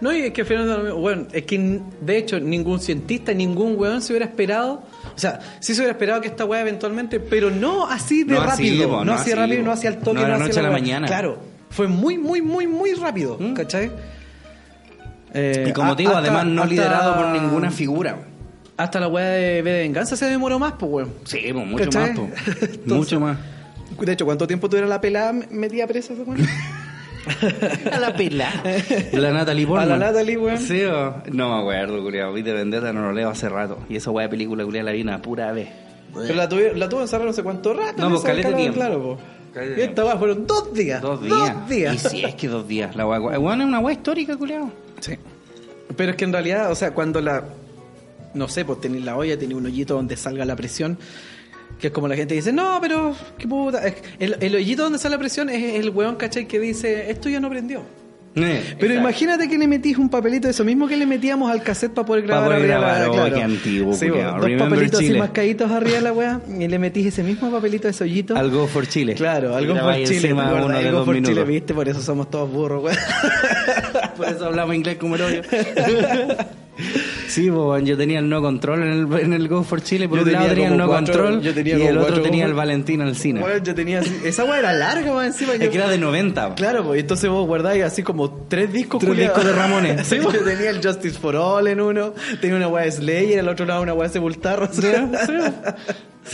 [0.00, 4.00] No, y es que al final, bueno, es que de hecho ningún cientista, ningún weón
[4.00, 4.82] se hubiera esperado.
[5.14, 8.40] O sea, sí se hubiera esperado que esta weá eventualmente, pero no así de No
[8.40, 8.88] así, rápido.
[8.88, 9.66] po, no, no así de así, rápido, po.
[9.66, 10.78] no hacia el toque, No de la hacia noche a la weá.
[10.78, 11.06] mañana.
[11.06, 13.52] Claro, fue muy, muy, muy, muy rápido, ¿Mm?
[13.52, 13.90] ¿cachai?
[15.34, 18.16] Eh, y como a- te digo, hasta- además no hasta- liderado por ninguna figura.
[18.78, 21.12] Hasta la weá de de venganza se demoró más, pues weón.
[21.24, 22.10] Sí, pues mucho ¿Cachai?
[22.10, 22.28] más, po.
[22.62, 23.36] Entonces- mucho más.
[24.00, 26.40] De hecho, ¿cuánto tiempo tuviera la pelada metida presa esa weón?
[27.92, 28.48] A la pela.
[29.12, 29.88] La Natalie A Portman.
[29.98, 30.58] la Natalie, weón.
[30.58, 32.32] Sí, o- no me acuerdo, culiado.
[32.32, 33.78] Vi de Vendetta, no lo leo hace rato.
[33.88, 35.68] Y esa weá de película, culiada, la vi una pura vez.
[36.14, 38.00] Pero la, tuve, la tuvo encerrada no sé cuánto rato.
[38.00, 38.74] No, pues, caleta tiempo.
[38.76, 39.18] Claro, po.
[39.76, 41.02] Y esta weá fueron dos días.
[41.02, 41.36] Dos días.
[41.54, 41.94] Dos días.
[41.94, 42.94] Y sí, es que dos días.
[42.96, 44.70] La weá, weá, es una weá histórica, culiado.
[45.00, 45.14] Sí.
[45.96, 47.44] Pero es que en realidad, o sea, cuando la.
[48.34, 50.98] No sé, pues tenéis la olla, tenéis un hoyito donde salga la presión.
[51.80, 53.80] Que es como la gente dice, no, pero qué puta.
[54.18, 56.46] El, el hoyito donde sale la presión es el weón, ¿cachai?
[56.46, 57.82] Que dice, esto ya no prendió.
[58.78, 62.06] Pero imagínate que le metís un papelito, eso mismo que le metíamos al cassette para
[62.06, 63.34] poder grabar poder arriba grabar, la oh, claro.
[63.34, 65.18] qué antiguo, Sí, dos Remember papelitos así Chile.
[65.18, 68.36] mascaditos arriba de la weá y le metís ese mismo papelito de ese hoyito.
[68.36, 69.14] Algo for Chile.
[69.14, 70.34] Claro, algo por Chile.
[70.34, 72.98] de Algo por Chile, viste, por eso somos todos burros, weón.
[74.16, 75.42] Por eso hablamos inglés como el hoyo.
[77.38, 80.08] Sí, yo tenía el no control en el, en el Go for Chile.
[80.08, 82.20] Por Yo un lado tenía tenía el no cuatro- control yo tenía y el otro
[82.20, 83.40] tenía el Valentín Alcina.
[83.42, 85.54] Weón, yo tenía así- esa weá era larga, más encima.
[85.54, 86.48] Es yo- que era de 90.
[86.50, 86.54] po.
[86.56, 90.06] Claro, pues entonces vos guardáis así como tres discos Tres discos de Ramones.
[90.06, 93.48] Sí, yo tenía el Justice for All en uno, tenía una weá de Slayer, al
[93.48, 94.68] otro lado una weá de Sepultarro.
[94.72, 94.86] Sí,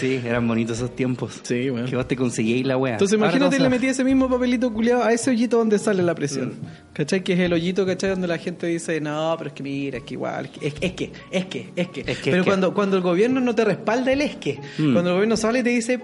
[0.02, 1.40] eran bonitos esos tiempos.
[1.42, 1.86] Sí, weón.
[1.86, 2.94] Que vos te conseguíais la wea.
[2.94, 6.54] Entonces imagínate le metí ese mismo papelito culiado a ese hoyito donde sale la presión.
[6.92, 7.22] ¿Cachai?
[7.22, 8.10] Que es el hoyito, ¿cachai?
[8.10, 10.92] Donde la gente dice, no, pero es que mira, es que igual, es que, es,
[10.92, 12.00] que, es que, es que.
[12.00, 12.42] Es que, pero es que.
[12.44, 14.92] cuando, cuando el gobierno no te respalda el es que, Mm.
[14.92, 16.00] cuando el gobierno sale y te dice,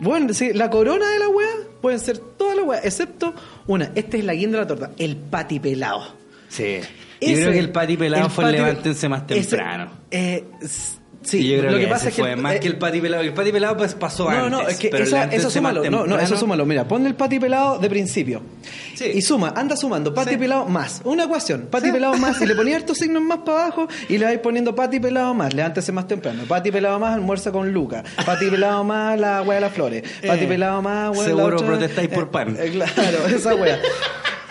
[0.00, 1.48] bueno, sí, la corona de la weá
[1.80, 3.34] pueden ser todas las weas, excepto
[3.66, 6.04] una, esta es la guinda de la torta, el pati pelado.
[6.48, 6.78] Sí.
[7.20, 9.90] Yo Ese- creo que el pati pelado el fue el levántense más ese- temprano.
[10.10, 12.68] eh, s- sí, yo creo lo que, que, pasa es que fue más eh, que
[12.68, 13.22] el pati pelado.
[13.22, 14.50] El pati pelado pues pasó no, antes.
[14.50, 15.90] no, es que pero el eso, súmalo.
[15.90, 16.64] No, no, eso súmalo.
[16.66, 18.42] Mira, ponle el pati pelado de principio.
[18.94, 19.06] Sí.
[19.14, 20.36] Y suma, anda sumando, pati Sí.
[20.36, 21.00] pelado más.
[21.04, 22.40] Una ecuación, pati pelado más.
[22.40, 25.52] Y le ponía estos signos más para abajo y le vais poniendo pati pelado más.
[25.54, 26.44] Levántese más temprano.
[26.46, 28.04] Pati pelado más, almuerza con Luca.
[28.24, 30.02] Pati pelado más, la wea de las flores.
[30.26, 32.56] Pati Eh, pelado más, wea seguro la otra- protestáis por pan.
[32.60, 33.78] Eh, claro, esa wea.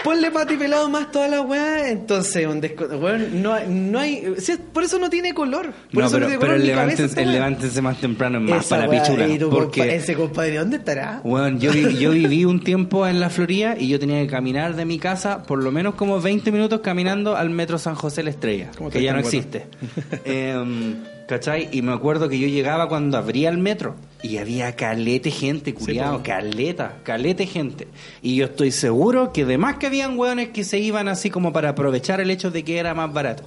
[0.03, 4.35] Ponle pati pelado más toda la weá, entonces un desco- weón, no hay, no hay
[4.73, 5.71] por eso no tiene color.
[5.93, 8.65] Por No, eso pero, no tiene pero color el, esta el más temprano es más
[8.65, 8.87] Esa para
[9.29, 11.21] y tu compa- Porque, ese compadre, ¿dónde estará?
[11.23, 14.75] bueno, yo, vi- yo viví un tiempo en la Florida y yo tenía que caminar
[14.75, 18.31] de mi casa por lo menos como 20 minutos caminando al metro San José La
[18.31, 19.67] Estrella, ¿Cómo que ya no existe.
[20.25, 20.95] Em,
[21.27, 21.69] ¿Cachai?
[21.71, 26.17] Y me acuerdo que yo llegaba cuando abría el metro y había calete gente, culiado,
[26.17, 26.23] po.
[26.23, 27.87] caleta, calete gente.
[28.21, 31.69] Y yo estoy seguro que además que habían hueones que se iban así como para
[31.69, 33.43] aprovechar el hecho de que era más barato.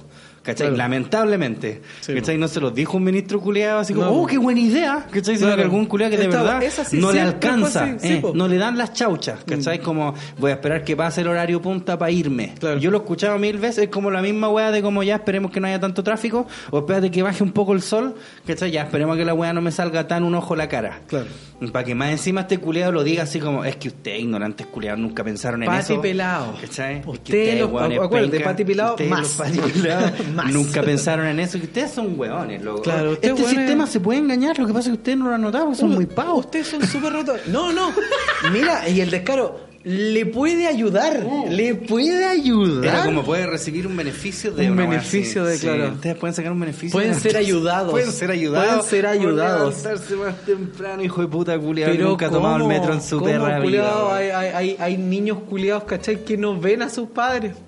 [0.47, 0.67] ¿Cachai?
[0.67, 0.77] Claro.
[0.77, 1.81] Lamentablemente.
[1.99, 2.37] Sí, ¿Cachai?
[2.37, 4.11] No se los dijo un ministro culiado así como, No.
[4.13, 5.05] oh, qué buena idea.
[5.11, 5.35] ¿Cachai?
[5.35, 5.55] Sino Claro.
[5.57, 7.89] que algún culiado que de Esta- verdad no le alcanza.
[8.01, 9.39] eh, no le dan las chauchas.
[9.45, 9.79] ¿Cachai?
[9.79, 12.53] Como, voy a esperar que pase el horario punta para irme.
[12.59, 12.77] Claro.
[12.79, 13.85] Yo lo he escuchado mil veces.
[13.85, 16.47] Es como la misma wea de como ya esperemos que no haya tanto tráfico.
[16.71, 18.15] O espérate que baje un poco el sol.
[18.45, 18.71] ¿Cachai?
[18.71, 21.01] Ya esperemos que la wea no me salga tan un ojo la cara.
[21.07, 21.25] Claro.
[21.73, 24.99] Para que más encima este culiado lo diga así como, es que ustedes ignorantes culiados
[24.99, 26.01] nunca pensaron en Pati eso.
[26.01, 26.53] pelado.
[26.61, 26.97] ¿Cachai?
[26.97, 27.69] Es que Usted los-
[27.99, 29.21] acuérdate, pati pelado más.
[29.21, 30.11] los pati pelados
[30.45, 31.57] Nunca pensaron en eso.
[31.59, 32.81] Que ustedes son hueones, loco.
[32.81, 34.57] Claro, este hueones- sistema se puede engañar.
[34.59, 36.45] Lo que pasa es que ustedes no lo han notado porque son muy pavos.
[36.45, 37.39] Ustedes son súper rotos.
[37.47, 37.91] No, no.
[38.51, 39.67] Mira, y el descaro.
[39.83, 41.25] le puede ayudar.
[41.49, 42.85] Le puede ayudar.
[42.85, 45.93] Era como puede recibir un beneficio de Un una beneficio de, claro.
[45.93, 46.91] Ustedes pueden sacar un beneficio.
[46.91, 47.91] Pueden de- ser ayudados.
[47.91, 48.67] Pueden ser ayudados.
[48.67, 49.75] Pueden ser ayudados.
[49.75, 51.91] Por levantarse más temprano, hijo de puta culiado.
[51.93, 54.15] que Pero nunca ha tomado el metro en su ¿Cómo, perra vida.
[54.15, 56.23] hay, hay, niños culiados, ¿cachai?
[56.25, 57.53] Que no ven a sus padres.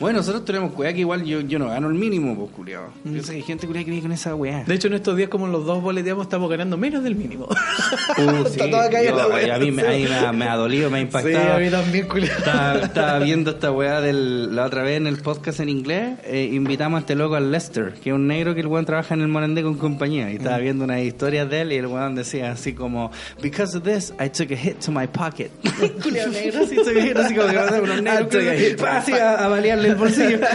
[0.00, 2.88] Bueno, nosotros tenemos cuidado que igual yo, yo no gano el mínimo, pues, culiado.
[3.04, 4.64] Yo sé que hay gente culiada que vive con esa weá.
[4.64, 7.46] De hecho, en estos días, como los dos boleteamos, estamos ganando menos del mínimo.
[7.46, 9.54] Uh, Está sí, toda caída yo- la weá.
[9.54, 11.54] a mí, me- a mí me, ha, me ha dolido, me ha Sí, impactado.
[11.54, 12.38] a mí también, culiado.
[12.38, 16.18] Estaba, estaba viendo esta weá del, la otra vez en el podcast en inglés.
[16.24, 19.14] eh, invitamos a este loco al Lester, que es un negro que el weón trabaja
[19.14, 20.30] en el Morandé con compañía.
[20.30, 20.38] Y Mm.
[20.38, 23.10] estaba viendo unas historias de él y el weón decía así como:
[23.42, 25.50] Because of this, I took a hit to my pocket.
[26.02, 28.82] Culiao negro, así, took a hit, así como que va a ser unos negros.
[28.84, 29.48] A así a, a
[29.84, 30.38] balearle el bolsillo.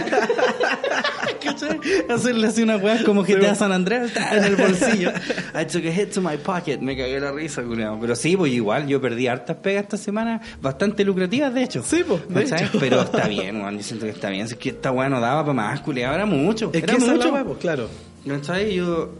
[1.42, 1.80] ¿Cachai?
[2.08, 5.10] Hacerle así una weá como GTA San Andreas ta, en el bolsillo.
[5.54, 6.78] I took a hit to my pocket.
[6.80, 7.98] Me cagué la risa, culiao.
[7.98, 11.82] Pero sí, pues igual yo perdí hartas pegas esta semana, bastante lucrativas de hecho.
[11.82, 12.66] Sí, pues, de ¿Cachai?
[12.66, 12.78] hecho.
[12.78, 13.78] Pero está bien, weón.
[13.78, 14.46] Yo siento que está bien.
[14.46, 16.14] Es que esta weá no daba para más, culiao.
[16.14, 16.70] Era mucho.
[16.72, 17.28] Es era que esa mucho.
[17.28, 17.88] la weá, pues, claro.
[18.26, 18.74] ¿Cachai?
[18.74, 19.10] Yo.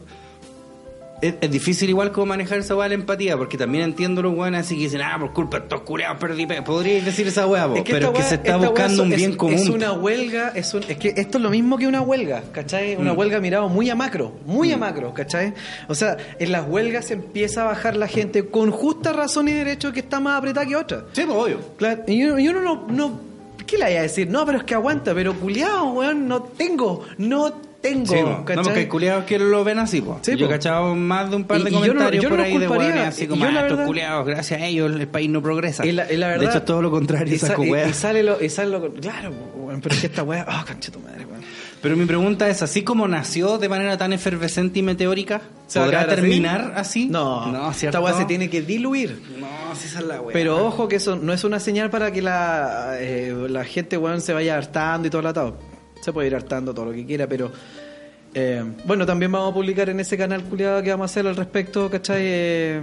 [1.23, 4.35] Es, es difícil igual como manejar esa weá de la empatía, porque también entiendo los
[4.35, 6.63] weones así que dicen, ah, por culpa de estos culiados perdí pe-".
[6.63, 9.37] Podríais decir esa weá, po, pero es que se está buscando es- un bien es,
[9.37, 9.55] común.
[9.55, 12.97] Es una huelga, es, un- es que esto es lo mismo que una huelga, ¿cachai?
[12.97, 13.19] Una Mm.
[13.19, 15.53] huelga mirado muy a macro, muy a macro, ¿cachai?
[15.89, 19.53] O sea, en las huelgas se empieza a bajar la gente con justa razón y
[19.53, 21.05] derecho que está más apretada que otra.
[21.13, 21.59] Sí, pues obvio.
[21.77, 23.21] Claro, y uno, y uno no, no.
[23.67, 24.29] ¿Qué le vaya a decir?
[24.29, 28.07] No, pero es que aguanta, pero culiado, weón, no tengo, no tengo.
[28.07, 30.19] Sí, no, porque culiados que lo ven así, po.
[30.23, 32.29] Sí, yo he cachado más de un par de Y- y yo no- comentarios yo
[32.31, 35.43] por ahí de weones así como, ah, estos culiados, gracias a ellos el país no
[35.43, 35.87] progresa.
[35.87, 38.49] Y la, y la verdad, de hecho, es todo lo contrario, y, sale lo, y
[38.49, 38.93] sale lo.
[38.95, 39.33] Claro,
[39.83, 40.45] pero es que esta weá.
[40.49, 41.41] Ah, concha tu madre, weón.
[41.83, 45.41] Pero mi pregunta es, ¿así como nació de manera tan efervescente y meteórica?
[45.67, 46.11] ¿Se va a ¿Podrá así?
[46.11, 47.07] terminar así?
[47.09, 47.97] No, no ¿cierto?
[47.97, 49.19] esta weá se tiene que diluir.
[49.41, 50.33] No, si esa es la wea.
[50.35, 54.21] Pero ojo que eso no es una señal para que la, eh, la gente weón,
[54.21, 55.57] se vaya hartando y todo el atado.
[56.01, 57.51] Se puede ir hartando todo lo que quiera, pero
[58.35, 61.37] eh, bueno, también vamos a publicar en ese canal culiado que vamos a hacer al
[61.37, 62.21] respecto, ¿cachai?
[62.23, 62.81] Eh,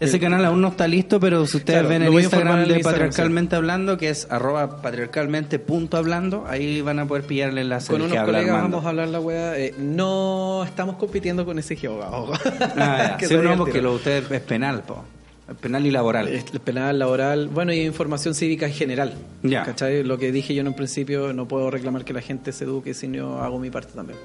[0.00, 2.70] Ese canal aún no está listo, pero si ustedes Claro, ven el Instagram de el
[2.72, 7.58] Instagram, Patriarcalmente Hablando, que es arroba patriarcalmente punto hablando, ahí van a poder pillar el
[7.58, 8.76] enlace con unos que colegas Armando.
[8.76, 9.56] vamos a hablar la weá.
[9.58, 12.32] eh, no estamos compitiendo con ese geógrafo.
[12.76, 15.04] Ah, Sí, no, porque lo de ustedes es penal, po.
[15.48, 16.28] Es penal y laboral.
[16.28, 19.14] Es penal, laboral, bueno, y información cívica en general.
[19.42, 19.62] Ya.
[19.64, 20.02] ¿Cachai?
[20.02, 22.94] Lo que dije yo en un principio, no puedo reclamar que la gente se eduque
[22.94, 24.18] si no hago mi parte también.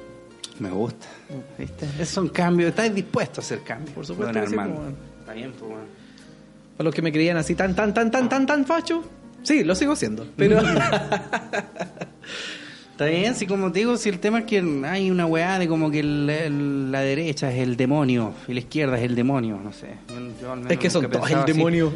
[0.59, 1.07] Me gusta.
[1.57, 1.85] ¿Viste?
[1.95, 2.69] Esos son cambios.
[2.69, 3.91] ¿Estás dispuesto a hacer cambios?
[3.91, 4.81] Por supuesto don que sí, Armando?
[4.81, 4.93] pues.
[5.19, 5.85] Está bien, pues, bueno.
[6.77, 9.03] Para los que me creían así tan, tan, tan, tan, tan, tan facho,
[9.43, 10.25] sí, lo sigo siendo.
[10.37, 10.61] Pero
[12.99, 15.69] Está bien, sí, como te digo, si el tema es que hay una weá de
[15.69, 19.57] como que el- el- la derecha es el demonio y la izquierda es el demonio,
[19.63, 19.88] no sé.
[20.09, 21.93] Yo- yo al menos es que son todos el demonio.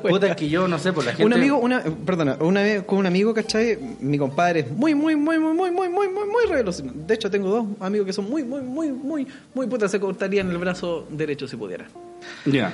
[0.00, 1.26] Puta, es que yo no sé, por la gente.
[1.26, 3.78] Un amigo, una, perdona, una vez con un amigo, ¿cachai?
[4.00, 7.02] Mi compadre es muy, muy, muy, muy, muy, muy, muy, muy, muy revolucionario.
[7.06, 9.90] De hecho, tengo dos amigos que son muy, muy, muy, muy, muy putas.
[9.90, 11.84] Se cortarían el brazo derecho si pudiera.
[12.46, 12.72] Ya.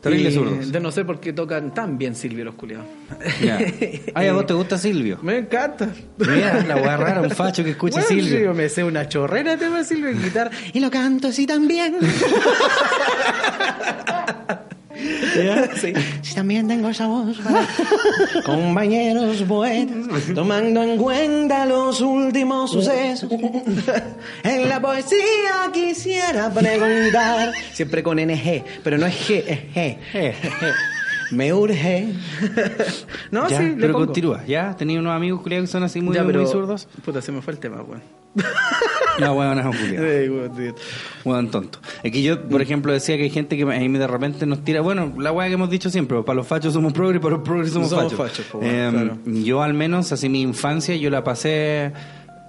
[0.00, 0.70] Terrible zurdos.
[0.70, 2.86] De no sé por qué tocan tan bien Silvio los culiados.
[4.14, 5.18] Ay, ¿a vos te gusta Silvio?
[5.22, 5.88] Me encanta.
[6.18, 8.38] Mira, la weá rara, un facho que escucha Bueno, Silvio.
[8.38, 10.50] Yo me sé una chorrera de tema Silvio en guitarra.
[10.72, 11.96] Y lo canto así también.
[15.80, 15.92] Sí.
[16.22, 17.38] Si también tengo esa voz.
[17.38, 17.66] para-
[18.44, 23.30] Compañeros poetas, tomando en cuenta los últimos sucesos.
[24.42, 27.52] En la poesía quisiera preguntar.
[27.72, 29.98] Siempre con NG, pero no es G, es G.
[30.14, 30.34] Eh.
[31.30, 32.08] Me urge.
[33.30, 34.06] no, ya, sí, le pero pongo.
[34.06, 34.44] continúa.
[34.46, 36.88] Ya, tenía unos amigos culiados que son así muy, Ya, muy pero- zurdos.
[37.04, 38.02] Puta, se me fue el tema, weón.
[39.20, 40.06] weón, no, culiado.
[40.06, 40.74] Eh, weón, tío.
[41.24, 41.78] Weón tonto.
[42.02, 44.64] Es que yo, por ejemplo, decía que hay gente que a mí de repente nos
[44.64, 44.80] tira.
[44.80, 47.72] Bueno, la weá que hemos dicho siempre: para los fachos somos progres, para los progres
[47.72, 48.30] somos, Somos fachos.
[48.30, 49.18] fachos, po, Eh, claro.
[49.26, 51.92] Yo, al menos, así mi infancia, yo la pasé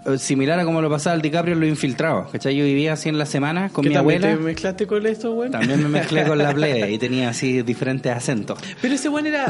[0.05, 2.29] eh, similar a como lo pasaba el DiCaprio en Los Infiltrados.
[2.31, 2.55] ¿Cachai?
[2.55, 4.27] Yo vivía así en la semana con ¿Qué mi abuela.
[4.29, 5.51] te mezclaste con esto, weón?
[5.51, 8.59] También me mezclé con la plebe y tenía así diferentes acentos.
[8.81, 9.47] Pero ese weón era.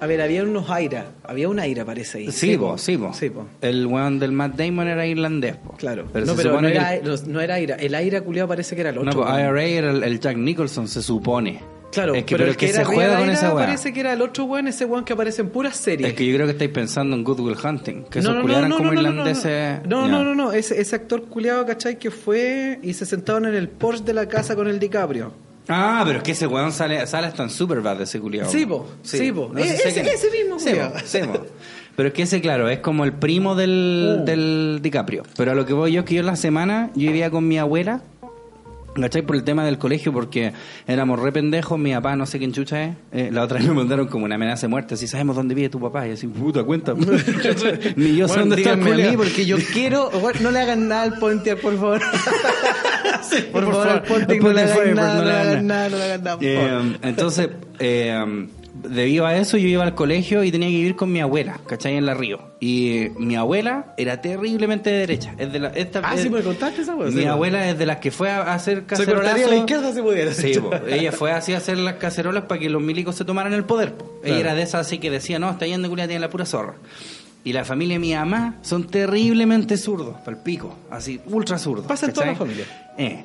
[0.00, 1.06] A ver, había unos aira.
[1.24, 2.30] Había un aira, parece ahí.
[2.32, 3.12] Sí, po, sí, po.
[3.12, 3.46] Sí, po.
[3.60, 5.72] El weón del Matt Damon era irlandés, po.
[5.76, 6.06] Claro.
[6.12, 7.74] Pero no, se pero no que era, el- no, era aira.
[7.76, 9.12] El aira culiado parece que era el otro.
[9.12, 9.40] No, weón.
[9.40, 11.60] IRA era el, el Jack Nicholson, se supone.
[11.90, 13.64] Claro, es que, pero, pero el que, se era juega con esa weá.
[13.64, 16.10] parece que era el otro weón, ese weón que aparece en puras series.
[16.10, 18.42] Es que yo creo que estáis pensando en Good Will Hunting, que esos no, no,
[18.42, 19.86] culiados no, eran como no, no, no, irlandeses.
[19.88, 21.98] No, no, no, no, Ese, ese actor culiado, ¿cachai?
[21.98, 25.32] Que fue y se sentaron en el Porsche de la casa con el DiCaprio.
[25.68, 28.50] Ah, pero es que ese weón sale, sale hasta en Superbad, ese culiado.
[28.50, 29.50] Sí, po, sí, po.
[29.52, 30.92] No E- ese- ese mismo Sí, culiao.
[30.92, 31.46] po, sí, po.
[31.94, 34.24] Pero es que ese, claro, es como el primo del, Uh.
[34.24, 35.24] del DiCaprio.
[35.36, 37.46] Pero a lo que voy yo es que yo en la semana, yo vivía con
[37.46, 38.02] mi abuela
[39.00, 39.22] ¿Cachai?
[39.22, 40.52] Por el tema del colegio, porque
[40.88, 42.96] éramos re pendejos, mi papá no sé quién chucha es.
[43.12, 45.68] Eh, la otra vez me mandaron como una amenaza de muerte, si sabemos dónde vive
[45.68, 46.08] tu papá.
[46.08, 47.06] Y así, puta, cuéntame.
[47.96, 50.10] Ni yo sé Bueno, dónde está el a mí porque yo quiero.
[50.40, 52.00] no le hagan nada al Pontiac, por favor.
[53.52, 55.96] por, favor, al Pontiac no le hagan nada, no le le hagan hagan nada, no
[55.98, 56.82] le hagan nada, por favor.
[56.94, 61.10] Eh, entonces, eh, debido a eso, yo iba al colegio y tenía que vivir con
[61.10, 61.96] mi abuela, ¿cachai?
[61.96, 62.38] En la Río.
[62.60, 65.34] Y eh, mi abuela era terriblemente de derecha.
[65.38, 67.78] Es de la, esta, Ah, es- sí, me contaste esa wea, Mi sí, abuela es
[67.78, 69.46] de las que fue a hacer Se cortaría cacerolazos.
[69.46, 70.32] a la izquierda si pudiera.
[70.32, 70.70] Sí, po.
[70.88, 73.94] ella fue así a hacer las cacerolas para que los milicos se tomaran el poder.
[73.94, 74.12] po.
[74.24, 76.46] Ella era de esas así que decía, no, está yendo de culia, tiene la pura
[76.46, 76.74] zorra.
[77.44, 81.86] Y la familia de mi mamá son terriblemente zurdos, pal pico, así, ultra zurdos.
[81.86, 82.64] Pasa en toda la familia.
[83.00, 83.24] Eh.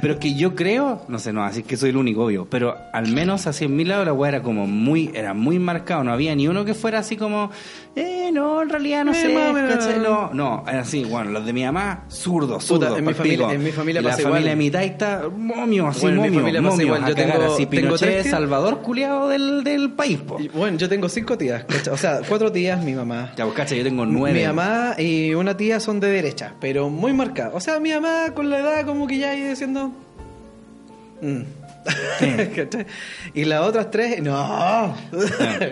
[0.00, 3.08] Pero que yo creo, no sé, no, así que soy el único, obvio, pero al
[3.08, 6.34] menos así en mi lado la weá era como muy, era muy marcado, no había
[6.34, 7.50] ni uno que fuera así como,
[7.94, 9.34] eh, no, en realidad no Eh, sé.
[9.68, 9.98] ¿cachai?
[10.00, 13.52] No, no, era así, bueno, los de mi mamá, zurdos, Puta, zurdos, en mi familia-
[13.52, 14.50] en mi familia la pasa familia igual.
[14.58, 17.06] de mi taita, momio, así, Bueno, en mi momio, pasa momio, igual.
[17.06, 18.30] Yo tengo- así, tengo tres.
[18.30, 20.38] Salvador culiado del, del país, po.
[20.54, 21.92] Bueno, yo tengo cinco tías, ¿cachai?
[21.92, 23.32] o sea, cuatro tías, mi mamá.
[23.42, 24.38] Ya, pues, cacha, yo tengo nueve.
[24.38, 27.52] Mi mamá y una tía son de derecha, pero muy marcadas.
[27.54, 29.90] O sea, mi mamá con la edad como que ya iba diciendo...
[31.20, 31.40] mm.
[33.34, 34.94] Y las otras tres, no.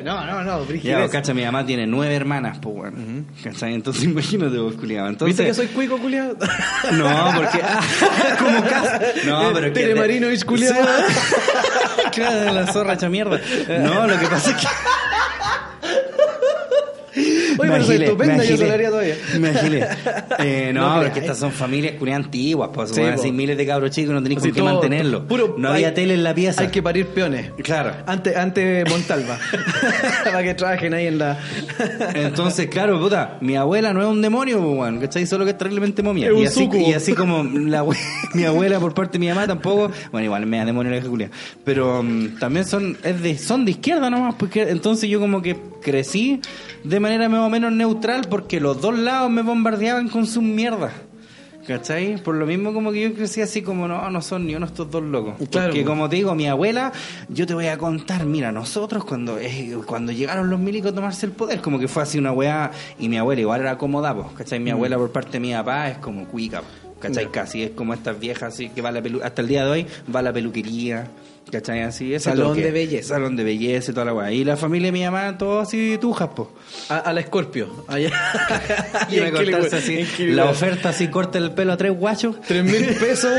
[0.05, 3.25] no, no, no, Ya, pues, cacha, mi mamá tiene nueve hermanas, pues, bueno.
[3.45, 3.75] ¿Cachai?
[3.75, 5.07] Entonces, imagínate vos, culiado.
[5.07, 6.37] Entonces, ¿Viste que soy cuico, culiado?
[6.95, 7.61] No, porque.
[7.63, 7.81] ah,
[8.37, 9.25] como cast.
[9.27, 9.81] No, pero es que.
[9.81, 10.75] Telemarinowicz, culiao.
[12.13, 13.41] claro, la zorra hecha mierda.
[13.69, 14.67] No, lo que pasa es que.
[17.61, 19.15] Oye, pero soy estupenda, yo hablaría todavía.
[19.39, 19.87] Me agilé.
[20.39, 21.13] Eh, no, No pero es creas.
[21.13, 24.41] que estas son familias culiadas antiguas, pues, Sí, así miles de cabros chicos, no tenéis
[24.41, 25.27] con qué mantenerlo.
[25.27, 26.63] puro- no había hay- tele en la pieza.
[26.63, 27.51] Hay que parir peones.
[27.63, 27.93] Claro.
[28.07, 29.39] Antes, antes Montalva.
[30.25, 31.39] Para que trabajen ahí en la.
[32.15, 35.27] Entonces, claro, puta, mi abuela no es un demonio, weón, ¿cachai?
[35.27, 36.29] Solo que es terriblemente momia.
[36.31, 37.85] Es y, así, y así como la
[38.35, 41.09] mi abuela por parte de mi mamá tampoco, bueno, igual me da demonio la vieja
[41.11, 41.31] culia.
[41.65, 45.57] Pero mm, también son es de, son de izquierda nomás, porque entonces yo como que
[45.83, 46.41] crecí
[46.85, 50.93] de manera más o menos neutral porque los dos lados me bombardeaban con sus mierdas.
[51.67, 52.17] ¿Cachai?
[52.23, 54.91] Por lo mismo como que yo crecí así como, no, no son ni uno estos
[54.91, 55.35] dos locos.
[55.51, 55.69] Claro.
[55.69, 56.91] Porque como te digo, mi abuela,
[57.29, 61.27] yo te voy a contar, mira, nosotros cuando eh, cuando llegaron los milicos a tomarse
[61.27, 64.33] el poder, como que fue así una weá, y mi abuela igual era acomodada, po,
[64.35, 64.59] ¿cachai?
[64.59, 64.65] Mm.
[64.65, 67.31] Mi abuela por parte de mi papá es como cuica, po, ¿cachai?
[67.31, 69.71] Casi es como estas viejas así que va a la pelu hasta el día de
[69.71, 71.09] hoy va a la peluquería,
[71.51, 71.83] ¿cachai?
[71.83, 72.63] Así, Salón toque.
[72.63, 73.09] de belleza.
[73.15, 74.33] Salón de belleza y toda la weá.
[74.33, 76.53] Y la familia de mi mamá, todo así tujas, po.
[76.89, 77.85] A, a la Escorpio.
[77.89, 78.11] Allá.
[79.11, 82.41] Y me cortarse así, la oferta así, corta el pelo a tres guachos.
[82.47, 83.33] Tres mil pesos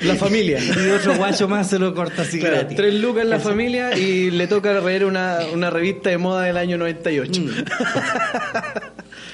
[0.00, 0.58] la familia.
[0.62, 2.76] Y otro guacho más se lo corta así Claro, gratis.
[2.76, 6.78] tres lucas la familia y le toca leer una, una revista de moda del año
[6.78, 7.42] 98.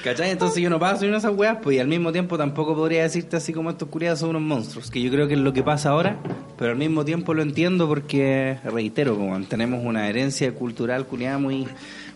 [0.07, 0.31] ¿Cachai?
[0.31, 3.03] Entonces yo no paso ni una esas weas, pues y al mismo tiempo tampoco podría
[3.03, 5.63] decirte así como estos curiados son unos monstruos, que yo creo que es lo que
[5.63, 6.17] pasa ahora,
[6.57, 11.67] pero al mismo tiempo lo entiendo porque, reitero, como tenemos una herencia cultural culiada muy,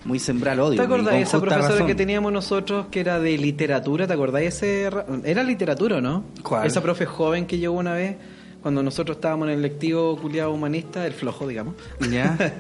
[0.06, 0.78] muy sembrar odio.
[0.80, 1.88] ¿Te acordás de esa profesora razón.
[1.88, 4.08] que teníamos nosotros que era de literatura?
[4.08, 4.90] ¿Te acordás de ese?
[4.90, 6.24] ra- Era literatura, ¿o ¿no?
[6.44, 6.66] ¿Cuál?
[6.68, 8.16] Esa profe joven que llegó una vez
[8.62, 11.74] cuando nosotros estábamos en el lectivo culiado humanista, el flojo, digamos.
[12.12, 12.38] ¿Ya?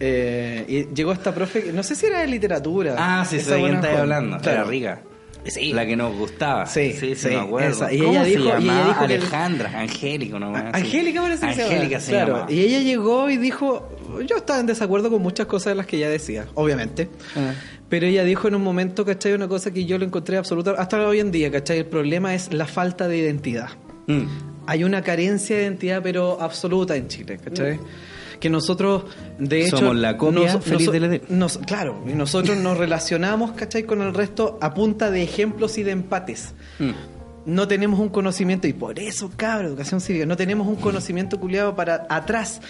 [0.00, 2.96] Eh, y llegó esta profe, que- no sé si era de literatura.
[2.98, 4.38] Ah, sí, sé de quién hablando.
[4.38, 4.60] Claro.
[4.62, 5.00] Era rica.
[5.46, 5.72] Sí.
[5.72, 6.66] La que nos gustaba.
[6.66, 7.70] Sí, sí, sí, me acuerdo.
[7.70, 7.92] esa.
[7.92, 10.56] Y ¿Cómo ella se dijo- y ella dijo que- Alejandra, Angélica, ¿no?
[10.56, 11.72] Angélica parece que se llama.
[11.74, 12.50] Angélica se Claro, llama.
[12.52, 13.88] Y ella llegó y dijo,
[14.28, 17.08] yo estaba en desacuerdo con muchas cosas de las que ella decía, obviamente.
[17.36, 17.52] Ah.
[17.88, 19.34] Pero ella dijo en un momento, ¿cachai?
[19.34, 21.78] Una cosa que yo lo encontré absoluta, hasta hoy en día, ¿cachai?
[21.78, 23.68] El problema es la falta de identidad.
[24.08, 24.24] Mm.
[24.66, 27.78] Hay una carencia de identidad, pero absoluta en Chile, ¿cachai?
[28.40, 29.04] Que nosotros,
[29.38, 29.78] de hecho...
[29.78, 31.22] Somos la copia feliz del Edén.
[31.28, 33.84] nos- Claro, y nosotros nos relacionamos, ¿cachai?
[33.84, 36.90] Con el resto a punta de ejemplos y de empates Mm.
[37.46, 41.74] no tenemos un conocimiento, y por eso, cabrón, educación cívica, no tenemos un conocimiento culiado
[41.76, 42.60] para atrás,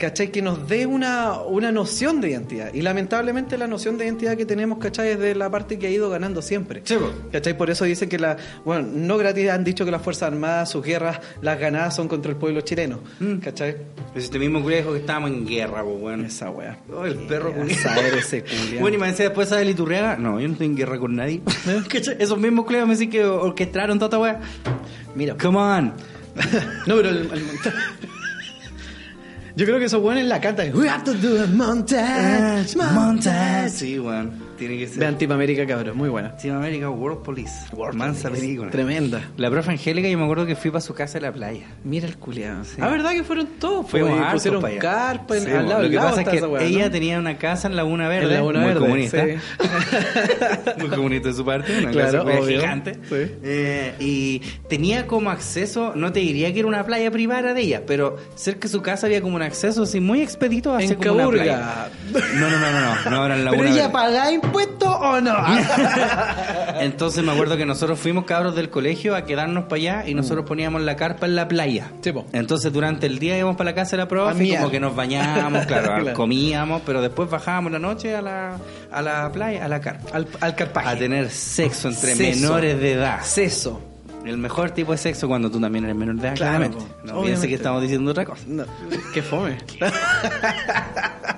[0.00, 0.32] ¿cachai?
[0.32, 2.72] Que nos dé una, una noción de identidad.
[2.74, 5.10] Y lamentablemente la noción de identidad que tenemos, ¿cachai?
[5.10, 6.82] Es de la parte que ha ido ganando siempre.
[6.84, 6.96] Sí.
[7.30, 7.56] ¿Cachai?
[7.56, 10.84] Por eso dicen que la, bueno, no gratis han dicho que las Fuerzas Armadas, sus
[10.84, 13.00] guerras, las ganadas son contra el pueblo chileno.
[13.42, 13.76] ¿Cachai?
[14.12, 16.24] Pues este mismo dijo que estábamos en guerra, pues, bueno.
[16.24, 16.78] Esa wea.
[16.92, 17.52] Oh, el perro
[17.82, 18.80] saber ese culiao.
[18.80, 20.16] Bueno, y me decía después, ¿sabes Liturriaga?
[20.16, 21.42] No, yo no estoy en guerra con nadie.
[21.88, 22.16] ¿Cachai?
[22.18, 24.40] Esos mismos culiados me dicen que orquestaron toda esta weá.
[25.14, 25.36] Mira.
[25.36, 25.92] Come on.
[26.86, 27.28] No, pero el,
[29.60, 30.74] Yo creo que esos buenos la cantan.
[30.74, 32.94] We have to do a montage, Montage.
[32.94, 33.68] montage.
[33.68, 34.32] Sí, weón.
[34.60, 34.98] Tiene que ser.
[34.98, 35.96] Vean Team América, cabrón.
[35.96, 36.36] Muy buena.
[36.36, 36.60] Team
[37.00, 37.50] World Police.
[37.94, 38.70] Mansa película.
[38.70, 39.22] Tremenda.
[39.38, 41.66] La profe Angélica, yo me acuerdo que fui para su casa en la playa.
[41.82, 42.60] Mira el culiado.
[42.78, 43.88] Ah, ¿verdad que fueron todos?
[43.90, 44.80] Fuimos Pues, hartos pusieron para allá.
[44.82, 46.90] carpa en, Sí, al lado Lo que pasa es que weá, ella ¿no?
[46.90, 49.24] tenía una casa en Laguna Verde, En Laguna muy Verde, comunista.
[49.24, 49.34] sí.
[50.78, 52.46] muy comunista de su parte, una Claro, obvio.
[52.46, 52.94] gigante.
[52.94, 53.14] Sí.
[53.42, 57.82] Eh, y tenía como acceso, no te diría que era una playa privada de ella,
[57.86, 61.14] pero cerca de su casa había como un acceso así muy expedito hacia En como
[61.28, 61.88] una playa.
[62.12, 63.92] No, no, no, no, no, no era en Laguna ¿Pero ella Verde.
[63.92, 65.36] paga impuestos o no?
[66.80, 70.44] Entonces me acuerdo que nosotros fuimos cabros del colegio a quedarnos para allá y nosotros
[70.46, 71.90] poníamos la carpa en la playa.
[72.02, 72.26] Sí, po.
[72.32, 74.94] Entonces durante el día íbamos para la casa de la profe, y como que nos
[74.96, 76.12] bañábamos, claro, Claro.
[76.16, 78.56] comíamos, pero después bajábamos la noche a la,
[78.92, 80.10] a la playa, a la carpa.
[80.12, 80.88] al, al carpaje.
[80.88, 82.40] A tener sexo entre Sexo.
[82.42, 83.20] menores de edad.
[83.22, 83.80] Seso.
[84.24, 86.76] El mejor tipo de sexo cuando tú también eres menor de edad, Claro, claramente.
[86.78, 87.22] No Obviamente.
[87.26, 88.42] piense que estamos diciendo otra cosa.
[88.46, 88.64] No,
[89.14, 89.56] qué fome.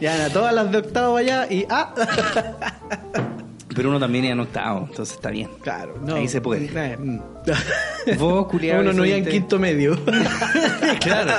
[0.00, 1.94] ya, a todas las de octavo allá y ah.
[3.74, 5.48] Pero uno también es en octavo, entonces está bien.
[5.62, 6.16] Claro, no.
[6.16, 6.96] Ahí se puede.
[6.98, 7.20] Mm.
[8.18, 8.80] Vos, culiado.
[8.80, 9.96] Uno no iba en quinto medio.
[11.00, 11.32] claro.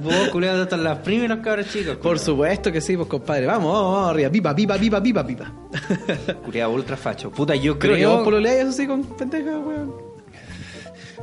[0.00, 1.96] Vos, culiado, hasta las primeras cabras chicos.
[1.96, 3.44] Por supuesto que sí, pues compadre.
[3.44, 4.30] Vamos, vamos, vamos arriba.
[4.30, 5.52] Pipa, pipa, pipa, pipa, pipa.
[6.42, 7.30] Culiado ultra facho.
[7.30, 8.08] Puta, yo Creo creo.
[8.08, 10.07] que vos pololeáis eso sí con pendeja, weón.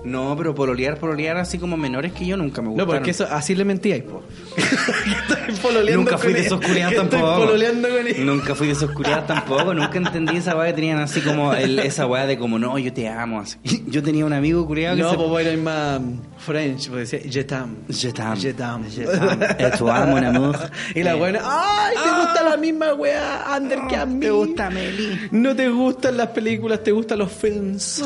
[0.05, 2.87] No, pero pololear, pololear así como menores que yo nunca me gustaron.
[2.87, 4.23] No, porque eso, así le mentíais, po.
[4.57, 7.37] Estoy pololeando Nunca fui de esos culiados tampoco.
[7.45, 8.25] Pololeando con.
[8.25, 9.73] Nunca fui de esos culiados tampoco.
[9.73, 12.93] Nunca entendí esa weá que tenían así como el- esa weá de como, no, yo
[12.93, 13.41] te amo.
[13.41, 13.57] así.
[13.87, 15.17] Yo tenía un amigo culiado que No, se...
[15.17, 16.01] pues bueno, más
[16.37, 17.75] French, pues decía, je t'aime.
[17.89, 18.35] Je t'aime.
[18.39, 18.89] Je t'aime.
[18.89, 20.09] Je t'aime.
[20.09, 20.57] Mon amour.
[20.93, 21.95] Y la Eh, buena, ¡ay!
[21.95, 24.19] ¿Te gusta la misma weá, Ander, que a mí?
[24.19, 25.19] ¿Te gusta Meli?
[25.31, 28.03] No te gustan las películas, te gustan los films.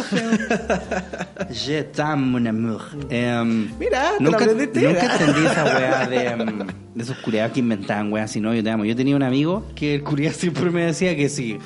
[1.51, 1.83] Je
[3.09, 4.81] Em, Mira, te nunca, aprendiste.
[4.81, 6.45] nunca entendí esa weá de, em,
[6.95, 8.85] de esos culiados que inventaban weá, si no, yo te amo.
[8.85, 11.57] Yo tenía un amigo que el culiado siempre me decía que si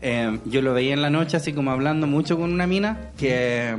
[0.00, 3.74] em, yo lo veía en la noche así como hablando mucho con una mina, que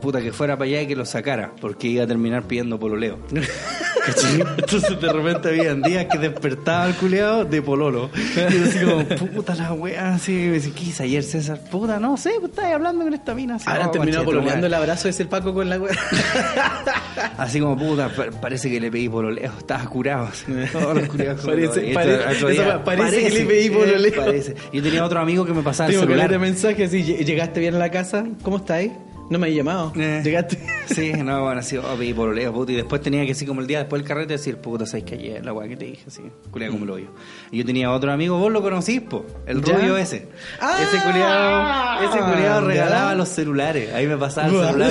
[0.00, 3.18] puta que fuera para allá y que lo sacara, porque iba a terminar pidiendo pololeo.
[4.56, 8.10] Entonces de repente había días que despertaba el culiado de pololo.
[8.16, 11.60] Y yo así como, puta la weá, así, me decía, ¿qué ayer, César?
[11.70, 13.56] Puta, no sé, pues estaba hablando con esta mina.
[13.56, 14.76] Así, Ahora "Oh, terminado pololeando el madre".
[14.84, 15.92] abrazo de ese Paco con la weá.
[17.38, 20.28] Así como, puta, pa- parece que le pedí pololeo, estaba curado.
[20.28, 20.46] así.
[20.72, 24.16] Todos los curados Parece- día, parece que le pedí eh, pololeo.
[24.24, 24.54] parece.
[24.72, 26.30] Yo tenía otro amigo que me pasaba el Tengo que celular.
[26.30, 28.24] leer mensaje así, "Lle- ¿llegaste bien a la casa?
[28.42, 28.92] ¿Cómo estáis?
[29.30, 29.92] No me has llamado.
[29.96, 30.20] Eh.
[30.24, 30.58] ¿Llegaste?
[30.94, 32.72] Sí, no, bueno, así, oh, pololeo, puta.
[32.72, 35.14] Y después tenía que, así como el día después del carrete, decir, puta, sabes que
[35.14, 37.06] ayer la weá que te dije, así, culiado como lo yo.
[37.50, 39.74] Y yo tenía otro amigo, vos lo conocís, po, el ¿Ya?
[39.76, 40.28] rubio ese.
[40.60, 43.92] Ah, ese culiado, ese culiado regalaba los celulares.
[43.94, 44.90] Ahí me pasaba el celular.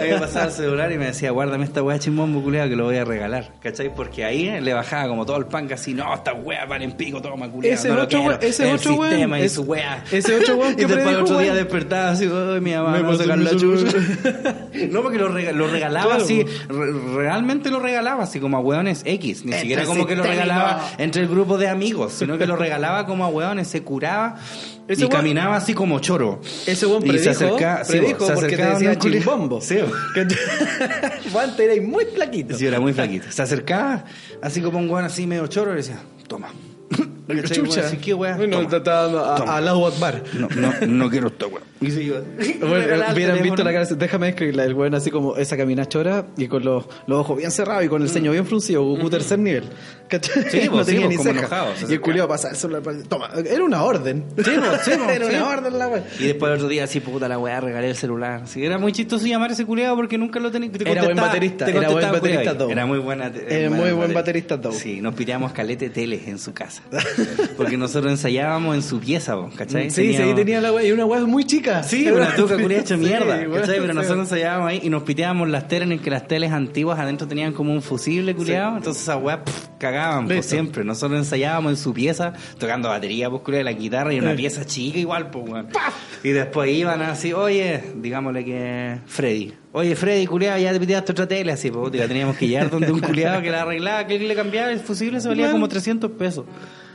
[0.00, 2.84] Ahí me pasaba el celular y me decía, guárdame esta weá chimbombo culiado que lo
[2.84, 3.54] voy a regalar.
[3.60, 3.94] ¿Cachai?
[3.94, 7.20] Porque ahí le bajaba como todo el pan, así, no, esta weá vale en pico,
[7.20, 7.74] toma culiado.
[7.78, 8.38] Ese no otro quiero.
[8.40, 10.04] we- ese el otro sistema y su weá.
[10.10, 13.18] ese otro weón Y después predijo, otro día despertaba así, "Ay, mi mamá Me pasó
[13.18, 13.96] sacar la chucha.
[14.90, 18.60] No, porque lo, rega- lo regalaba Claro, así, re- realmente lo regalaba así como a
[18.60, 22.46] hueones X, ni siquiera como que lo regalaba entre el grupo de amigos, sino que
[22.46, 24.36] lo regalaba como a hueones, se curaba
[24.88, 26.40] Ese y caminaba así como choro.
[26.66, 29.60] Ese weón Y se predijo, acerca- sí, predijo se porque te acercaba decía chimbombo.
[29.60, 29.78] Sí,
[31.38, 32.56] antes erais muy flaquito.
[32.56, 33.26] Sí, era muy flaquito.
[33.30, 34.04] Se acercaba
[34.42, 35.98] así como un hueón así medio choro y decía,
[36.28, 36.48] toma.
[37.52, 37.86] Chucha.
[37.86, 38.36] Así, ¿qué weá?
[38.36, 40.22] Bueno, estaba dando a- Allahu Akbar.
[40.34, 41.62] No, no, no quiero esta weá.
[41.80, 46.48] Bueno, hubieran visto la cara, déjame escribirla, el weón así como esa camina chora y
[46.48, 49.64] con los, los ojos bien cerrados y con el ceño bien fruncido, Goku tercer nivel.
[50.08, 50.44] ¿Cachai?
[50.50, 51.66] Sí, no pues, sí, tenía pues, ni ceja.
[51.88, 54.24] y el culiao pasa el celular, toma, era una orden.
[54.36, 56.04] Sí, pues, sí, pues, era una orden la weón.
[56.18, 58.42] Y después el otro día, así, puta la weá, regalé el celular.
[58.46, 60.70] Sí, era muy chistoso llamar a ese culiado porque nunca lo tenía.
[60.72, 62.56] te Era buen baterista, te era buen baterista.
[62.70, 63.30] Era muy buena.
[63.48, 64.72] Era muy buen baterista Dow.
[64.72, 66.75] Sí, nos piteamos calete tele en su casa.
[67.56, 69.90] Porque nosotros ensayábamos en su pieza, ¿cachai?
[69.90, 71.82] Sí, sí, ahí tenía la y una weá muy chica.
[71.82, 73.80] Sí, una tuca culia hecha Sí, mierda, weón, ¿cachai?
[73.80, 73.98] Pero sí.
[73.98, 77.52] nosotros ensayábamos ahí y nos piteábamos las teles en que las teles antiguas adentro tenían
[77.52, 79.40] como un fusible culiado, entonces esas weas
[79.78, 80.84] cagaban pues siempre.
[80.84, 84.98] Nosotros ensayábamos en su pieza, tocando batería, pues culia, la guitarra y una pieza chica
[84.98, 85.68] igual, pues weón.
[86.22, 89.54] Y después iban así, oye, digámosle que Freddy.
[89.72, 92.90] Oye, Freddy, culiado, ya te piteaste otra tele, así, pues la teníamos que llevar donde
[92.90, 95.56] un culiado que la arreglaba, que le cambiaba el fusible, se valía Bueno.
[95.56, 96.44] como 300 pesos.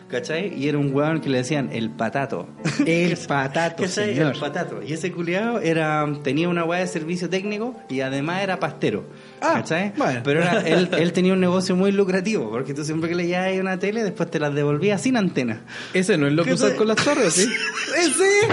[0.07, 0.53] ¿Cachai?
[0.59, 2.49] Y era un weón que le decían el patato.
[2.85, 4.33] El patato, señor.
[4.33, 4.81] El patato.
[4.85, 9.05] Y ese culiado era, tenía una weá de servicio técnico y además era pastero.
[9.39, 9.93] Ah, ¿Cachai?
[9.95, 10.19] bueno.
[10.21, 13.57] Pero era, él, él tenía un negocio muy lucrativo, porque tú siempre que le llevabas
[13.57, 15.61] una tele, después te las devolvías sin antena.
[15.93, 17.47] Ese no es lo que ¿Qué usas con las torres, ¿sí?
[17.97, 18.47] ¡Ese!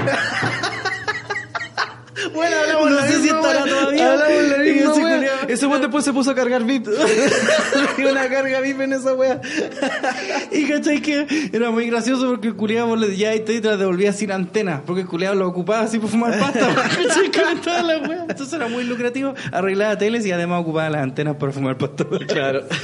[2.34, 3.74] Bueno, hablamos No la sé si estará wea.
[3.74, 4.12] todavía.
[4.12, 5.32] Hablamos la Y misma ese wea.
[5.48, 6.88] Ese weón después se puso a cargar VIP.
[7.98, 9.40] Y una carga VIP en esa weá.
[10.52, 14.30] Y cachai que era muy gracioso porque el culiado le decía y te devolvía sin
[14.32, 14.82] antena.
[14.86, 16.68] Porque el culiado lo ocupaba así por fumar pasta.
[16.74, 17.30] ¿Cachai?
[17.30, 18.26] Con toda la wea.
[18.28, 19.34] Entonces era muy lucrativo.
[19.52, 22.04] Arreglaba teles y además ocupaba las antenas para fumar pasta.
[22.26, 22.62] Claro.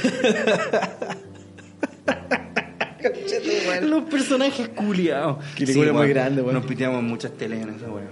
[3.83, 5.37] Los personajes culiados.
[5.55, 6.55] Que locura muy grande, weón.
[6.55, 8.07] Nos piteamos muchas teles en esa wea.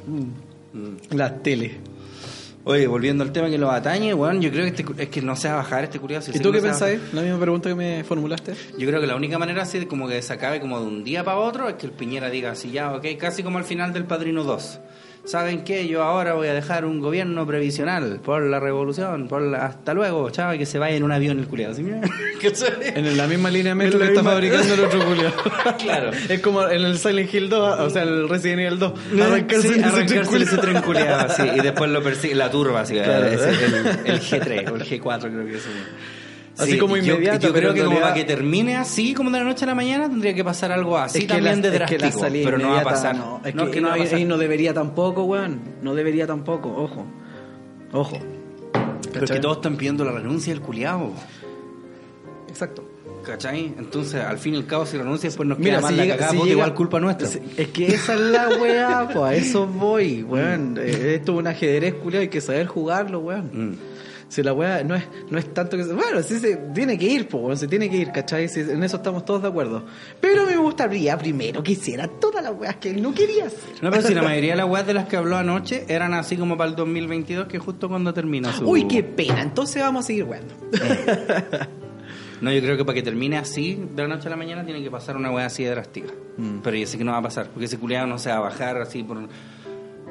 [1.12, 1.80] Las tele.
[2.66, 5.36] Oye, volviendo al tema que lo atañe, weón, yo creo que este, es que no
[5.36, 6.26] se va a bajar este culiado.
[6.34, 7.02] ¿Y tú qué pensáis?
[7.12, 8.54] La misma pregunta que me formulaste.
[8.78, 11.26] Yo creo que la única manera así como que se acabe como de un día
[11.26, 14.06] para otro es que el Piñera diga así ya, ok, casi como al final del
[14.06, 14.80] Padrino 2.
[15.26, 15.88] ¿Saben qué?
[15.88, 19.66] Yo ahora voy a dejar un gobierno previsional por la revolución, por la...
[19.66, 21.74] hasta luego, chaval, que se vaya en un avión el culiado.
[21.74, 21.84] ¿sí?
[22.96, 25.32] En la misma línea metro que está fabricando el otro Julio.
[25.80, 26.12] Claro.
[26.28, 28.94] Es como en el Silent Hill 2, o sea, el Resident Evil 2.
[29.22, 32.96] Arrancarse Sí, en arrancarse ese tren culiado, sí, y después lo persigue la turba, así,
[32.96, 33.28] Claro.
[33.28, 33.40] el,
[34.06, 35.68] el G3 o el G4 creo que es.
[36.58, 39.32] Así como yo- inmediato, Yo, pero creo que como realidad- para que termine así, como
[39.32, 41.70] de la noche a la mañana, tendría que pasar algo así Es que también la-
[41.70, 43.16] de es que drástico, la salida pero no va a pasar.
[43.16, 45.62] No, es No, que, que no va a no, no debería tampoco, weón.
[45.82, 47.06] No debería tampoco, ojo.
[47.92, 48.18] Ojo.
[49.12, 51.12] Pero es que todos están pidiendo la renuncia del culiado.
[52.48, 52.84] Exacto.
[53.26, 53.74] ¿Cachai?
[53.78, 56.04] Entonces, al fin y al cabo, si renuncia, después nos Mira, queda mal si la
[56.04, 57.28] llega, cagada, si igual culpa nuestra.
[57.28, 60.78] Sí, Es que esa es la weá, pues a eso voy, weón.
[60.78, 63.50] Eh, Esto es un ajedrez, culiao, hay que saber jugarlo, weón.
[63.72, 63.78] Mm.
[64.34, 65.84] Si la weá no es, no es tanto que.
[65.84, 68.50] Bueno, sí se tiene que ir, pues, se tiene que ir, ¿cachai?
[68.50, 69.86] Si- en eso estamos todos de acuerdo.
[70.20, 73.46] Pero a mí me gustaría primero que hiciera todas las weas que él no quería
[73.46, 73.76] hacer.
[73.84, 76.36] No, pero si la mayoría de las weas de las que habló anoche eran así
[76.36, 78.68] como para el 2022, que justo cuando termina su...
[78.68, 79.44] Uy, qué pena.
[79.44, 80.56] Entonces vamos a seguir weando.
[82.42, 84.84] No, yo creo que para que termine así, de la noche a la mañana, tiene
[84.84, 86.12] que pasar una wea así de drástica.
[86.36, 86.58] Mm.
[86.62, 88.40] Pero yo sé que no va a pasar, porque ese culiado no se va a
[88.42, 89.30] bajar así por...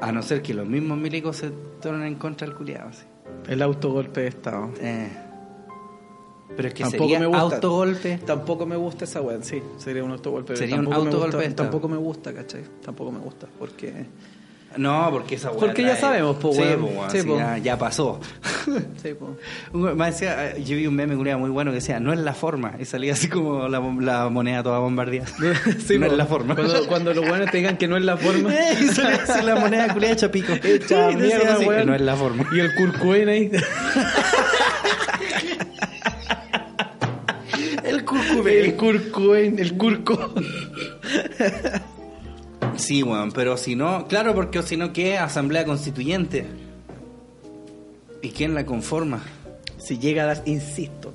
[0.01, 1.51] A no ser que los mismos milicos se
[1.83, 2.89] tornen en contra del culiado.
[2.89, 3.05] Así.
[3.49, 4.71] El autogolpe de Estado.
[4.81, 5.09] Eh.
[6.57, 7.43] Pero es que Tampoco sería me gusta.
[7.43, 8.19] autogolpe.
[8.27, 10.49] Tampoco me gusta esa weá, sí, sería un autogolpe.
[10.49, 11.49] pero Sería un autogolpe.
[11.51, 12.65] Tampoco me gusta, ¿cachai?
[12.85, 14.07] Tampoco me gusta, porque...
[14.77, 16.81] No, porque esa wea Porque ya sabemos, po, Sí, weón.
[16.81, 17.37] po, weón, Sí, sí, po.
[17.39, 18.21] ya, ya pasó.
[19.03, 19.15] Sí,
[19.73, 22.21] güey- más decía, eh, yo vi un meme culiao, muy bueno que decía, no es
[22.21, 22.75] la forma.
[22.79, 25.27] Y salía así como la, la moneda toda bombardeada.
[25.87, 26.13] Sí, no po.
[26.13, 26.55] es la forma.
[26.55, 28.53] Cuando, cuando los buenos te digan que no es la forma.
[28.81, 30.53] y salía así la moneda culiada hecha pico.
[30.63, 31.87] Hecha mierda, así, weón.
[31.87, 32.47] No es la forma.
[32.53, 33.51] Y el curcuen ahí.
[37.85, 38.65] El curcubé.
[38.65, 40.35] El curcuen, el curco.
[42.77, 45.19] Sí, weón, pero si no, claro, porque si no, ¿qué?
[45.19, 46.47] Asamblea constituyente.
[48.23, 49.23] ¿Y quién la conforma?
[49.79, 51.13] Si llega a dar, insisto.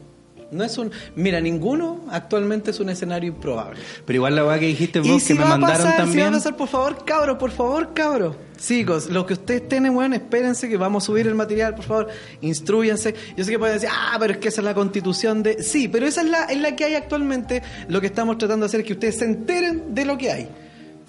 [0.49, 0.91] No es un.
[1.15, 3.79] Mira, ninguno actualmente es un escenario improbable.
[4.05, 5.97] Pero igual la weá que dijiste vos si que me va a mandaron pasar, si
[5.99, 6.27] va también.
[6.27, 8.35] a pasar, por favor, cabros, por favor, cabros.
[8.57, 12.07] Chicos, lo que ustedes tienen, weón, espérense que vamos a subir el material, por favor,
[12.39, 13.13] instruyanse.
[13.35, 15.61] Yo sé que pueden decir, ah, pero es que esa es la constitución de.
[15.61, 17.61] Sí, pero esa es la, es la que hay actualmente.
[17.89, 20.49] Lo que estamos tratando de hacer es que ustedes se enteren de lo que hay.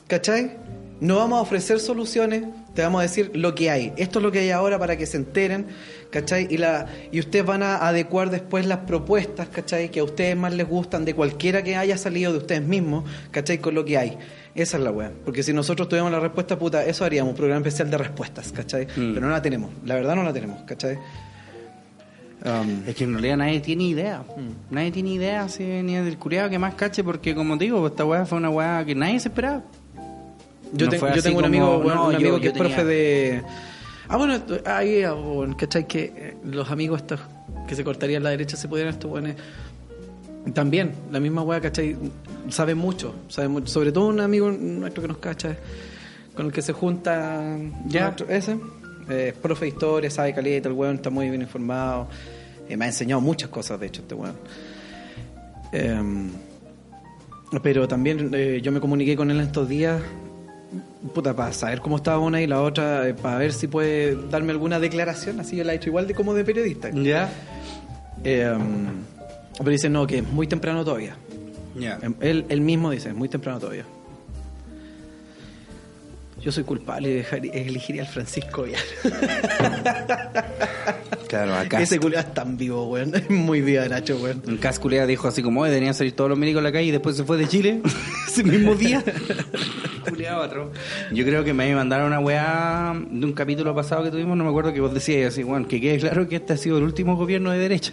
[0.09, 0.57] ¿Cachai?
[1.01, 2.43] No vamos a ofrecer soluciones,
[2.75, 3.93] te vamos a decir lo que hay.
[3.97, 5.67] Esto es lo que hay ahora para que se enteren,
[6.11, 6.49] ¿cachai?
[6.51, 9.91] Y, la, y ustedes van a adecuar después las propuestas, ¿cachai?
[9.91, 13.59] Que a ustedes más les gustan de cualquiera que haya salido de ustedes mismos, ¿cachai?
[13.59, 14.19] Con lo que hay.
[14.57, 15.13] Esa es la weá.
[15.25, 18.87] Porque si nosotros tuviéramos la respuesta, puta, eso haríamos un programa especial de respuestas, ¿cachai?
[18.87, 19.15] Mm.
[19.15, 19.71] Pero no la tenemos.
[19.85, 20.99] La verdad no la tenemos, ¿cachai?
[22.45, 24.25] Um, Es que en realidad nadie tiene idea.
[24.37, 24.75] Mm.
[24.75, 28.05] Nadie tiene idea así, ni del curiado que más cache, porque como te digo, esta
[28.05, 29.63] weá fue una weá que nadie se esperaba.
[30.73, 32.53] Yo, No te- yo tengo un como, amigo, bueno, no, un amigo yo que es
[32.55, 33.43] tenía- profe de.
[34.09, 35.87] Ah, bueno, ahí, ah, bueno, ¿cachai?
[35.87, 37.21] Que eh, los amigos estos
[37.67, 39.33] que se cortarían la derecha se pudieran estos buenos.
[40.55, 41.97] También, la misma weá, ¿cachai?
[42.49, 43.67] Sabe mucho, sabe mucho.
[43.67, 45.57] Sobre todo un amigo nuestro que nos cacha,
[46.35, 47.57] con el que se junta.
[47.87, 48.05] Ya.
[48.05, 48.57] nuestro- ese.
[49.11, 52.09] eh, profe de historia, sabe caleta, el weón está muy bien informado.
[52.69, 54.35] Eh, me ha enseñado muchas cosas, de hecho, este weón.
[55.73, 56.31] Em,
[57.63, 60.01] pero también eh, yo me comuniqué con él en estos días,
[61.15, 64.53] puta, para saber cómo estaba una y la otra, eh, para ver si puede darme
[64.53, 66.91] alguna declaración, así yo la he hecho igual de como de periodista.
[66.91, 67.31] ¿Ya?
[68.25, 69.05] Em,
[69.57, 71.17] pero dice, no, que es muy temprano todavía.
[71.79, 71.99] Ya.
[72.03, 73.85] Em, Él, él mismo dice, es muy temprano todavía.
[76.41, 78.81] Yo soy culpable y dejaría- elegiría al Francisco Vial.
[81.29, 81.83] Claro, acá.
[81.83, 83.15] Ese culiado es tan vivo, weón.
[83.15, 84.43] Es muy viva Nacho, weón.
[84.49, 86.87] En Cas Culea dijo así como, "Oye, deberían salir todos los médicos a la calle
[86.87, 87.83] y después se fue de Chile
[88.27, 89.05] ese mismo día.
[90.09, 90.69] Culeado, atroz.
[91.13, 94.49] Yo creo que me mandaron una weá de un capítulo pasado que tuvimos, no me
[94.49, 97.15] acuerdo que vos decías así, bueno, que quede claro que este ha sido el último
[97.17, 97.93] gobierno de derecha.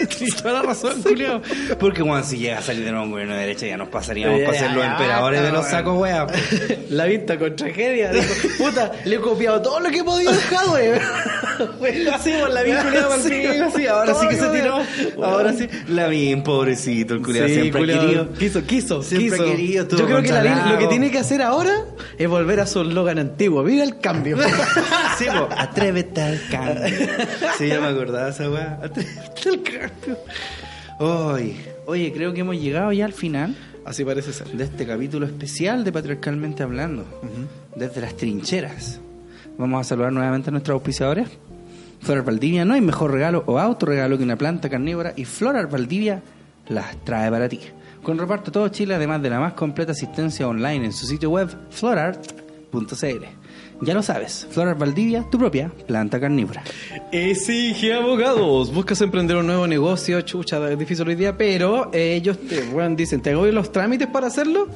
[0.18, 1.40] Tienes toda la razón, culiao.
[1.78, 4.40] Porque, bueno, si llega a salir de nuevo un gobierno de derecha ya nos pasaríamos
[4.40, 6.26] para ser los emperadores de los sacos weá.
[6.90, 8.10] La vista con tragedia.
[8.10, 11.00] Dijo, puta, le he copiado todo lo que he podido dejar, weón.
[12.22, 12.78] Sí, por la pico,
[13.76, 14.80] sí, ahora sí que se tiró.
[15.22, 15.68] Ahora sí.
[15.88, 18.32] La bien, pobrecito, el culiado siempre querido.
[18.32, 19.44] Quiso, quiso, Siempre quiso.
[19.44, 21.84] querido, Yo creo que lo que tiene que hacer ahora
[22.16, 23.62] es volver a su eslogan antiguo.
[23.62, 24.38] Viva el cambio.
[25.18, 26.82] Sí, po, atrévete al cambio.
[27.58, 28.78] Sí, ya me acordaba esa weá.
[28.82, 29.89] Atrévete al cambio.
[30.98, 31.56] Oye,
[31.86, 33.56] oye, creo que hemos llegado ya al final
[33.86, 34.48] Así parece ser.
[34.48, 37.06] de este capítulo especial de Patriarcalmente Hablando,
[37.74, 39.00] desde las trincheras.
[39.56, 41.28] Vamos a saludar nuevamente a nuestros auspiciadores.
[42.00, 46.22] Florar Valdivia, no hay mejor regalo o autorregalo que una planta carnívora y Florar Valdivia
[46.68, 47.60] las trae para ti.
[48.02, 51.48] Con reparto todo Chile, además de la más completa asistencia online en su sitio web,
[51.70, 53.24] florart.cl.
[53.82, 56.62] Ya lo sabes, Florar Valdivia, tu propia planta carnívora.
[57.12, 58.72] Exige abogados.
[58.74, 62.94] Buscas emprender un nuevo negocio, chucha, es difícil hoy día, pero eh, ellos te bueno,
[62.94, 64.68] dicen, ¿te hago los trámites para hacerlo?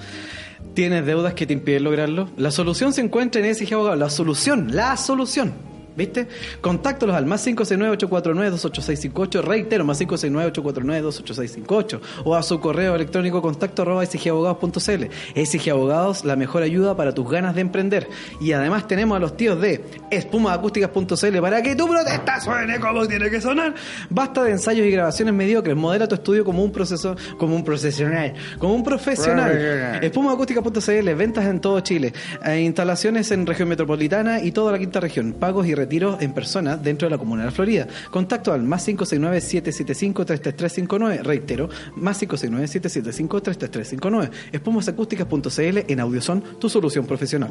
[0.72, 2.31] ¿Tienes deudas que te impiden lograrlo?
[2.36, 3.98] La solución se encuentra en Exige Abogados.
[3.98, 5.73] La solución, la solución.
[5.96, 6.26] ¿Viste?
[6.60, 9.42] Contáctalos al más 569-849-28658.
[9.42, 12.00] Reitero, más 569-849-28658.
[12.24, 15.04] O a su correo electrónico contacto arroba sgabogados.cl.
[15.34, 18.08] SG Abogados, la mejor ayuda para tus ganas de emprender.
[18.40, 23.30] Y además tenemos a los tíos de espumaacústicas.cl para que tu protesta suene como tiene
[23.30, 23.74] que sonar.
[24.10, 25.76] Basta de ensayos y grabaciones mediocres.
[25.76, 28.34] Modela tu estudio como un proceso, como un profesional.
[28.58, 30.02] Como un profesional.
[30.02, 32.12] Espumaacústicas.cl, ventas en todo Chile.
[32.44, 35.34] Eh, instalaciones en región metropolitana y toda la quinta región.
[35.34, 37.86] Pagos y retiros en persona dentro de la comuna de la Florida.
[38.11, 41.23] Contacto al más 569-775-33359.
[41.23, 44.31] Reitero, más 569-775-33359.
[44.52, 47.51] Espumasacústicas.cl en Audioson, tu solución profesional.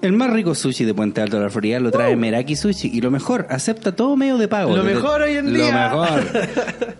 [0.00, 3.00] El más rico sushi de Puente Alto de la Florida lo trae Meraki Sushi y
[3.00, 4.76] lo mejor, acepta todo medio de pago.
[4.76, 5.90] Lo Desde- mejor hoy en día.
[5.92, 6.22] Lo mejor.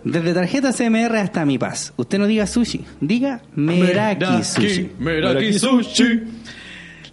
[0.03, 1.93] Desde tarjeta CMR hasta Mi Paz.
[1.97, 4.91] Usted no diga sushi, diga Meraki, Sushi.
[4.99, 6.23] Meraki Sushi.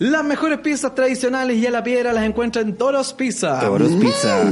[0.01, 3.61] Las mejores pizzas tradicionales y a la piedra las encuentra en Toros Pizza.
[3.61, 4.45] Toros Pizza.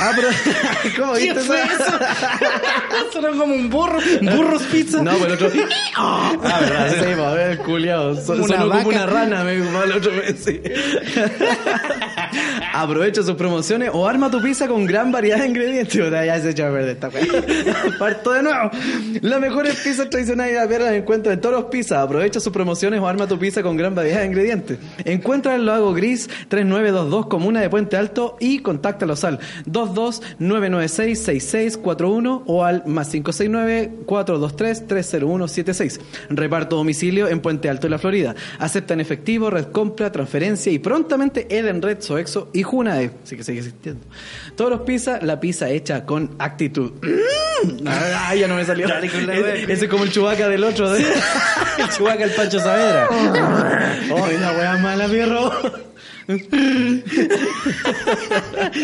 [0.00, 0.28] Ah, pero-
[0.98, 1.52] ¿Cómo viste eso?
[3.12, 3.98] Sonó como un burro.
[4.22, 5.02] Burros Pizza.
[5.02, 5.50] No, pero el otro.
[5.96, 8.14] Ah, verdad, sí, pues, a ver, el culiao.
[8.14, 8.88] Son- Como una Sonó como vaca.
[8.88, 10.36] una rana, me dijo el otro vez.
[10.44, 10.60] sí.
[12.72, 15.94] Aprovecha sus promociones o arma tu pizza con gran variedad de ingredientes.
[15.94, 17.26] Ya se echó a perder esta weá.
[17.98, 18.70] Parto de nuevo.
[19.20, 22.00] Las mejores pizzas tradicionales piedra las encuentras en Toros Pizza.
[22.00, 24.78] Aprovecha sus promociones o arma tu pizza con gran variedad de ingredientes.
[25.04, 32.86] Encuentra el Lago Gris 3922 Comuna de Puente Alto y contáctalos al 229966641 o al
[32.86, 36.00] más 569-423-30176.
[36.30, 38.34] Reparto domicilio en Puente Alto de la Florida.
[38.58, 43.10] Aceptan efectivo, red compra, transferencia y prontamente Eden Red, Soexo y Junae.
[43.22, 44.04] Así que sigue existiendo.
[44.56, 46.92] Todos los pizza, la pizza hecha con actitud.
[47.02, 47.86] Mm.
[47.86, 48.86] Ah, ya no me salió.
[48.88, 50.90] Ese, ese es como el chubaca del otro.
[50.90, 51.04] De...
[51.78, 53.08] El Chihuahua, el Pancho Saavedra.
[53.10, 55.50] Ay, la wea mala, perro.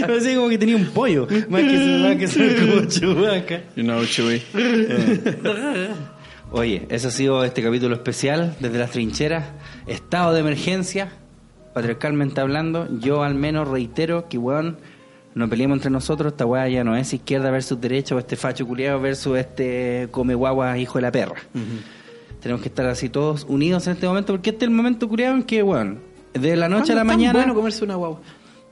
[0.00, 1.26] Parecía como que tenía un pollo.
[1.48, 3.60] Más que, más que ser como Chewbacca.
[3.76, 4.42] You know, Chewy.
[6.50, 9.44] Oye, eso ha sido este capítulo especial desde las trincheras.
[9.86, 11.10] Estado de emergencia,
[11.72, 12.88] patriarcalmente hablando.
[12.98, 14.78] Yo al menos reitero que, weón,
[15.34, 16.32] no peleemos entre nosotros.
[16.32, 20.34] Esta weá ya no es izquierda versus derecha o este facho culiado versus este come
[20.34, 21.36] guagua hijo de la perra.
[22.40, 25.34] Tenemos que estar así todos unidos en este momento porque este es el momento culiado
[25.34, 26.00] en que, weón,
[26.34, 27.32] de la noche a la mañana...
[27.32, 28.20] bueno comerse una guagua.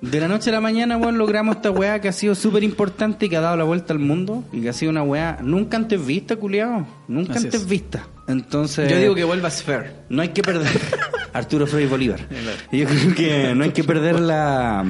[0.01, 3.27] De la noche a la mañana, weón, logramos esta weá que ha sido súper importante
[3.27, 5.78] y que ha dado la vuelta al mundo y que ha sido una weá nunca
[5.78, 6.86] antes vista, culiado.
[7.09, 7.68] Nunca Así antes es.
[7.68, 8.06] vista.
[8.28, 8.90] Entonces.
[8.90, 9.93] Yo digo que vuelva Sphere.
[10.10, 10.68] No hay que perder.
[11.36, 12.20] Arturo Frei Bolívar.
[12.72, 14.84] Yo creo que no hay que perder la,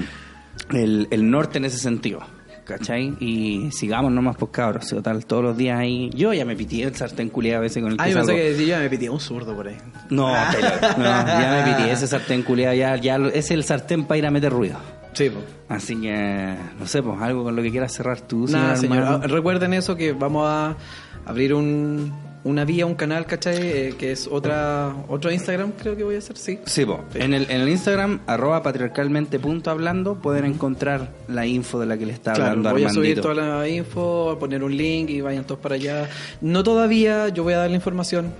[0.72, 2.20] el, el norte en ese sentido.
[2.64, 3.14] ¿Cachai?
[3.20, 4.92] Y sigamos nomás, pues cabros.
[4.92, 6.10] O tal, todos los días ahí.
[6.12, 8.26] Yo ya me pitié el sartén culiado a veces con el que Ay, salgo.
[8.26, 9.76] que decía, yo me pití un zurdo por ahí.
[10.10, 12.74] No, Taylor, no, ya me pitié ese sartén culiado.
[12.74, 14.78] Ya, ya es el sartén para ir a meter ruido.
[15.12, 15.44] Sí, pues.
[15.68, 18.46] Así que, no sé, pues algo con lo que quieras cerrar tú.
[18.48, 19.04] Nada, señor.
[19.04, 20.76] Ah, Recuerden eso que vamos a
[21.24, 22.12] abrir un,
[22.46, 23.56] una vía, un canal, ¿cachai?
[23.60, 26.58] Eh, que es otra otro Instagram, creo que voy a hacer, sí.
[26.64, 27.00] Sí, po.
[27.14, 31.98] En, el, en el Instagram, arroba patriarcalmente punto hablando, pueden encontrar la info de la
[31.98, 33.34] que le está Claro, hablando voy a subir Armandito.
[33.34, 36.08] toda la info, a poner un link y vayan todos para allá.
[36.40, 38.32] No todavía, yo voy a dar la información.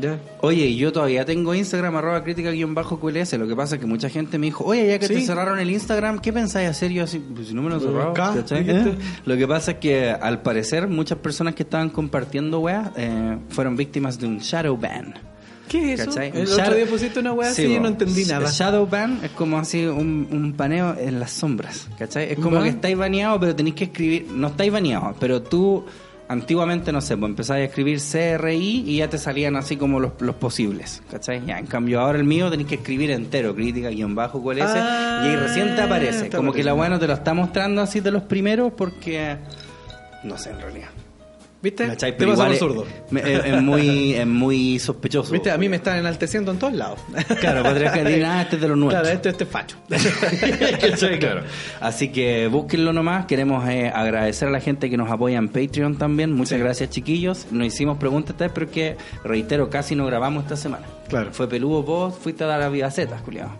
[0.00, 0.18] Ya.
[0.40, 3.38] Oye, yo todavía tengo Instagram, arroba crítica-qls.
[3.38, 5.70] Lo que pasa es que mucha gente me dijo, oye, ya que te cerraron el
[5.70, 6.90] Instagram, ¿qué pensáis hacer?
[6.92, 8.14] Yo así, pues si no me lo cerraron.
[8.14, 8.94] Dijiste.
[9.24, 13.76] Lo que pasa es que al parecer muchas personas que estaban compartiendo weas eh, fueron
[13.76, 15.14] víctimas de un shadow ban.
[15.68, 16.10] ¿Qué es eso?
[16.10, 16.28] ¿Cachai?
[16.28, 18.48] El Un otro shadow- día pusiste una weá Sí, así y no entendí nada.
[18.52, 22.30] Shadow ban es como así un, un paneo en las sombras, ¿cachai?
[22.32, 24.26] Es como que estáis baneados, pero tenéis que escribir.
[24.30, 25.84] No estáis baneados, pero tú
[26.28, 30.12] Antiguamente, no sé, pues empezabas a escribir CRI y ya te salían así como los,
[30.20, 31.44] los posibles, ¿cachai?
[31.46, 35.20] Ya, en cambio ahora el mío tenés que escribir entero, crítica, guion bajo, QLS, Ah,
[35.24, 36.24] y ahí recién te aparece.
[36.28, 36.90] te Como que la aparece.
[36.90, 39.36] no te lo está mostrando así de los primeros porque...
[40.24, 40.88] No sé, en realidad.
[41.66, 41.88] ¿Viste?
[41.96, 42.86] Te Pero por es, zurdo.
[43.12, 45.32] es- es muy, es muy sospechoso.
[45.32, 45.50] ¿Viste?
[45.50, 47.00] A mí me están enalteciendo en todos lados.
[47.40, 49.02] Claro, que decir, ah, este es de los nuestros.
[49.02, 49.76] Claro, este, este es facho.
[51.18, 51.42] Claro.
[51.80, 53.26] Así que búsquenlo nomás.
[53.26, 56.32] Queremos eh, agradecer a la gente que nos apoya en Patreon también.
[56.32, 56.62] Muchas Sí.
[56.62, 57.46] gracias, chiquillos.
[57.50, 60.86] Nos hicimos preguntas pero que, reitero, casi no grabamos esta semana.
[61.08, 61.32] Claro.
[61.32, 63.50] Fue peludo vos, fuiste a dar a Vidacetas, culiado.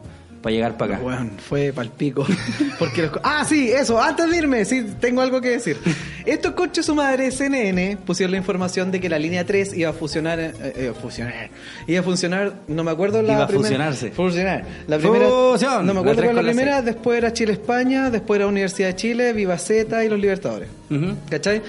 [0.46, 1.02] Para llegar para acá.
[1.02, 2.24] Bueno, fue palpico.
[2.78, 5.76] Porque los ah, sí, eso, antes de irme, sí, tengo algo que decir.
[6.24, 9.92] Estos coches su madre CNN pusieron la información de que la línea 3 iba a
[9.92, 11.50] fusionar, eh, eh, fusionar,
[11.88, 14.10] iba a funcionar, no me acuerdo la Iba a primera- fusionarse.
[14.12, 14.64] Fusionar.
[14.86, 15.84] La primera, Fusión.
[15.84, 16.82] no me acuerdo cuál la la primera, C.
[16.84, 20.68] después era Chile España, después era Universidad de Chile, Viva Z y los Libertadores.
[20.90, 21.16] Ujú.
[21.28, 21.60] ¿Cachai?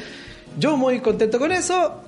[0.59, 2.03] Yo muy contento con eso.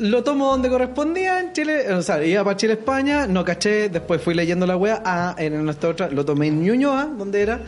[0.00, 4.22] Lo tomo donde correspondía en Chile, o sea, iba para Chile, España, no caché, después
[4.22, 7.60] fui leyendo la wea, ah, en nuestra otra, lo tomé en Ñuñoa, donde era,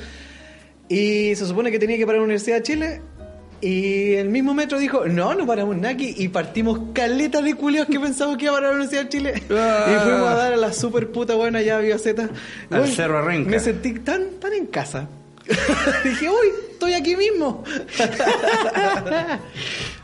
[0.89, 3.03] y se supone que tenía que parar en la Universidad de Chile,
[3.61, 8.01] y el mismo metro dijo, no, no paramos Naki, y partimos caletas de culios que
[8.01, 10.57] pensamos que iba a parar en la Universidad de Chile, y fuimos a dar a
[10.57, 12.31] la super puta buena allá a Z.
[12.71, 13.51] Al Cerro Arrenca.
[13.51, 15.07] Me sentí tan, tan en casa.
[16.05, 17.63] Dije, uy, estoy aquí mismo.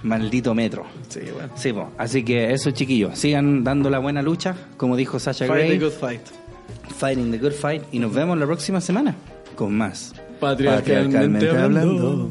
[0.02, 0.86] Maldito metro.
[1.08, 1.48] Sí, bueno.
[1.56, 1.90] Sí, po.
[1.98, 3.18] así que eso, chiquillos.
[3.18, 5.78] Sigan dando la buena lucha, como dijo Sasha Fight Grey.
[5.78, 6.20] the good fight.
[6.96, 7.82] Fighting the good fight.
[7.92, 9.14] Y nos vemos la próxima semana
[9.56, 10.14] con más.
[10.40, 12.30] Patriarcalmente hablando.